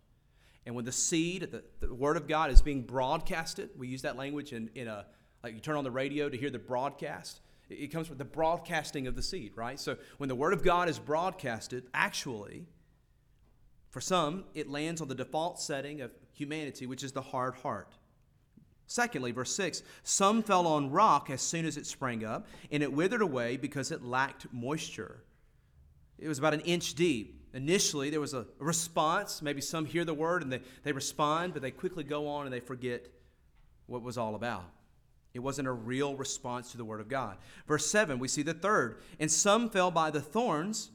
And 0.66 0.74
when 0.74 0.86
the 0.86 0.94
seed, 0.94 1.50
the, 1.52 1.62
the 1.86 1.94
word 1.94 2.16
of 2.16 2.26
God 2.26 2.52
is 2.52 2.62
being 2.62 2.84
broadcasted, 2.84 3.70
we 3.78 3.90
use 3.90 4.02
that 4.04 4.16
language 4.16 4.54
in, 4.54 4.70
in 4.76 4.88
a, 4.88 5.06
like 5.44 5.54
you 5.54 5.60
turn 5.60 5.76
on 5.76 5.84
the 5.84 5.92
radio 5.92 6.30
to 6.30 6.38
hear 6.38 6.50
the 6.50 6.58
broadcast. 6.58 7.42
It, 7.70 7.76
it 7.76 7.88
comes 7.88 8.08
from 8.08 8.18
the 8.18 8.26
broadcasting 8.26 9.08
of 9.08 9.16
the 9.18 9.22
seed, 9.22 9.52
right? 9.56 9.80
So 9.80 9.98
when 10.18 10.30
the 10.30 10.36
word 10.36 10.54
of 10.54 10.64
God 10.64 10.88
is 10.88 10.98
broadcasted, 10.98 11.84
actually, 11.94 12.66
for 13.90 14.00
some, 14.00 14.46
it 14.54 14.70
lands 14.70 15.02
on 15.02 15.10
the 15.10 15.16
default 15.16 15.60
setting 15.60 16.00
of 16.00 16.12
humanity, 16.32 16.86
which 16.86 17.04
is 17.04 17.12
the 17.12 17.22
hard 17.22 17.56
heart. 17.56 17.98
Secondly, 18.88 19.32
verse 19.32 19.54
6 19.56 19.84
Some 20.04 20.44
fell 20.44 20.68
on 20.68 20.92
rock 20.92 21.30
as 21.30 21.42
soon 21.42 21.66
as 21.66 21.78
it 21.78 21.86
sprang 21.86 22.24
up, 22.24 22.48
and 22.72 22.84
it 22.84 22.94
withered 22.94 23.22
away 23.22 23.58
because 23.58 23.92
it 23.92 24.04
lacked 24.04 24.48
moisture. 24.52 25.24
It 26.18 26.28
was 26.28 26.40
about 26.40 26.54
an 26.54 26.62
inch 26.62 26.96
deep. 26.96 27.42
Initially, 27.54 28.10
there 28.10 28.20
was 28.20 28.34
a 28.34 28.46
response. 28.60 29.42
Maybe 29.42 29.62
some 29.62 29.86
hear 29.86 30.04
the 30.04 30.14
word 30.14 30.44
and 30.44 30.52
they, 30.52 30.62
they 30.84 30.92
respond, 30.92 31.54
but 31.54 31.62
they 31.62 31.72
quickly 31.72 32.04
go 32.04 32.28
on 32.28 32.46
and 32.46 32.54
they 32.54 32.60
forget 32.60 33.08
what 33.88 34.02
was 34.02 34.18
all 34.18 34.36
about. 34.36 34.66
It 35.34 35.40
wasn't 35.40 35.68
a 35.68 35.74
real 35.74 36.16
response 36.16 36.72
to 36.72 36.78
the 36.78 36.86
word 36.86 37.02
of 37.02 37.10
God. 37.10 37.38
Verse 37.68 37.86
7, 37.86 38.20
we 38.20 38.28
see 38.28 38.42
the 38.42 38.54
third. 38.54 39.02
And 39.20 39.32
some 39.32 39.70
fell 39.70 39.92
by 39.92 40.10
the 40.12 40.22
thorns, 40.22 40.92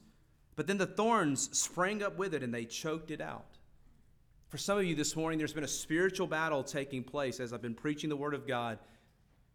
but 0.57 0.67
then 0.67 0.79
the 0.79 0.87
thorns 0.87 1.49
sprang 1.57 2.03
up 2.03 2.19
with 2.19 2.35
it 2.35 2.43
and 2.43 2.53
they 2.53 2.65
choked 2.65 3.11
it 3.11 3.21
out. 3.21 3.50
For 4.51 4.59
some 4.59 4.79
of 4.79 4.85
you 4.85 4.97
this 4.97 5.15
morning, 5.15 5.39
there's 5.39 5.53
been 5.53 5.63
a 5.63 5.69
spiritual 5.69 6.27
battle 6.27 6.65
taking 6.65 7.05
place 7.05 7.39
as 7.39 7.53
I've 7.53 7.63
been 7.63 7.73
preaching 7.73 8.11
the 8.11 8.17
Word 8.17 8.35
of 8.35 8.49
God. 8.49 8.81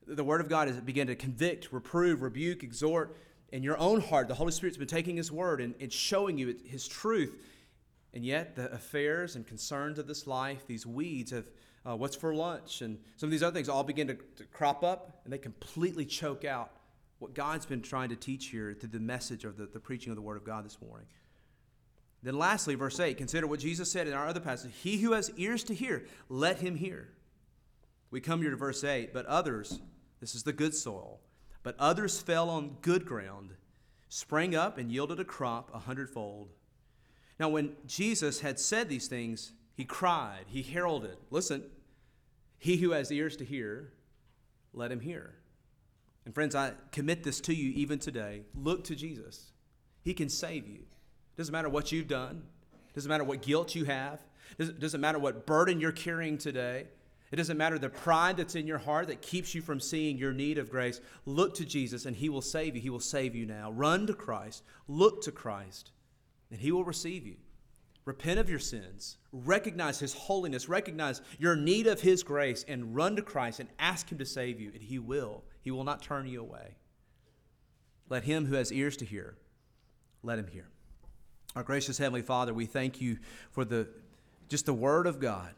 The 0.07 0.23
Word 0.23 0.39
of 0.39 0.47
God 0.47 0.69
has 0.69 0.79
begun 0.79 1.07
to 1.07 1.15
convict, 1.15 1.73
reprove, 1.73 2.21
rebuke, 2.21 2.63
exhort 2.63 3.17
in 3.51 3.61
your 3.61 3.77
own 3.77 3.99
heart. 3.99 4.29
The 4.29 4.35
Holy 4.35 4.53
Spirit's 4.53 4.77
been 4.77 4.87
taking 4.87 5.17
His 5.17 5.33
Word 5.33 5.59
and, 5.59 5.75
and 5.81 5.91
showing 5.91 6.37
you 6.37 6.55
His 6.63 6.87
truth. 6.87 7.35
And 8.13 8.23
yet, 8.23 8.55
the 8.55 8.71
affairs 8.71 9.35
and 9.35 9.45
concerns 9.45 9.99
of 9.99 10.07
this 10.07 10.27
life, 10.27 10.65
these 10.65 10.85
weeds 10.85 11.33
of 11.33 11.45
uh, 11.85 11.97
what's 11.97 12.15
for 12.15 12.33
lunch 12.33 12.81
and 12.81 12.97
some 13.17 13.27
of 13.27 13.31
these 13.31 13.43
other 13.43 13.53
things 13.53 13.67
all 13.67 13.83
begin 13.83 14.07
to, 14.07 14.15
to 14.37 14.45
crop 14.45 14.81
up 14.81 15.19
and 15.25 15.33
they 15.33 15.37
completely 15.37 16.05
choke 16.05 16.45
out 16.45 16.71
what 17.19 17.33
God's 17.33 17.65
been 17.65 17.81
trying 17.81 18.09
to 18.09 18.15
teach 18.15 18.47
here 18.47 18.73
through 18.79 18.89
the 18.89 18.99
message 19.01 19.43
of 19.43 19.57
the, 19.57 19.65
the 19.65 19.79
preaching 19.79 20.11
of 20.11 20.15
the 20.15 20.21
Word 20.21 20.37
of 20.37 20.45
God 20.45 20.63
this 20.63 20.77
morning. 20.81 21.07
Then, 22.25 22.39
lastly, 22.39 22.73
verse 22.73 22.99
8 22.99 23.17
consider 23.17 23.45
what 23.45 23.59
Jesus 23.59 23.91
said 23.91 24.07
in 24.07 24.13
our 24.13 24.27
other 24.27 24.39
passage 24.39 24.73
He 24.81 24.97
who 24.97 25.13
has 25.13 25.31
ears 25.37 25.63
to 25.65 25.75
hear, 25.75 26.05
let 26.27 26.57
him 26.57 26.75
hear. 26.75 27.09
We 28.09 28.19
come 28.19 28.41
here 28.41 28.49
to 28.49 28.57
verse 28.57 28.83
8, 28.83 29.13
but 29.13 29.27
others, 29.27 29.79
this 30.19 30.33
is 30.33 30.41
the 30.41 30.51
good 30.51 30.73
soil, 30.73 31.19
but 31.61 31.75
others 31.77 32.19
fell 32.19 32.49
on 32.49 32.77
good 32.81 33.05
ground, 33.05 33.51
sprang 34.09 34.55
up, 34.55 34.79
and 34.79 34.91
yielded 34.91 35.19
a 35.19 35.23
crop 35.23 35.69
a 35.71 35.77
hundredfold. 35.77 36.49
Now, 37.39 37.49
when 37.49 37.75
Jesus 37.85 38.39
had 38.39 38.59
said 38.59 38.89
these 38.89 39.07
things, 39.07 39.51
he 39.75 39.85
cried, 39.85 40.45
he 40.47 40.63
heralded, 40.63 41.17
Listen, 41.29 41.63
he 42.57 42.77
who 42.77 42.91
has 42.91 43.11
ears 43.11 43.37
to 43.37 43.45
hear, 43.45 43.91
let 44.73 44.91
him 44.91 45.01
hear. 45.01 45.35
And 46.25 46.33
friends, 46.33 46.55
I 46.55 46.71
commit 46.91 47.23
this 47.23 47.39
to 47.41 47.53
you 47.53 47.71
even 47.75 47.99
today. 47.99 48.45
Look 48.55 48.83
to 48.85 48.95
Jesus. 48.95 49.51
He 50.01 50.15
can 50.15 50.29
save 50.29 50.67
you. 50.67 50.85
Doesn't 51.37 51.51
matter 51.51 51.69
what 51.69 51.91
you've 51.91 52.07
done. 52.07 52.43
Doesn't 52.93 53.09
matter 53.09 53.23
what 53.23 53.41
guilt 53.41 53.75
you 53.75 53.85
have. 53.85 54.21
Doesn't, 54.57 54.79
doesn't 54.79 55.01
matter 55.01 55.19
what 55.19 55.45
burden 55.45 55.79
you're 55.79 55.91
carrying 55.91 56.37
today. 56.37 56.87
It 57.31 57.35
doesn't 57.35 57.57
matter 57.57 57.77
the 57.77 57.89
pride 57.89 58.37
that's 58.37 58.55
in 58.55 58.67
your 58.67 58.77
heart 58.77 59.07
that 59.07 59.21
keeps 59.21 59.53
you 59.53 59.61
from 59.61 59.79
seeing 59.79 60.17
your 60.17 60.31
need 60.31 60.57
of 60.57 60.69
grace. 60.69 61.01
Look 61.25 61.55
to 61.55 61.65
Jesus 61.65 62.05
and 62.05 62.15
He 62.15 62.29
will 62.29 62.41
save 62.41 62.75
you. 62.75 62.81
He 62.81 62.89
will 62.89 62.99
save 62.99 63.35
you 63.35 63.45
now. 63.45 63.71
Run 63.71 64.07
to 64.07 64.13
Christ. 64.13 64.63
Look 64.87 65.21
to 65.23 65.31
Christ 65.31 65.91
and 66.51 66.59
He 66.59 66.71
will 66.71 66.85
receive 66.85 67.25
you. 67.25 67.37
Repent 68.05 68.39
of 68.39 68.49
your 68.49 68.59
sins. 68.59 69.17
Recognize 69.31 69.99
His 69.99 70.13
holiness. 70.13 70.69
Recognize 70.69 71.21
your 71.39 71.55
need 71.55 71.87
of 71.87 72.01
His 72.01 72.23
grace 72.23 72.63
and 72.67 72.95
run 72.95 73.15
to 73.15 73.21
Christ 73.21 73.59
and 73.59 73.69
ask 73.79 74.11
Him 74.11 74.19
to 74.19 74.25
save 74.25 74.59
you, 74.59 74.71
and 74.73 74.83
He 74.83 74.99
will. 74.99 75.43
He 75.61 75.71
will 75.71 75.83
not 75.83 76.03
turn 76.03 76.27
you 76.27 76.39
away. 76.39 76.75
Let 78.09 78.23
him 78.23 78.45
who 78.45 78.55
has 78.55 78.71
ears 78.71 78.97
to 78.97 79.05
hear, 79.05 79.35
let 80.21 80.37
him 80.37 80.47
hear. 80.47 80.67
Our 81.55 81.63
gracious 81.63 81.97
Heavenly 81.97 82.21
Father, 82.21 82.53
we 82.53 82.65
thank 82.65 82.99
you 82.99 83.17
for 83.51 83.63
the 83.63 83.87
just 84.47 84.65
the 84.65 84.73
Word 84.73 85.07
of 85.07 85.19
God. 85.19 85.53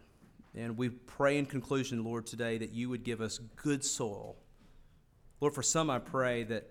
And 0.55 0.77
we 0.77 0.89
pray 0.89 1.37
in 1.37 1.45
conclusion, 1.45 2.03
Lord, 2.03 2.25
today 2.25 2.57
that 2.57 2.71
you 2.71 2.89
would 2.89 3.03
give 3.03 3.19
us 3.19 3.39
good 3.55 3.83
soil. 3.83 4.35
Lord, 5.41 5.53
for 5.53 5.61
some 5.61 5.89
I 5.89 5.99
pray 5.99 6.43
that 6.43 6.69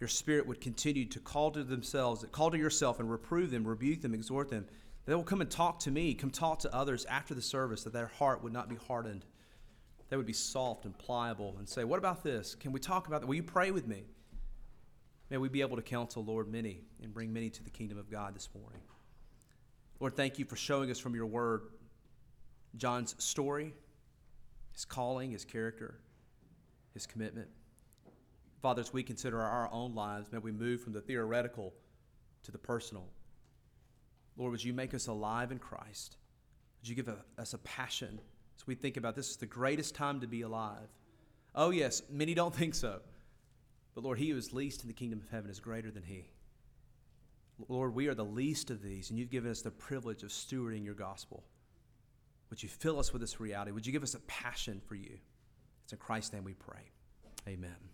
your 0.00 0.08
Spirit 0.08 0.46
would 0.46 0.60
continue 0.60 1.04
to 1.06 1.20
call 1.20 1.50
to 1.52 1.62
themselves, 1.62 2.24
call 2.32 2.50
to 2.50 2.58
yourself 2.58 2.98
and 2.98 3.10
reprove 3.10 3.50
them, 3.50 3.66
rebuke 3.66 4.02
them, 4.02 4.12
exhort 4.12 4.50
them. 4.50 4.66
They 5.06 5.14
will 5.14 5.22
come 5.22 5.40
and 5.40 5.50
talk 5.50 5.78
to 5.80 5.90
me, 5.90 6.14
come 6.14 6.30
talk 6.30 6.58
to 6.60 6.74
others 6.74 7.04
after 7.06 7.34
the 7.34 7.42
service, 7.42 7.84
that 7.84 7.92
their 7.92 8.08
heart 8.08 8.42
would 8.42 8.52
not 8.52 8.68
be 8.68 8.76
hardened 8.76 9.24
they 10.12 10.18
would 10.18 10.26
be 10.26 10.34
soft 10.34 10.84
and 10.84 10.96
pliable 10.98 11.56
and 11.58 11.66
say, 11.66 11.84
What 11.84 11.96
about 11.96 12.22
this? 12.22 12.54
Can 12.54 12.70
we 12.70 12.78
talk 12.78 13.06
about 13.06 13.22
that? 13.22 13.26
Will 13.26 13.34
you 13.34 13.42
pray 13.42 13.70
with 13.70 13.88
me? 13.88 14.04
May 15.32 15.38
we 15.38 15.48
be 15.48 15.62
able 15.62 15.76
to 15.76 15.82
counsel, 15.82 16.22
Lord, 16.22 16.46
many 16.52 16.82
and 17.02 17.14
bring 17.14 17.32
many 17.32 17.48
to 17.48 17.64
the 17.64 17.70
kingdom 17.70 17.96
of 17.96 18.10
God 18.10 18.34
this 18.34 18.50
morning. 18.54 18.82
Lord, 19.98 20.14
thank 20.14 20.38
you 20.38 20.44
for 20.44 20.56
showing 20.56 20.90
us 20.90 20.98
from 20.98 21.14
your 21.14 21.24
word 21.24 21.62
John's 22.76 23.14
story, 23.16 23.72
his 24.72 24.84
calling, 24.84 25.30
his 25.30 25.46
character, 25.46 25.94
his 26.92 27.06
commitment. 27.06 27.48
Father, 28.60 28.82
as 28.82 28.92
we 28.92 29.02
consider 29.02 29.40
our 29.40 29.70
own 29.72 29.94
lives, 29.94 30.30
may 30.30 30.36
we 30.36 30.52
move 30.52 30.82
from 30.82 30.92
the 30.92 31.00
theoretical 31.00 31.72
to 32.42 32.52
the 32.52 32.58
personal. 32.58 33.08
Lord, 34.36 34.50
would 34.50 34.62
you 34.62 34.74
make 34.74 34.92
us 34.92 35.06
alive 35.06 35.50
in 35.50 35.58
Christ? 35.58 36.18
Would 36.82 36.90
you 36.90 36.94
give 36.94 37.08
us 37.38 37.54
a 37.54 37.58
passion 37.58 38.20
as 38.58 38.66
we 38.66 38.74
think 38.74 38.98
about 38.98 39.16
this 39.16 39.30
is 39.30 39.38
the 39.38 39.46
greatest 39.46 39.94
time 39.94 40.20
to 40.20 40.26
be 40.26 40.42
alive. 40.42 40.90
Oh, 41.54 41.70
yes, 41.70 42.02
many 42.10 42.34
don't 42.34 42.54
think 42.54 42.74
so. 42.74 43.00
But 43.94 44.04
Lord, 44.04 44.18
he 44.18 44.30
who 44.30 44.36
is 44.36 44.52
least 44.52 44.82
in 44.82 44.88
the 44.88 44.94
kingdom 44.94 45.20
of 45.20 45.30
heaven 45.30 45.50
is 45.50 45.60
greater 45.60 45.90
than 45.90 46.02
he. 46.02 46.30
Lord, 47.68 47.94
we 47.94 48.08
are 48.08 48.14
the 48.14 48.24
least 48.24 48.70
of 48.70 48.82
these, 48.82 49.10
and 49.10 49.18
you've 49.18 49.30
given 49.30 49.50
us 49.50 49.62
the 49.62 49.70
privilege 49.70 50.22
of 50.22 50.30
stewarding 50.30 50.84
your 50.84 50.94
gospel. 50.94 51.44
Would 52.50 52.62
you 52.62 52.68
fill 52.68 52.98
us 52.98 53.12
with 53.12 53.20
this 53.20 53.40
reality? 53.40 53.70
Would 53.70 53.86
you 53.86 53.92
give 53.92 54.02
us 54.02 54.14
a 54.14 54.20
passion 54.20 54.80
for 54.86 54.94
you? 54.94 55.18
It's 55.84 55.92
in 55.92 55.98
Christ's 55.98 56.32
name 56.32 56.44
we 56.44 56.54
pray. 56.54 56.90
Amen. 57.48 57.91